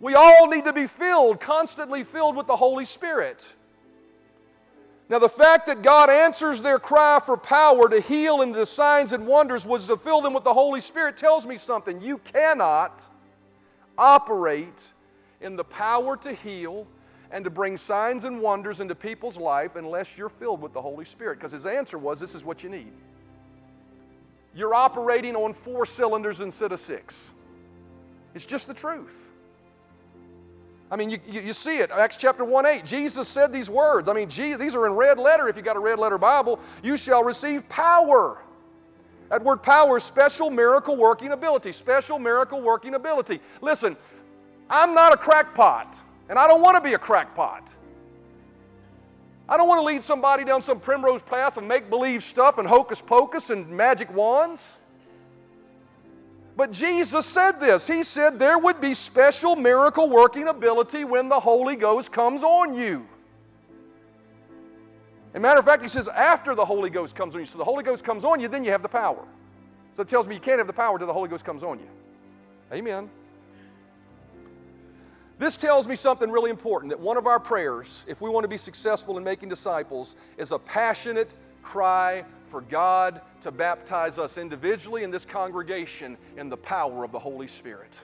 We 0.00 0.14
all 0.14 0.46
need 0.48 0.64
to 0.64 0.72
be 0.72 0.86
filled, 0.86 1.40
constantly 1.40 2.04
filled 2.04 2.36
with 2.36 2.46
the 2.46 2.56
Holy 2.56 2.84
Spirit. 2.84 3.54
Now, 5.08 5.20
the 5.20 5.28
fact 5.28 5.66
that 5.66 5.82
God 5.82 6.10
answers 6.10 6.60
their 6.60 6.80
cry 6.80 7.20
for 7.24 7.36
power 7.36 7.88
to 7.88 8.00
heal 8.00 8.42
and 8.42 8.52
to 8.54 8.66
signs 8.66 9.12
and 9.12 9.26
wonders 9.26 9.64
was 9.64 9.86
to 9.86 9.96
fill 9.96 10.20
them 10.20 10.34
with 10.34 10.42
the 10.42 10.52
Holy 10.52 10.80
Spirit 10.80 11.16
tells 11.16 11.46
me 11.46 11.56
something. 11.56 12.00
You 12.00 12.18
cannot 12.18 13.08
operate 13.96 14.92
in 15.40 15.54
the 15.54 15.64
power 15.64 16.16
to 16.16 16.32
heal 16.32 16.88
and 17.30 17.44
to 17.44 17.50
bring 17.50 17.76
signs 17.76 18.24
and 18.24 18.40
wonders 18.40 18.80
into 18.80 18.94
people's 18.96 19.36
life 19.36 19.76
unless 19.76 20.18
you're 20.18 20.28
filled 20.28 20.60
with 20.60 20.72
the 20.72 20.82
Holy 20.82 21.04
Spirit. 21.04 21.38
Because 21.38 21.52
his 21.52 21.66
answer 21.66 21.98
was 21.98 22.18
this 22.18 22.34
is 22.34 22.44
what 22.44 22.64
you 22.64 22.68
need. 22.68 22.92
You're 24.56 24.74
operating 24.74 25.36
on 25.36 25.52
four 25.52 25.86
cylinders 25.86 26.40
instead 26.40 26.72
of 26.72 26.80
six. 26.80 27.32
It's 28.34 28.46
just 28.46 28.66
the 28.66 28.74
truth. 28.74 29.30
I 30.90 30.96
mean, 30.96 31.10
you, 31.10 31.18
you, 31.28 31.40
you, 31.40 31.52
see 31.52 31.78
it. 31.78 31.90
Acts 31.90 32.16
chapter 32.16 32.44
1 32.44 32.64
8. 32.64 32.84
Jesus 32.84 33.26
said 33.26 33.52
these 33.52 33.68
words. 33.68 34.08
I 34.08 34.12
mean, 34.12 34.28
these 34.28 34.74
are 34.76 34.86
in 34.86 34.92
red 34.92 35.18
letter 35.18 35.48
if 35.48 35.56
you 35.56 35.62
got 35.62 35.76
a 35.76 35.80
red 35.80 35.98
letter 35.98 36.16
Bible. 36.16 36.60
You 36.82 36.96
shall 36.96 37.24
receive 37.24 37.68
power. 37.68 38.38
That 39.28 39.42
word 39.42 39.62
power 39.62 39.96
is 39.96 40.04
special 40.04 40.48
miracle 40.50 40.96
working 40.96 41.32
ability. 41.32 41.72
Special 41.72 42.18
miracle 42.18 42.60
working 42.62 42.94
ability. 42.94 43.40
Listen, 43.60 43.96
I'm 44.70 44.94
not 44.94 45.12
a 45.12 45.16
crackpot, 45.16 46.00
and 46.28 46.38
I 46.38 46.46
don't 46.46 46.62
want 46.62 46.76
to 46.76 46.80
be 46.80 46.94
a 46.94 46.98
crackpot. 46.98 47.74
I 49.48 49.56
don't 49.56 49.68
want 49.68 49.80
to 49.80 49.84
lead 49.84 50.04
somebody 50.04 50.44
down 50.44 50.62
some 50.62 50.78
primrose 50.78 51.22
path 51.22 51.56
of 51.56 51.64
make 51.64 51.88
believe 51.90 52.22
stuff 52.22 52.58
and 52.58 52.66
hocus 52.66 53.00
pocus 53.00 53.50
and 53.50 53.68
magic 53.68 54.12
wands. 54.12 54.78
But 56.56 56.72
Jesus 56.72 57.26
said 57.26 57.60
this. 57.60 57.86
He 57.86 58.02
said 58.02 58.38
there 58.38 58.58
would 58.58 58.80
be 58.80 58.94
special 58.94 59.56
miracle 59.56 60.08
working 60.08 60.48
ability 60.48 61.04
when 61.04 61.28
the 61.28 61.38
Holy 61.38 61.76
Ghost 61.76 62.10
comes 62.10 62.42
on 62.42 62.74
you. 62.74 63.06
As 65.34 65.38
a 65.38 65.40
matter 65.40 65.60
of 65.60 65.66
fact, 65.66 65.82
he 65.82 65.88
says 65.88 66.08
after 66.08 66.54
the 66.54 66.64
Holy 66.64 66.88
Ghost 66.88 67.14
comes 67.14 67.34
on 67.34 67.42
you. 67.42 67.46
So 67.46 67.58
the 67.58 67.64
Holy 67.64 67.84
Ghost 67.84 68.04
comes 68.04 68.24
on 68.24 68.40
you, 68.40 68.48
then 68.48 68.64
you 68.64 68.70
have 68.70 68.82
the 68.82 68.88
power. 68.88 69.22
So 69.94 70.00
it 70.00 70.08
tells 70.08 70.26
me 70.26 70.34
you 70.34 70.40
can't 70.40 70.58
have 70.58 70.66
the 70.66 70.72
power 70.72 70.94
until 70.94 71.06
the 71.06 71.12
Holy 71.12 71.28
Ghost 71.28 71.44
comes 71.44 71.62
on 71.62 71.78
you. 71.78 71.88
Amen. 72.72 73.10
This 75.38 75.58
tells 75.58 75.86
me 75.86 75.94
something 75.94 76.30
really 76.30 76.50
important 76.50 76.90
that 76.90 76.98
one 76.98 77.18
of 77.18 77.26
our 77.26 77.38
prayers, 77.38 78.06
if 78.08 78.22
we 78.22 78.30
want 78.30 78.44
to 78.44 78.48
be 78.48 78.56
successful 78.56 79.18
in 79.18 79.24
making 79.24 79.50
disciples, 79.50 80.16
is 80.38 80.52
a 80.52 80.58
passionate 80.58 81.36
cry 81.62 82.24
for 82.46 82.60
God 82.60 83.20
to 83.40 83.50
baptize 83.50 84.18
us 84.18 84.38
individually 84.38 85.04
in 85.04 85.10
this 85.10 85.24
congregation 85.24 86.16
in 86.36 86.48
the 86.48 86.56
power 86.56 87.04
of 87.04 87.12
the 87.12 87.18
Holy 87.18 87.46
Spirit. 87.46 87.98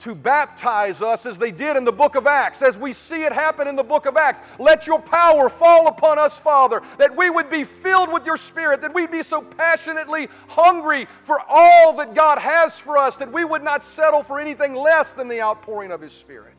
To 0.00 0.14
baptize 0.14 1.00
us 1.00 1.24
as 1.24 1.38
they 1.38 1.50
did 1.50 1.76
in 1.76 1.84
the 1.84 1.92
book 1.92 2.14
of 2.14 2.26
Acts, 2.26 2.60
as 2.62 2.76
we 2.76 2.92
see 2.92 3.24
it 3.24 3.32
happen 3.32 3.66
in 3.66 3.76
the 3.76 3.82
book 3.82 4.06
of 4.06 4.16
Acts. 4.16 4.42
Let 4.58 4.86
your 4.86 5.00
power 5.00 5.48
fall 5.48 5.86
upon 5.86 6.18
us, 6.18 6.38
Father, 6.38 6.82
that 6.98 7.16
we 7.16 7.30
would 7.30 7.48
be 7.48 7.64
filled 7.64 8.12
with 8.12 8.26
your 8.26 8.36
Spirit, 8.36 8.82
that 8.82 8.92
we'd 8.92 9.10
be 9.10 9.22
so 9.22 9.40
passionately 9.40 10.28
hungry 10.48 11.06
for 11.22 11.40
all 11.48 11.94
that 11.94 12.14
God 12.14 12.38
has 12.38 12.78
for 12.78 12.98
us, 12.98 13.16
that 13.16 13.32
we 13.32 13.44
would 13.44 13.62
not 13.62 13.84
settle 13.84 14.22
for 14.22 14.40
anything 14.40 14.74
less 14.74 15.12
than 15.12 15.28
the 15.28 15.40
outpouring 15.40 15.90
of 15.90 16.00
His 16.00 16.12
Spirit 16.12 16.56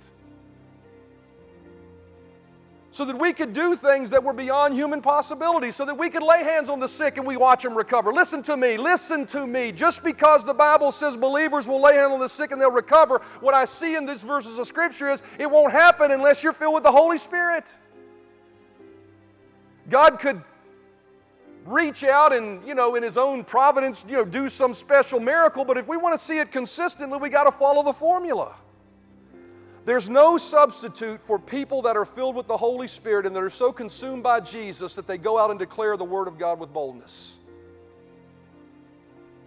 so 2.96 3.04
that 3.04 3.20
we 3.20 3.34
could 3.34 3.52
do 3.52 3.76
things 3.76 4.10
that 4.10 4.24
were 4.24 4.32
beyond 4.32 4.74
human 4.74 5.02
possibility, 5.02 5.70
so 5.70 5.84
that 5.84 5.98
we 5.98 6.10
could 6.10 6.24
lay 6.24 6.46
hands 6.46 6.70
on 6.70 6.80
the 6.80 6.88
sick 6.88 7.18
and 7.18 7.28
we 7.28 7.36
watch 7.36 7.62
them 7.62 7.76
recover. 7.78 8.14
Listen 8.14 8.42
to 8.44 8.56
me, 8.56 8.78
listen 8.78 9.26
to 9.26 9.46
me. 9.46 9.74
Just 9.74 10.02
because 10.02 10.46
the 10.46 10.54
Bible 10.54 10.94
says 10.94 11.18
believers 11.18 11.68
will 11.68 11.82
lay 11.82 11.96
hands 11.96 12.14
on 12.14 12.22
the 12.22 12.30
sick 12.30 12.54
and 12.54 12.62
they'll 12.62 12.72
recover, 12.72 13.22
what 13.42 13.54
I 13.54 13.66
see 13.66 13.98
in 13.98 14.06
these 14.06 14.24
verses 14.24 14.58
of 14.60 14.66
Scripture 14.66 15.10
is 15.10 15.22
it 15.38 15.52
won't 15.52 15.74
happen 15.74 16.10
unless 16.12 16.42
you're 16.42 16.54
filled 16.54 16.76
with 16.76 16.84
the 16.84 16.92
Holy 16.92 17.18
Spirit. 17.18 17.76
God 19.90 20.18
could 20.18 20.42
reach 21.66 22.06
out 22.06 22.32
and, 22.32 22.66
you 22.66 22.76
know, 22.76 22.96
in 22.96 23.04
His 23.04 23.18
own 23.18 23.44
providence, 23.44 24.06
you 24.08 24.16
know, 24.16 24.24
do 24.24 24.48
some 24.48 24.74
special 24.74 25.20
miracle, 25.20 25.66
but 25.66 25.78
if 25.78 25.86
we 25.90 25.98
want 25.98 26.18
to 26.18 26.26
see 26.26 26.40
it 26.40 26.50
consistently, 26.50 27.18
we 27.18 27.30
got 27.30 27.44
to 27.44 27.52
follow 27.52 27.84
the 27.84 27.92
formula. 27.92 28.56
There's 29.86 30.10
no 30.10 30.38
substitute 30.38 31.22
for 31.22 31.38
people 31.38 31.84
that 31.84 31.96
are 31.96 32.06
filled 32.06 32.36
with 32.36 32.48
the 32.48 32.58
Holy 32.58 32.88
Spirit 32.88 33.28
and 33.28 33.36
that 33.36 33.44
are 33.44 33.52
so 33.52 33.72
consumed 33.72 34.24
by 34.24 34.40
Jesus 34.40 34.96
that 34.96 35.06
they 35.06 35.20
go 35.20 35.38
out 35.38 35.52
and 35.52 35.60
declare 35.60 35.96
the 35.96 36.04
Word 36.04 36.28
of 36.28 36.40
God 36.40 36.60
with 36.60 36.74
boldness. 36.74 37.38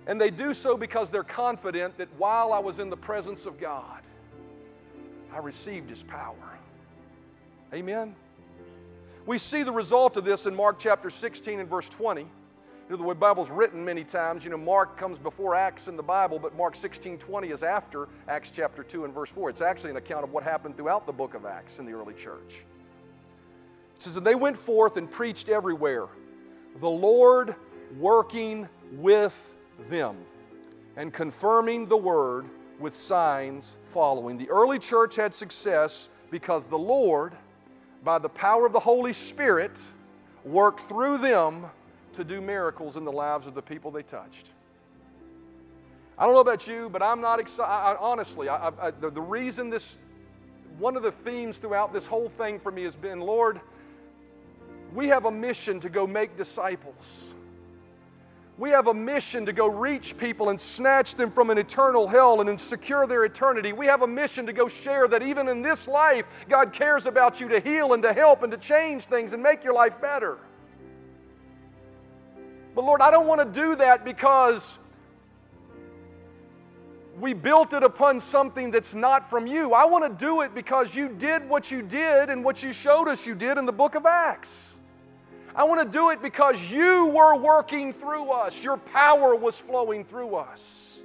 And 0.07 0.21
they 0.21 0.31
do 0.31 0.55
so 0.55 0.77
because 0.77 1.11
they're 1.11 1.25
confident 1.25 1.99
that 1.99 2.09
while 2.17 2.53
I 2.53 2.61
was 2.61 2.79
in 2.79 2.89
the 2.89 2.97
presence 2.97 3.47
of 3.47 3.61
God, 3.61 4.01
I 5.33 5.39
received 5.39 5.91
His 5.91 6.05
power. 6.05 6.59
Amen? 7.75 8.15
We 9.27 9.39
see 9.39 9.65
the 9.65 9.73
result 9.73 10.17
of 10.17 10.25
this 10.25 10.47
in 10.47 10.55
Mark 10.55 10.79
chapter 10.79 11.11
16 11.11 11.61
and 11.61 11.69
verse 11.69 11.89
20. 11.89 12.27
You 12.89 12.95
know, 12.95 13.03
the 13.03 13.05
way 13.05 13.15
Bible's 13.15 13.51
written 13.51 13.85
many 13.85 14.03
times, 14.03 14.45
you 14.45 14.51
know, 14.51 14.57
Mark 14.57 14.97
comes 14.97 15.19
before 15.19 15.55
Acts 15.55 15.89
in 15.89 15.97
the 15.97 16.03
Bible, 16.03 16.39
but 16.39 16.57
Mark 16.57 16.75
16 16.75 17.19
20 17.19 17.49
is 17.51 17.63
after 17.63 18.09
Acts 18.29 18.51
chapter 18.51 18.83
2 18.83 19.05
and 19.05 19.13
verse 19.13 19.29
4. 19.29 19.51
It's 19.51 19.61
actually 19.61 19.91
an 19.91 19.99
account 19.99 20.25
of 20.25 20.33
what 20.33 20.43
happened 20.43 20.75
throughout 20.75 21.07
the 21.07 21.13
book 21.13 21.35
of 21.35 21.45
Acts 21.45 21.79
in 21.81 21.85
the 21.85 21.93
early 21.93 22.15
church. 22.15 22.65
It 23.95 24.03
says, 24.03 24.17
And 24.17 24.27
they 24.27 24.35
went 24.35 24.57
forth 24.57 24.97
and 24.97 25.11
preached 25.11 25.51
everywhere, 25.51 26.07
the 26.77 26.89
Lord 26.89 27.55
working 27.99 28.67
with 28.93 29.55
them 29.91 30.17
and 30.97 31.13
confirming 31.13 31.89
the 31.89 31.97
word 31.97 32.47
with 32.79 32.95
signs 32.95 33.77
following. 33.93 34.39
The 34.39 34.49
early 34.49 34.79
church 34.79 35.15
had 35.15 35.35
success 35.35 36.09
because 36.31 36.67
the 36.67 36.79
Lord, 36.79 37.35
by 38.03 38.19
the 38.19 38.31
power 38.31 38.65
of 38.65 38.73
the 38.73 38.81
Holy 38.81 39.13
Spirit, 39.13 39.79
worked 40.43 40.81
through 40.81 41.19
them 41.19 41.67
to 42.19 42.25
do 42.25 42.41
miracles 42.41 42.97
in 42.97 43.05
the 43.05 43.13
lives 43.13 43.47
of 43.47 43.55
the 43.55 43.63
people 43.63 43.91
they 43.93 44.03
touched. 44.03 44.51
I 46.19 46.25
don't 46.25 46.35
know 46.35 46.41
about 46.41 46.67
you, 46.67 46.91
but 46.91 47.01
I'm 47.01 47.21
not 47.21 47.39
excited. 47.39 47.97
Honestly, 48.01 48.49
I, 48.49 48.73
I, 48.81 48.91
the, 48.91 49.09
the 49.09 49.21
reason 49.21 49.71
this, 49.71 49.99
one 50.79 50.97
of 50.97 51.05
the 51.05 51.13
themes 51.13 51.59
throughout 51.59 51.93
this 51.93 52.09
whole 52.09 52.29
thing 52.29 52.59
for 52.59 52.73
me 52.73 52.83
has 52.83 52.97
been 52.97 53.21
Lord, 53.21 53.61
we 54.93 55.07
have 55.09 55.27
a 55.27 55.31
mission 55.31 55.79
to 55.79 55.89
go 55.89 56.09
make 56.09 56.37
disciples. 56.37 57.37
We 58.59 58.71
have 58.71 58.89
a 58.89 58.95
mission 58.95 59.47
to 59.47 59.53
go 59.53 59.69
reach 59.69 60.19
people 60.19 60.49
and 60.49 60.61
snatch 60.61 61.15
them 61.15 61.31
from 61.31 61.51
an 61.51 61.59
eternal 61.59 62.09
hell 62.09 62.41
and 62.41 62.61
secure 62.61 63.07
their 63.07 63.25
eternity. 63.25 63.73
We 63.73 63.87
have 63.87 64.03
a 64.03 64.09
mission 64.09 64.45
to 64.47 64.53
go 64.53 64.67
share 64.67 65.07
that 65.07 65.23
even 65.23 65.47
in 65.47 65.63
this 65.63 65.87
life, 65.87 66.27
God 66.49 66.73
cares 66.73 67.07
about 67.07 67.41
you 67.41 67.47
to 67.51 67.61
heal 67.61 67.93
and 67.93 68.03
to 68.03 68.13
help 68.13 68.43
and 68.43 68.51
to 68.51 68.59
change 68.59 69.05
things 69.05 69.35
and 69.35 69.41
make 69.41 69.63
your 69.63 69.75
life 69.75 70.01
better. 70.01 70.39
But 72.79 72.85
Lord, 72.85 73.01
I 73.01 73.11
don't 73.11 73.27
want 73.27 73.41
to 73.41 73.61
do 73.61 73.75
that 73.75 74.05
because 74.05 74.79
we 77.19 77.33
built 77.33 77.73
it 77.73 77.83
upon 77.83 78.21
something 78.21 78.71
that's 78.71 78.95
not 78.95 79.29
from 79.29 79.49
you. 79.49 79.75
I 79.75 79.85
want 79.85 80.05
to 80.05 80.25
do 80.25 80.43
it 80.43 80.55
because 80.55 80.95
you 80.95 81.09
did 81.09 81.49
what 81.49 81.73
you 81.73 81.83
did 81.83 82.31
and 82.31 82.45
what 82.45 82.63
you 82.63 82.73
showed 82.73 83.09
us 83.09 83.27
you 83.27 83.35
did 83.35 83.59
in 83.59 83.67
the 83.67 83.73
book 83.73 83.97
of 83.97 84.07
Acts. 84.07 84.77
I 85.57 85.65
want 85.65 85.91
to 85.91 85.99
do 85.99 86.11
it 86.11 86.23
because 86.23 86.71
you 86.71 87.07
were 87.07 87.35
working 87.35 87.93
through 87.93 88.31
us, 88.31 88.63
your 88.63 88.77
power 88.77 89.35
was 89.35 89.59
flowing 89.59 90.05
through 90.05 90.37
us. 90.37 91.03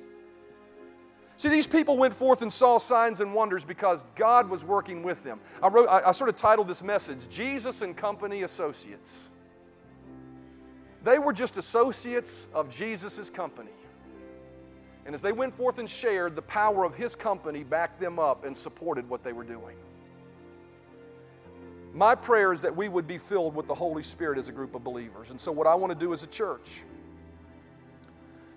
See, 1.38 1.50
these 1.50 1.66
people 1.66 1.98
went 1.98 2.14
forth 2.14 2.44
and 2.44 2.54
saw 2.54 2.78
signs 2.78 3.20
and 3.20 3.34
wonders 3.34 3.66
because 3.66 4.06
God 4.16 4.48
was 4.48 4.64
working 4.64 5.02
with 5.02 5.24
them. 5.24 5.40
I, 5.64 5.70
wrote, 5.70 5.88
I, 5.90 6.10
I 6.10 6.12
sort 6.12 6.30
of 6.30 6.36
titled 6.36 6.68
this 6.68 6.84
message, 6.84 7.28
Jesus 7.30 7.82
and 7.82 7.98
Company 7.98 8.44
Associates. 8.44 9.32
They 11.04 11.20
were 11.20 11.34
just 11.34 11.58
associates 11.58 12.48
of 12.54 12.70
Jesus' 12.70 13.30
company. 13.30 13.72
And 15.06 15.14
as 15.14 15.22
they 15.22 15.34
went 15.34 15.54
forth 15.54 15.80
and 15.80 15.90
shared, 15.90 16.36
the 16.36 16.42
power 16.44 16.86
of 16.86 16.96
his 16.96 17.16
company 17.16 17.64
backed 17.64 18.00
them 18.00 18.20
up 18.20 18.46
and 18.46 18.56
supported 18.56 19.08
what 19.10 19.24
they 19.24 19.34
were 19.34 19.44
doing. 19.44 19.76
My 21.94 22.16
prayer 22.16 22.54
is 22.54 22.62
that 22.62 22.76
we 22.76 22.88
would 22.88 23.06
be 23.06 23.18
filled 23.18 23.54
with 23.54 23.68
the 23.68 23.76
Holy 23.76 24.02
Spirit 24.02 24.40
as 24.40 24.50
a 24.50 24.52
group 24.52 24.74
of 24.76 24.84
believers. 24.84 25.30
And 25.30 25.40
so, 25.40 25.52
what 25.52 25.68
I 25.68 25.76
want 25.76 25.92
to 25.92 26.00
do 26.00 26.12
as 26.14 26.24
a 26.24 26.28
church, 26.28 26.84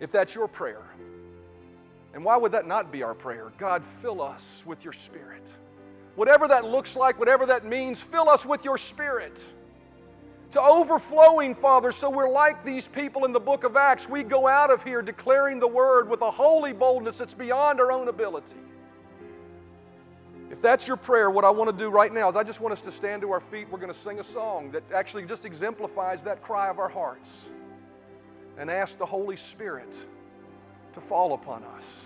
if 0.00 0.10
that's 0.10 0.34
your 0.34 0.48
prayer, 0.48 0.82
and 2.14 2.24
why 2.24 2.36
would 2.38 2.52
that 2.52 2.66
not 2.66 2.90
be 2.90 3.02
our 3.02 3.12
prayer? 3.12 3.52
God, 3.58 3.84
fill 3.84 4.22
us 4.22 4.62
with 4.64 4.84
your 4.84 4.94
Spirit. 4.94 5.52
Whatever 6.14 6.48
that 6.48 6.64
looks 6.64 6.96
like, 6.96 7.18
whatever 7.18 7.44
that 7.44 7.66
means, 7.66 8.00
fill 8.00 8.30
us 8.30 8.46
with 8.46 8.64
your 8.64 8.78
Spirit. 8.78 9.44
To 10.56 10.62
overflowing, 10.62 11.54
Father, 11.54 11.92
so 11.92 12.08
we're 12.08 12.30
like 12.30 12.64
these 12.64 12.88
people 12.88 13.26
in 13.26 13.32
the 13.32 13.38
book 13.38 13.62
of 13.62 13.76
Acts. 13.76 14.08
We 14.08 14.22
go 14.22 14.46
out 14.46 14.70
of 14.70 14.82
here 14.82 15.02
declaring 15.02 15.60
the 15.60 15.68
word 15.68 16.08
with 16.08 16.22
a 16.22 16.30
holy 16.30 16.72
boldness 16.72 17.18
that's 17.18 17.34
beyond 17.34 17.78
our 17.78 17.92
own 17.92 18.08
ability. 18.08 18.56
If 20.50 20.62
that's 20.62 20.88
your 20.88 20.96
prayer, 20.96 21.28
what 21.28 21.44
I 21.44 21.50
want 21.50 21.68
to 21.68 21.76
do 21.76 21.90
right 21.90 22.10
now 22.10 22.30
is 22.30 22.36
I 22.36 22.42
just 22.42 22.62
want 22.62 22.72
us 22.72 22.80
to 22.80 22.90
stand 22.90 23.20
to 23.20 23.32
our 23.32 23.40
feet. 23.40 23.68
We're 23.70 23.76
going 23.76 23.92
to 23.92 23.98
sing 23.98 24.18
a 24.18 24.24
song 24.24 24.70
that 24.70 24.82
actually 24.94 25.26
just 25.26 25.44
exemplifies 25.44 26.24
that 26.24 26.40
cry 26.42 26.70
of 26.70 26.78
our 26.78 26.88
hearts 26.88 27.50
and 28.56 28.70
ask 28.70 28.96
the 28.96 29.04
Holy 29.04 29.36
Spirit 29.36 29.94
to 30.94 31.02
fall 31.02 31.34
upon 31.34 31.64
us. 31.64 32.05